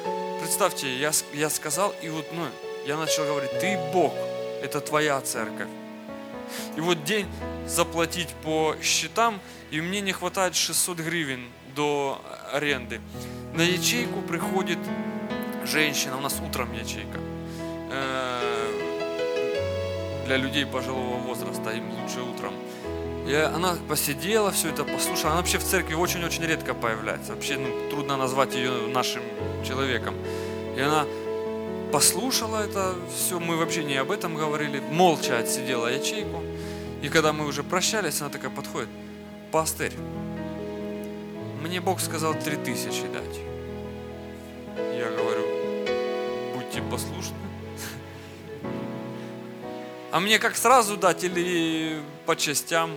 представьте, 0.40 0.94
я, 0.98 1.12
я 1.32 1.48
сказал, 1.48 1.94
и 2.02 2.10
вот, 2.10 2.26
ну, 2.32 2.46
я 2.86 2.96
начал 2.96 3.24
говорить, 3.24 3.50
ты 3.58 3.78
Бог, 3.92 4.12
это 4.62 4.80
твоя 4.80 5.20
церковь. 5.20 5.68
И 6.76 6.80
вот 6.80 7.02
день 7.04 7.26
заплатить 7.66 8.28
по 8.44 8.76
счетам, 8.80 9.40
и 9.72 9.80
мне 9.80 10.00
не 10.00 10.12
хватает 10.12 10.54
600 10.54 10.98
гривен 10.98 11.46
до 11.74 12.22
аренды. 12.52 13.00
На 13.54 13.62
ячейку 13.62 14.20
приходит 14.22 14.78
женщина, 15.64 16.16
у 16.16 16.20
нас 16.20 16.40
утром 16.46 16.72
ячейка, 16.72 17.18
э, 17.90 18.76
для 20.26 20.36
людей 20.36 20.64
пожилого 20.64 21.16
возраста, 21.16 21.70
им 21.70 21.90
лучше 21.90 22.20
утром. 22.20 22.54
И 23.26 23.34
она 23.34 23.76
посидела, 23.88 24.52
все 24.52 24.68
это 24.68 24.84
послушала. 24.84 25.32
Она 25.32 25.40
вообще 25.40 25.58
в 25.58 25.64
церкви 25.64 25.94
очень-очень 25.94 26.44
редко 26.44 26.74
появляется. 26.74 27.34
Вообще 27.34 27.58
ну, 27.58 27.90
трудно 27.90 28.16
назвать 28.16 28.54
ее 28.54 28.86
нашим 28.86 29.22
человеком. 29.64 30.14
И 30.76 30.80
она 30.80 31.04
послушала 31.92 32.64
это 32.64 32.94
все, 33.14 33.38
мы 33.38 33.56
вообще 33.56 33.84
не 33.84 33.96
об 33.96 34.10
этом 34.10 34.34
говорили, 34.34 34.80
молча 34.90 35.38
отсидела 35.38 35.88
ячейку. 35.88 36.42
И 37.02 37.08
когда 37.08 37.32
мы 37.32 37.46
уже 37.46 37.62
прощались, 37.62 38.20
она 38.20 38.30
такая 38.30 38.50
подходит, 38.50 38.88
пастырь, 39.52 39.92
мне 41.62 41.80
Бог 41.80 42.00
сказал 42.00 42.34
три 42.34 42.56
тысячи 42.56 43.06
дать. 43.08 43.40
Я 44.96 45.10
говорю, 45.10 45.42
будьте 46.54 46.82
послушны. 46.82 47.36
А 50.12 50.20
мне 50.20 50.38
как 50.38 50.56
сразу 50.56 50.96
дать 50.96 51.24
или 51.24 52.00
по 52.24 52.36
частям? 52.36 52.90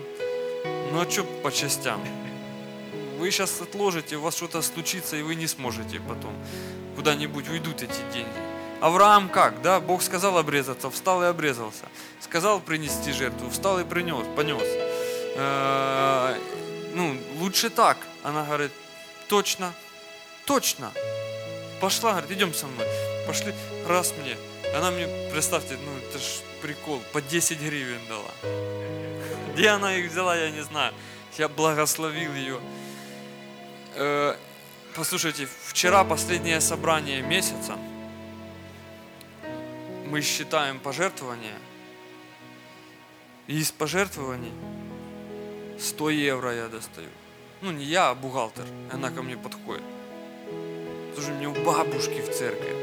Ну 0.91 1.01
а 1.01 1.09
что 1.09 1.23
по 1.43 1.51
частям? 1.51 2.01
Вы 3.17 3.31
сейчас 3.31 3.59
отложите, 3.59 4.15
у 4.15 4.21
вас 4.21 4.37
что-то 4.37 4.61
случится, 4.61 5.17
и 5.17 5.21
вы 5.21 5.35
не 5.35 5.47
сможете 5.47 5.99
потом. 5.99 6.33
Куда-нибудь 6.95 7.49
уйдут 7.49 7.83
эти 7.83 8.13
деньги. 8.13 8.48
Авраам 8.81 9.27
как, 9.27 9.61
да, 9.61 9.81
Бог 9.81 10.01
сказал 10.01 10.37
обрезаться, 10.37 10.89
встал 10.89 11.21
и 11.23 11.25
обрезался. 11.25 11.85
Сказал 12.21 12.61
принести 12.61 13.11
жертву, 13.11 13.49
встал 13.49 13.79
и 13.79 13.83
принес, 13.83 14.25
понес. 14.37 14.63
Э, 15.35 16.37
ну, 16.93 17.17
лучше 17.39 17.69
так. 17.69 17.97
Она 18.23 18.43
говорит, 18.43 18.71
точно, 19.27 19.73
точно. 20.45 20.91
Пошла, 21.81 22.11
говорит, 22.11 22.31
идем 22.31 22.53
со 22.53 22.67
мной. 22.67 22.87
Пошли, 23.27 23.53
раз 23.87 24.13
мне. 24.17 24.37
Она 24.73 24.91
мне, 24.91 25.07
представьте, 25.33 25.77
ну 25.83 25.91
это 25.97 26.19
ж 26.19 26.39
прикол, 26.61 27.01
по 27.11 27.21
10 27.21 27.59
гривен 27.59 27.99
дала. 28.07 28.31
Где 29.55 29.69
она 29.69 29.93
их 29.95 30.09
взяла, 30.09 30.37
я 30.37 30.51
не 30.51 30.61
знаю. 30.61 30.93
Я 31.37 31.49
благословил 31.49 32.33
ее. 32.33 32.61
Э, 33.95 34.35
послушайте, 34.95 35.49
вчера 35.65 36.05
последнее 36.05 36.61
собрание 36.61 37.21
месяца– 37.21 37.77
мы 40.09 40.21
считаем 40.21 40.79
пожертвования, 40.79 41.57
и 43.47 43.59
из 43.59 43.71
пожертвований 43.71 44.51
100 45.79 46.09
евро 46.09 46.53
я 46.53 46.67
достаю. 46.67 47.09
Ну, 47.61 47.71
не 47.71 47.85
я, 47.85 48.09
а 48.09 48.15
бухгалтер. 48.15 48.65
Она 48.91 49.11
ко 49.11 49.21
мне 49.21 49.37
подходит. 49.37 49.83
Тоже 51.15 51.31
мне 51.31 51.47
у 51.47 51.53
бабушки 51.63 52.21
в 52.21 52.33
церкви. 52.33 52.75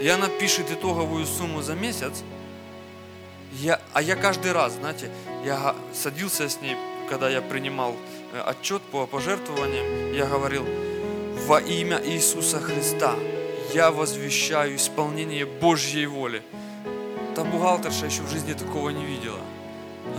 И 0.00 0.08
она 0.08 0.28
пишет 0.28 0.70
итоговую 0.70 1.26
сумму 1.26 1.62
за 1.62 1.74
месяц. 1.74 2.22
Я, 3.52 3.80
а 3.92 4.02
я 4.02 4.16
каждый 4.16 4.52
раз, 4.52 4.74
знаете, 4.74 5.10
я 5.44 5.74
садился 5.92 6.48
с 6.48 6.60
ней, 6.60 6.76
когда 7.08 7.28
я 7.28 7.40
принимал 7.40 7.96
э, 8.32 8.40
отчет 8.40 8.82
по 8.82 9.06
пожертвованиям, 9.06 10.12
я 10.12 10.26
говорил, 10.26 10.66
во 11.46 11.60
имя 11.60 12.00
Иисуса 12.04 12.60
Христа– 12.60 13.14
я 13.74 13.90
возвещаю 13.90 14.76
исполнение 14.76 15.46
Божьей 15.46 16.06
воли. 16.06 16.42
Та 17.34 17.42
бухгалтерша 17.42 18.06
еще 18.06 18.22
в 18.22 18.30
жизни 18.30 18.52
такого 18.52 18.90
не 18.90 19.04
видела. 19.04 19.40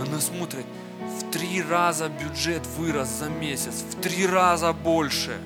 Она 0.00 0.20
смотрит, 0.20 0.66
в 1.00 1.30
три 1.30 1.62
раза 1.62 2.08
бюджет 2.08 2.66
вырос 2.76 3.08
за 3.08 3.30
месяц, 3.30 3.82
в 3.90 4.00
три 4.02 4.26
раза 4.26 4.74
больше. 4.74 5.38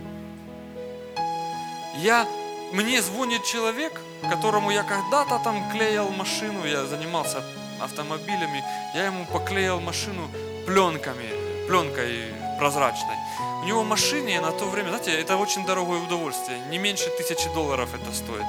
Я, 2.02 2.26
мне 2.72 3.00
звонит 3.00 3.44
человек, 3.44 4.00
которому 4.28 4.72
я 4.72 4.82
когда-то 4.82 5.40
там 5.44 5.70
клеил 5.70 6.08
машину, 6.08 6.66
я 6.66 6.86
занимался 6.86 7.44
автомобилями, 7.80 8.64
я 8.94 9.06
ему 9.06 9.24
поклеил 9.26 9.80
машину 9.80 10.28
пленками, 10.66 11.30
пленкой 11.68 12.24
прозрачной. 12.60 13.16
У 13.62 13.64
него 13.64 13.84
машине 13.84 14.40
на 14.40 14.52
то 14.52 14.66
время, 14.66 14.88
знаете, 14.88 15.12
это 15.12 15.36
очень 15.36 15.64
дорогое 15.64 15.98
удовольствие, 15.98 16.58
не 16.70 16.78
меньше 16.78 17.08
тысячи 17.18 17.48
долларов 17.54 17.88
это 17.94 18.14
стоит. 18.14 18.44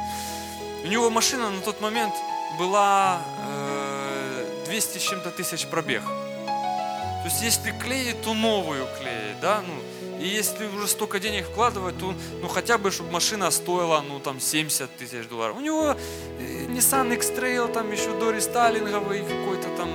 У 0.83 0.87
него 0.87 1.09
машина 1.09 1.49
на 1.49 1.61
тот 1.61 1.81
момент 1.81 2.13
была 2.59 3.21
э, 3.47 4.65
200 4.65 4.97
с 4.97 5.01
чем-то 5.01 5.31
тысяч 5.31 5.65
пробег. 5.67 6.03
То 6.03 7.25
есть 7.25 7.41
если 7.41 7.71
клеить, 7.71 8.21
то 8.21 8.33
новую 8.33 8.85
клеить, 8.99 9.39
да, 9.41 9.61
ну, 9.67 9.73
и 10.19 10.27
если 10.27 10.67
уже 10.67 10.87
столько 10.87 11.19
денег 11.19 11.45
вкладывать, 11.45 11.97
то 11.97 12.13
ну 12.41 12.47
хотя 12.47 12.77
бы, 12.77 12.91
чтобы 12.91 13.11
машина 13.11 13.51
стоила, 13.51 14.03
ну 14.07 14.19
там 14.19 14.39
70 14.39 14.89
тысяч 14.97 15.27
долларов. 15.27 15.55
У 15.57 15.61
него 15.61 15.95
э, 16.39 16.65
Nissan 16.67 17.13
X-Trail, 17.13 17.71
там 17.71 17.91
еще 17.91 18.11
до 18.19 18.31
рестайлинговый 18.31 19.21
какой-то 19.21 19.69
там 19.77 19.89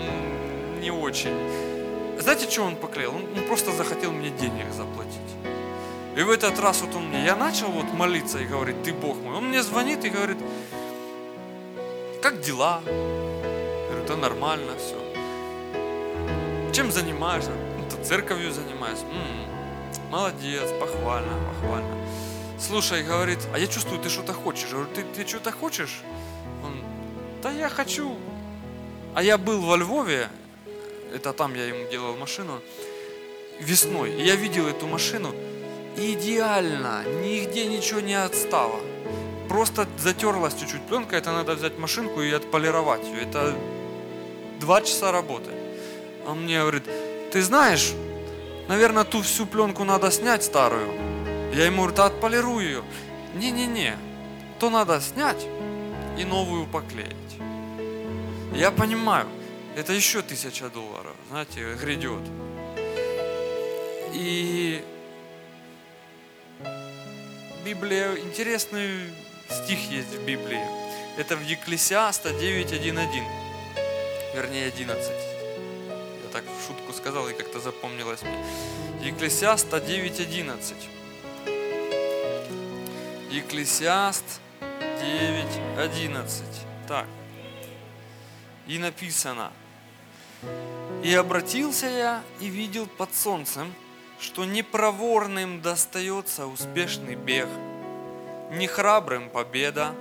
не 0.81 0.91
очень. 0.91 1.66
Знаете, 2.19 2.51
что 2.51 2.63
он 2.63 2.77
поклеил? 2.77 3.15
Он, 3.15 3.25
он 3.37 3.47
просто 3.47 3.73
захотел 3.73 4.13
мне 4.13 4.31
денег 4.31 4.73
заплатить. 4.73 5.13
И 6.17 6.23
в 6.23 6.31
этот 6.31 6.59
раз 6.59 6.81
вот 6.81 6.95
он 6.95 7.09
мне, 7.09 7.25
я 7.25 7.37
начал 7.37 7.69
вот 7.69 7.93
молиться 7.93 8.39
и 8.39 8.47
говорит, 8.47 8.83
ты 8.83 8.93
Бог 8.93 9.17
мой. 9.19 9.37
Он 9.37 9.49
мне 9.49 9.63
звонит 9.63 10.05
и 10.05 10.09
говорит, 10.09 10.39
как 12.23 12.41
дела? 12.41 12.81
Я 12.87 13.89
говорю, 13.91 14.07
да 14.09 14.17
нормально 14.17 14.73
все. 14.79 14.97
Чем 16.73 16.91
занимаешься? 16.91 17.51
Ну, 17.51 17.77
церковью 18.07 18.53
занимаюсь. 18.53 19.01
М-м, 19.01 20.11
молодец, 20.11 20.71
похвально, 20.81 21.33
похвально. 21.49 21.95
Слушай, 22.59 23.03
говорит, 23.03 23.41
а 23.53 23.59
я 23.59 23.67
чувствую, 23.67 24.01
ты 24.01 24.09
что-то 24.09 24.33
хочешь. 24.33 24.69
Я 24.71 24.77
говорю, 24.77 24.89
ты, 24.95 25.03
ты 25.03 25.27
что-то 25.27 25.51
хочешь? 25.51 26.03
Он, 26.65 26.73
да 27.43 27.51
я 27.51 27.69
хочу. 27.69 28.17
А 29.15 29.23
я 29.23 29.37
был 29.39 29.61
во 29.61 29.77
Львове, 29.77 30.29
это 31.17 31.33
там 31.33 31.55
я 31.55 31.67
ему 31.67 31.89
делал 31.91 32.17
машину, 32.17 32.61
весной. 33.59 34.13
И 34.13 34.23
я 34.23 34.37
видел 34.37 34.67
эту 34.67 34.87
машину, 34.87 35.35
идеально, 35.97 37.05
нигде 37.23 37.67
ничего 37.67 38.01
не 38.01 38.15
отстало. 38.15 38.81
Просто 39.49 39.87
затерлась 39.99 40.55
чуть-чуть 40.55 40.83
пленка, 40.87 41.17
это 41.17 41.33
надо 41.33 41.55
взять 41.55 41.79
машинку 41.79 42.21
и 42.21 42.33
отполировать 42.33 43.05
ее. 43.05 43.23
Это 43.23 43.55
два 44.61 44.83
часа 44.83 45.13
работы. 45.13 45.51
Он 46.27 46.43
мне 46.43 46.61
говорит, 46.61 46.85
ты 47.33 47.43
знаешь, 47.43 47.93
наверное, 48.69 49.05
ту 49.05 49.23
всю 49.23 49.47
пленку 49.47 49.85
надо 49.85 50.11
снять 50.11 50.45
старую. 50.45 50.89
Я 51.55 51.67
ему 51.67 51.83
говорю, 51.83 51.97
да 51.97 52.07
отполируй 52.07 52.65
ее. 52.65 52.83
Не-не-не, 53.35 53.97
то 54.59 54.71
надо 54.71 55.01
снять 55.01 55.47
и 56.19 56.25
новую 56.25 56.67
поклеить. 56.67 57.13
Я 58.53 58.71
понимаю, 58.71 59.27
это 59.77 59.93
еще 59.93 60.23
тысяча 60.23 60.71
долларов, 60.71 61.15
знаете, 61.29 61.75
грядет. 61.75 62.23
И 64.15 64.83
Библия, 67.63 68.17
интересный 68.17 69.13
стих 69.51 69.79
есть 69.91 70.15
в 70.15 70.25
Библии. 70.25 70.65
Это 71.19 71.37
в 71.37 71.43
Екклесиаста 71.43 72.31
9.1.1, 72.31 73.23
вернее 74.35 74.69
11. 74.69 75.11
Я 75.11 76.31
так 76.33 76.45
в 76.45 76.67
шутку 76.67 76.95
сказал 76.95 77.29
и 77.29 77.35
как-то 77.35 77.61
запомнилось 77.61 78.23
мне. 78.23 78.43
Екклесиаста 79.03 79.77
9.11. 79.77 80.75
Екклесиаст 83.31 84.41
9.11. 84.63 86.45
Так. 86.89 87.07
И 88.67 88.79
написано. 88.79 89.53
И 91.03 91.15
обратился 91.15 91.87
я 91.87 92.23
и 92.41 92.47
видел 92.47 92.87
под 92.87 93.15
солнцем, 93.15 93.73
что 94.19 94.45
непроворным 94.45 95.61
достается 95.61 96.47
успешный 96.47 97.15
бег, 97.15 97.49
не 98.51 98.67
храбрым 98.67 99.29
победа, 99.31 99.93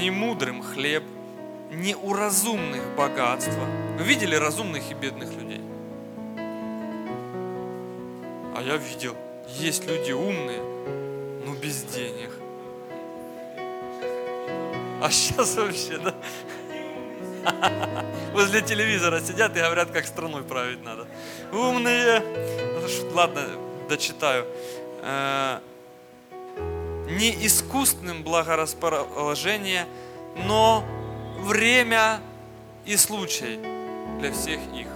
не 0.00 0.10
мудрым 0.10 0.62
хлеб, 0.62 1.04
не 1.70 1.94
у 1.94 2.12
разумных 2.12 2.82
богатства. 2.96 3.66
Вы 3.98 4.04
видели 4.04 4.34
разумных 4.34 4.90
и 4.90 4.94
бедных 4.94 5.32
людей? 5.32 5.60
А 8.56 8.62
я 8.62 8.76
видел, 8.76 9.16
есть 9.48 9.86
люди 9.86 10.12
умные, 10.12 10.62
но 11.44 11.54
без 11.54 11.82
денег. 11.82 12.30
А 15.02 15.10
сейчас 15.10 15.56
вообще, 15.56 15.98
да? 15.98 16.14
Возле 18.32 18.60
телевизора 18.60 19.20
сидят 19.20 19.56
и 19.56 19.60
говорят, 19.60 19.90
как 19.90 20.06
страной 20.06 20.42
править 20.42 20.82
надо. 20.84 21.06
Умные. 21.52 22.22
Ладно, 23.12 23.42
дочитаю. 23.88 24.46
Э, 25.02 25.60
не 27.08 27.46
искусственным 27.46 28.22
благорасположение, 28.22 29.86
но 30.36 30.84
время 31.40 32.20
и 32.84 32.96
случай 32.96 33.58
для 34.20 34.32
всех 34.32 34.60
их. 34.74 34.88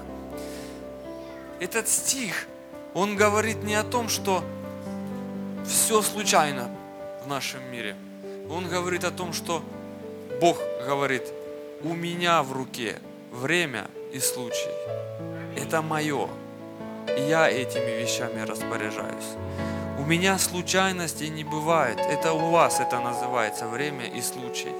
Этот 1.60 1.88
стих, 1.88 2.46
он 2.94 3.16
говорит 3.16 3.62
не 3.62 3.74
о 3.74 3.84
том, 3.84 4.08
что 4.08 4.44
все 5.66 6.02
случайно 6.02 6.70
в 7.24 7.28
нашем 7.28 7.60
мире. 7.70 7.96
Он 8.50 8.68
говорит 8.68 9.04
о 9.04 9.10
том, 9.10 9.32
что 9.32 9.62
Бог 10.40 10.58
говорит– 10.86 11.22
у 11.82 11.94
меня 11.94 12.42
в 12.42 12.52
руке 12.52 12.96
время 13.32 13.86
и 14.12 14.20
случай. 14.20 14.74
Это 15.56 15.82
мое. 15.82 16.28
И 17.16 17.22
я 17.22 17.48
этими 17.50 18.02
вещами 18.02 18.40
распоряжаюсь. 18.40 19.36
У 19.98 20.02
меня 20.04 20.38
случайностей 20.38 21.28
не 21.28 21.44
бывает. 21.44 21.98
Это 21.98 22.32
у 22.32 22.50
вас 22.50 22.80
это 22.80 23.00
называется 23.00 23.66
время 23.66 24.06
и 24.06 24.20
случай. 24.20 24.72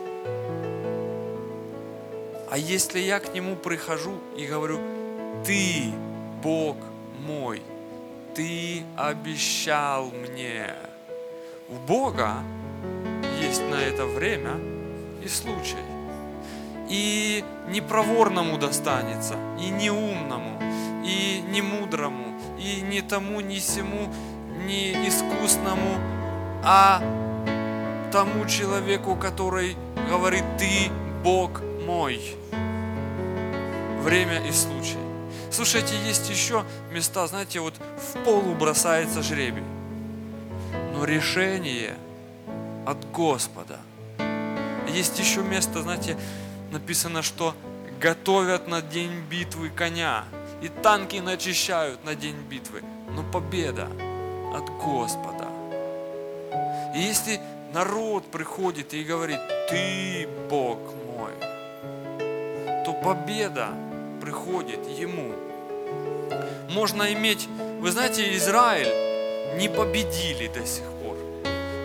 А 2.51 2.59
если 2.59 2.99
я 2.99 3.21
к 3.21 3.33
нему 3.33 3.57
прихожу 3.57 4.19
и 4.37 4.45
говорю, 4.45 4.81
ты 5.45 5.93
Бог 6.43 6.77
мой, 7.19 7.63
ты 8.35 8.83
обещал 8.97 10.11
мне. 10.11 10.75
У 11.69 11.75
Бога 11.75 12.43
есть 13.41 13.63
на 13.71 13.77
это 13.77 14.05
время 14.05 14.57
и 15.25 15.29
случай 15.29 15.90
и 16.91 17.45
не 17.69 17.81
проворному 17.81 18.59
достанется, 18.59 19.37
и 19.59 19.71
не 19.71 19.91
умному, 19.91 20.61
и 21.05 21.43
не 21.49 21.63
мудрому, 21.63 22.35
и 22.59 22.81
не 22.83 23.01
тому, 23.01 23.41
ни 23.41 23.59
сему, 23.59 24.13
не 24.67 24.93
искусному, 25.09 25.99
а 26.65 27.01
тому 28.13 28.45
человеку, 28.47 29.15
который 29.15 29.77
говорит, 30.09 30.45
ты 30.59 30.91
Бог 31.23 31.63
мой. 31.87 32.21
Время 34.03 34.45
и 34.47 34.51
случай. 34.51 34.99
Слушайте, 35.53 35.95
есть 36.07 36.29
еще 36.29 36.65
места, 36.91 37.27
знаете, 37.29 37.61
вот 37.61 37.75
в 37.77 38.25
полу 38.25 38.55
бросается 38.55 39.23
жребий. 39.23 39.63
Но 40.93 41.05
решение 41.05 41.95
от 42.85 42.99
Господа. 43.13 43.79
Есть 44.89 45.21
еще 45.21 45.43
место, 45.43 45.83
знаете, 45.83 46.17
написано, 46.73 47.23
что 47.23 47.55
готовят 48.01 48.69
на 48.69 48.83
день 48.83 49.23
битвы 49.31 49.71
коня, 49.71 50.25
и 50.63 50.69
танки 50.69 51.17
начищают 51.17 52.05
на 52.05 52.15
день 52.15 52.37
битвы. 52.49 52.83
Но 53.11 53.23
победа 53.23 53.89
от 54.55 54.69
Господа. 54.79 55.49
И 56.95 57.01
если 57.01 57.41
народ 57.73 58.25
приходит 58.31 58.95
и 58.95 59.05
говорит, 59.05 59.39
ты 59.69 60.29
Бог 60.49 60.79
мой, 61.07 61.33
то 62.85 62.93
победа 62.93 63.69
приходит 64.21 64.87
ему. 64.89 65.33
Можно 66.71 67.13
иметь, 67.13 67.49
вы 67.81 67.91
знаете, 67.91 68.37
Израиль 68.37 69.59
не 69.59 69.69
победили 69.69 70.49
до 70.49 70.65
сих 70.67 70.85
пор. 70.85 71.17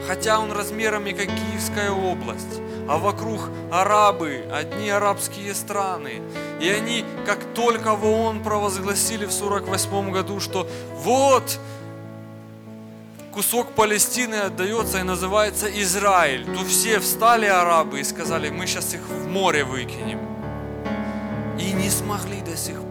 Хотя 0.07 0.39
он 0.39 0.51
размерами 0.51 1.11
как 1.11 1.27
Киевская 1.27 1.91
область 1.91 2.61
а 2.87 2.97
вокруг 2.97 3.49
арабы, 3.71 4.45
одни 4.51 4.89
арабские 4.89 5.53
страны. 5.53 6.21
И 6.61 6.69
они, 6.69 7.03
как 7.25 7.39
только 7.53 7.95
в 7.95 8.05
ООН 8.05 8.43
провозгласили 8.43 9.25
в 9.25 9.31
48 9.31 10.11
году, 10.11 10.39
что 10.39 10.67
вот 10.97 11.59
кусок 13.33 13.71
Палестины 13.71 14.35
отдается 14.35 14.99
и 14.99 15.03
называется 15.03 15.67
Израиль, 15.81 16.45
то 16.45 16.63
все 16.63 16.99
встали 16.99 17.47
арабы 17.47 17.99
и 17.99 18.03
сказали, 18.03 18.49
мы 18.49 18.67
сейчас 18.67 18.93
их 18.93 19.01
в 19.01 19.27
море 19.27 19.63
выкинем. 19.63 20.19
И 21.59 21.71
не 21.71 21.89
смогли 21.89 22.41
до 22.41 22.55
сих. 22.55 22.84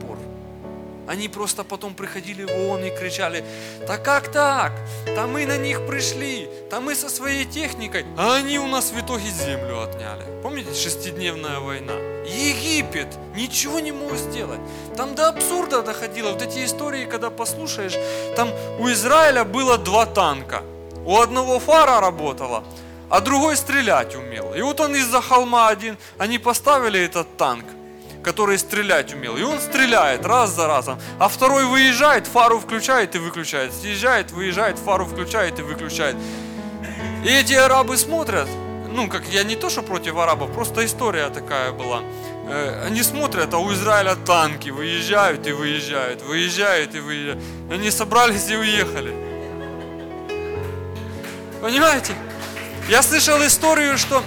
Они 1.07 1.28
просто 1.28 1.64
потом 1.64 1.94
приходили 1.94 2.44
в 2.44 2.50
ООН 2.50 2.84
и 2.84 2.90
кричали, 2.90 3.44
да 3.86 3.98
как 3.98 4.32
так? 4.32 4.72
Да 5.14 5.26
мы 5.26 5.44
на 5.44 5.59
них 5.59 5.86
пришли, 5.86 6.48
да 6.70 6.80
мы 6.80 6.94
со 6.94 7.11
своей 7.11 7.44
техникой, 7.44 8.07
а 8.16 8.36
они 8.36 8.59
у 8.59 8.66
нас 8.66 8.90
в 8.90 8.98
итоге 8.98 9.28
землю 9.28 9.82
отняли. 9.82 10.24
Помните, 10.42 10.72
шестидневная 10.74 11.61
война? 11.61 11.94
Египет 12.26 13.09
ничего 13.34 13.80
не 13.80 13.92
мог 13.92 14.14
сделать. 14.16 14.61
Там 14.96 15.14
до 15.14 15.28
абсурда 15.28 15.82
доходило. 15.82 16.30
Вот 16.30 16.42
эти 16.42 16.64
истории, 16.64 17.05
когда 17.05 17.28
послушаешь, 17.28 17.96
там 18.34 18.48
у 18.78 18.88
Израиля 18.88 19.44
было 19.44 19.76
два 19.76 20.07
танка. 20.07 20.62
У 21.05 21.18
одного 21.18 21.59
фара 21.59 22.00
работала, 22.00 22.64
а 23.11 23.20
другой 23.20 23.59
стрелять 23.59 24.14
умел. 24.14 24.55
И 24.55 24.62
вот 24.62 24.80
он 24.80 24.96
из-за 24.96 25.20
холма 25.20 25.68
один, 25.68 25.98
они 26.16 26.38
поставили 26.38 26.98
этот 27.00 27.36
танк– 27.36 27.66
который 28.25 28.59
стрелять 28.59 29.12
умел. 29.12 29.37
И 29.37 29.43
он 29.43 29.61
стреляет 29.61 30.25
раз 30.25 30.51
за 30.51 30.66
разом. 30.66 30.99
А 31.18 31.29
второй 31.29 31.66
выезжает, 31.66 32.27
фару 32.27 32.59
включает 32.59 33.14
и 33.14 33.18
выключает. 33.18 33.72
Съезжает, 33.72 34.33
выезжает, 34.33 34.79
фару 34.79 35.05
включает 35.05 35.59
и 35.59 35.62
выключает. 35.62 36.16
И 37.25 37.29
эти 37.29 37.55
арабы 37.55 37.97
смотрят, 37.97 38.49
ну, 38.91 39.09
как 39.09 39.27
я 39.29 39.45
не 39.45 39.57
то, 39.57 39.70
что 39.70 39.83
против 39.83 40.16
арабов, 40.16 40.53
просто 40.53 40.85
история 40.85 41.29
такая 41.29 41.72
была. 41.72 42.03
Э, 42.49 42.87
они 42.87 43.03
смотрят, 43.03 43.53
а 43.55 43.59
у 43.59 43.72
Израиля 43.72 44.14
танки 44.14 44.70
выезжают 44.70 45.47
и 45.47 45.53
выезжают, 45.53 46.22
выезжают 46.22 46.95
и 46.95 47.01
выезжают. 47.01 47.43
Они 47.70 47.91
собрались 47.91 48.49
и 48.51 48.57
уехали. 48.57 49.14
Понимаете? 51.61 52.12
Я 52.89 53.03
слышал 53.03 53.39
историю, 53.47 53.97
что 53.97 54.22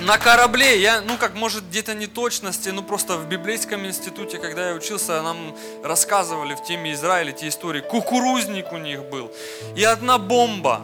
на 0.00 0.18
корабле, 0.18 0.80
я, 0.80 1.00
ну 1.00 1.16
как, 1.18 1.34
может, 1.34 1.68
где-то 1.68 1.94
не 1.94 2.06
точности, 2.06 2.70
ну 2.70 2.82
просто 2.82 3.16
в 3.16 3.28
библейском 3.28 3.86
институте, 3.86 4.38
когда 4.38 4.70
я 4.70 4.74
учился, 4.74 5.22
нам 5.22 5.54
рассказывали 5.82 6.54
в 6.54 6.62
теме 6.62 6.92
Израиля 6.92 7.32
те 7.32 7.48
истории. 7.48 7.80
Кукурузник 7.80 8.72
у 8.72 8.78
них 8.78 9.04
был. 9.04 9.30
И 9.76 9.84
одна 9.84 10.18
бомба. 10.18 10.82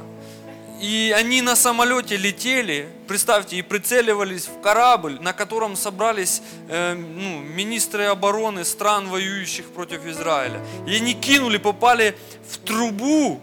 И 0.81 1.14
они 1.17 1.41
на 1.41 1.57
самолете 1.57 2.19
летели, 2.19 2.91
представьте, 3.09 3.57
и 3.57 3.62
прицеливались 3.62 4.47
в 4.47 4.61
корабль, 4.61 5.19
на 5.23 5.33
котором 5.33 5.75
собрались 5.75 6.43
э, 6.69 6.93
ну, 6.93 7.39
министры 7.39 8.05
обороны 8.05 8.62
стран, 8.67 9.09
воюющих 9.09 9.64
против 9.71 10.05
Израиля. 10.05 10.61
И 10.87 10.95
они 10.95 11.14
кинули, 11.14 11.57
попали 11.57 12.14
в 12.51 12.59
трубу, 12.59 13.41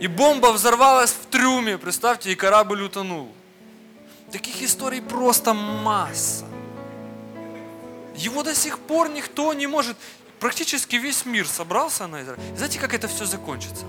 и 0.00 0.06
бомба 0.06 0.52
взорвалась 0.52 1.10
в 1.10 1.26
трюме, 1.26 1.76
представьте, 1.76 2.32
и 2.32 2.34
корабль 2.34 2.82
утонул. 2.82 3.28
Таких 4.32 4.62
историй 4.62 5.00
просто 5.00 5.54
масса. 5.54 6.44
Его 8.14 8.42
до 8.42 8.54
сих 8.54 8.78
пор 8.78 9.08
никто 9.08 9.54
не 9.54 9.66
может. 9.66 9.96
Практически 10.38 10.96
весь 10.96 11.24
мир 11.24 11.46
собрался 11.46 12.06
на 12.06 12.22
Израиль. 12.22 12.40
Знаете, 12.56 12.78
как 12.78 12.92
это 12.92 13.08
все 13.08 13.24
закончится? 13.24 13.86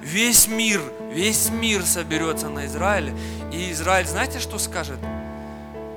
Весь 0.00 0.46
мир, 0.46 0.80
весь 1.12 1.50
мир 1.50 1.84
соберется 1.84 2.48
на 2.48 2.66
Израиле. 2.66 3.14
И 3.52 3.72
Израиль, 3.72 4.06
знаете, 4.06 4.38
что 4.38 4.58
скажет? 4.58 4.98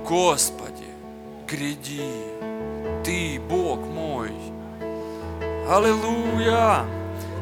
Господи, 0.04 0.88
гряди, 1.48 2.12
Ты 3.06 3.40
Бог 3.40 3.80
мой. 3.80 4.32
Аллилуйя! 5.70 6.86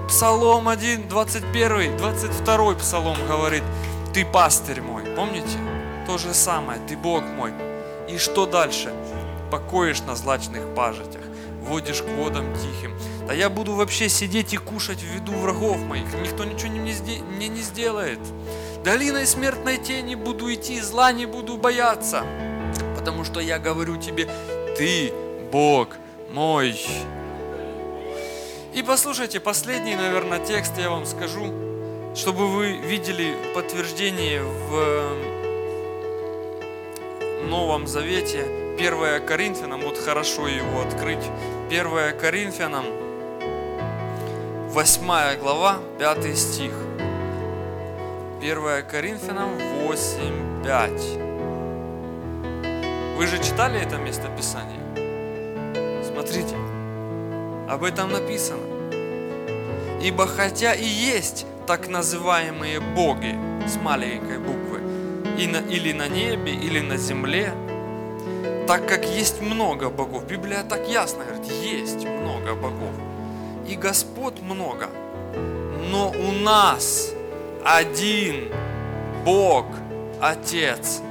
Псалом 0.07 0.68
1, 0.68 1.07
21, 1.07 1.97
22 1.97 2.76
псалом 2.76 3.18
говорит, 3.28 3.64
Ты 4.14 4.26
пастырь 4.26 4.82
мой. 4.82 5.03
Помните? 5.16 5.70
То 6.12 6.18
же 6.18 6.34
самое, 6.34 6.78
ты 6.89 6.97
Бог 6.97 7.24
мой. 7.24 7.53
И 8.09 8.18
что 8.18 8.45
дальше? 8.45 8.93
Покоишь 9.49 10.01
на 10.01 10.18
злачных 10.18 10.76
пажитях, 10.76 11.22
водишь 11.62 12.01
к 12.01 12.07
водам 12.18 12.53
тихим. 12.53 12.93
Да 13.30 13.34
я 13.34 13.49
буду 13.49 13.76
вообще 13.76 14.09
сидеть 14.09 14.53
и 14.53 14.57
кушать 14.57 14.99
в 14.99 15.05
виду 15.05 15.32
врагов 15.32 15.78
моих, 15.78 16.14
никто 16.22 16.43
ничего 16.43 16.70
мне 16.70 17.47
не 17.47 17.62
сделает. 17.62 18.20
Долиной 18.84 19.26
смертной 19.26 19.78
тени 19.78 20.16
буду 20.16 20.53
идти, 20.53 20.82
зла 20.82 21.14
не 21.14 21.26
буду 21.26 21.55
бояться, 21.55 22.26
потому 22.97 23.24
что 23.24 23.39
я 23.39 23.57
говорю 23.57 23.95
тебе, 23.95 24.28
ты 24.78 25.14
Бог 25.49 25.95
мой. 26.30 26.78
И 28.74 28.84
послушайте, 28.84 29.39
последний, 29.39 29.95
наверное, 29.95 30.45
текст 30.45 30.74
я 30.78 30.89
вам 30.89 31.05
скажу, 31.05 31.53
чтобы 32.16 32.47
вы 32.49 32.74
видели 32.80 33.34
подтверждение 33.55 34.43
в 34.43 35.40
Новом 37.49 37.87
Завете, 37.87 38.45
1 38.77 39.25
Коринфянам, 39.25 39.81
вот 39.81 39.97
хорошо 39.97 40.47
его 40.47 40.81
открыть, 40.81 41.23
1 41.69 42.19
Коринфянам, 42.19 42.85
8 44.69 45.39
глава, 45.39 45.79
5 45.99 46.37
стих. 46.37 46.71
1 48.41 48.85
Коринфянам 48.89 49.49
8, 49.85 50.63
5. 50.63 50.91
Вы 53.17 53.27
же 53.27 53.37
читали 53.43 53.79
это 53.79 53.97
место 53.97 54.29
Писания? 54.35 54.81
Смотрите, 56.03 56.55
об 57.69 57.83
этом 57.83 58.11
написано. 58.11 58.63
Ибо 60.01 60.25
хотя 60.25 60.73
и 60.73 60.85
есть 60.85 61.45
так 61.67 61.87
называемые 61.87 62.79
боги 62.79 63.35
с 63.67 63.75
маленькой 63.75 64.39
буквы, 64.39 64.80
и 65.41 65.47
на, 65.47 65.57
или 65.57 65.91
на 65.91 66.07
небе, 66.07 66.53
или 66.53 66.81
на 66.81 66.97
земле, 66.97 67.51
так 68.67 68.87
как 68.87 69.05
есть 69.05 69.41
много 69.41 69.89
богов. 69.89 70.27
Библия 70.27 70.63
так 70.63 70.87
ясно 70.87 71.25
говорит, 71.25 71.51
есть 71.51 72.05
много 72.05 72.53
богов. 72.53 72.93
И 73.67 73.75
Господь 73.75 74.39
много. 74.39 74.87
Но 75.89 76.11
у 76.11 76.31
нас 76.31 77.11
один 77.65 78.51
Бог, 79.25 79.65
Отец, 80.21 81.01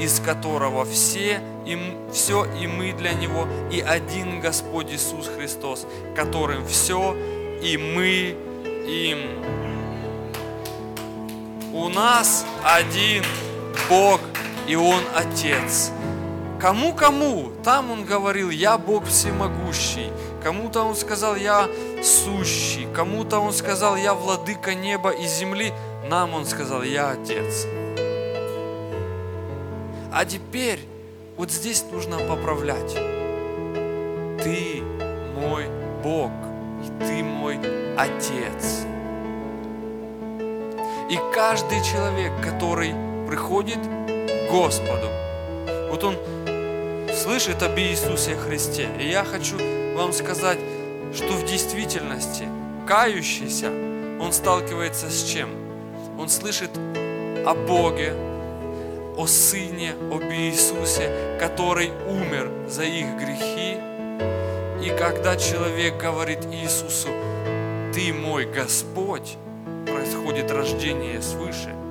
из 0.00 0.20
которого 0.20 0.84
все 0.84 1.40
и 1.66 1.76
все 2.12 2.46
и 2.60 2.68
мы 2.68 2.92
для 2.92 3.14
Него, 3.14 3.48
и 3.72 3.80
один 3.80 4.40
Господь 4.40 4.92
Иисус 4.92 5.26
Христос, 5.26 5.86
которым 6.14 6.64
все 6.68 7.16
и 7.60 7.76
мы 7.76 8.36
им. 8.86 9.18
У 11.72 11.88
нас 11.88 12.46
один 12.62 13.24
Бог, 13.88 14.20
и 14.66 14.74
Он 14.74 15.02
Отец. 15.14 15.92
Кому-кому? 16.60 17.52
Там 17.62 17.90
Он 17.90 18.04
говорил, 18.04 18.50
я 18.50 18.78
Бог 18.78 19.04
всемогущий. 19.06 20.10
Кому-то 20.42 20.82
Он 20.82 20.96
сказал, 20.96 21.36
я 21.36 21.68
сущий. 22.02 22.88
Кому-то 22.94 23.38
Он 23.38 23.52
сказал, 23.52 23.96
я 23.96 24.14
владыка 24.14 24.74
неба 24.74 25.10
и 25.10 25.26
земли. 25.26 25.72
Нам 26.08 26.34
Он 26.34 26.44
сказал, 26.46 26.82
я 26.82 27.10
Отец. 27.10 27.66
А 30.12 30.24
теперь 30.24 30.80
вот 31.36 31.50
здесь 31.50 31.84
нужно 31.92 32.18
поправлять. 32.18 32.94
Ты 34.42 34.82
мой 35.38 35.66
Бог, 36.02 36.32
и 36.82 37.04
ты 37.04 37.22
мой 37.22 37.60
Отец. 37.96 38.84
И 41.08 41.18
каждый 41.32 41.82
человек, 41.84 42.32
который 42.42 43.05
приходит 43.26 43.78
к 43.78 44.50
Господу. 44.50 45.08
Вот 45.90 46.04
он 46.04 46.16
слышит 47.14 47.62
об 47.62 47.78
Иисусе 47.78 48.36
Христе. 48.36 48.88
И 49.00 49.08
я 49.08 49.24
хочу 49.24 49.56
вам 49.94 50.12
сказать, 50.12 50.58
что 51.14 51.32
в 51.32 51.44
действительности 51.44 52.44
кающийся, 52.86 53.70
он 54.20 54.32
сталкивается 54.32 55.10
с 55.10 55.24
чем? 55.24 55.50
Он 56.18 56.28
слышит 56.28 56.70
о 56.76 57.54
Боге, 57.54 58.14
о 59.16 59.26
Сыне, 59.26 59.92
об 60.12 60.22
Иисусе, 60.22 61.38
который 61.40 61.90
умер 62.08 62.50
за 62.68 62.84
их 62.84 63.06
грехи. 63.18 63.78
И 64.82 64.90
когда 64.98 65.36
человек 65.36 65.96
говорит 65.96 66.44
Иисусу, 66.52 67.08
Ты 67.94 68.12
мой 68.12 68.44
Господь, 68.44 69.36
происходит 69.86 70.50
рождение 70.50 71.22
свыше. 71.22 71.85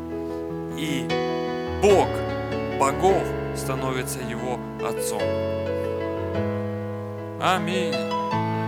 И 0.77 1.07
Бог 1.81 2.07
богов 2.79 3.23
становится 3.55 4.19
его 4.19 4.59
отцом. 4.83 5.21
Аминь. 7.41 8.14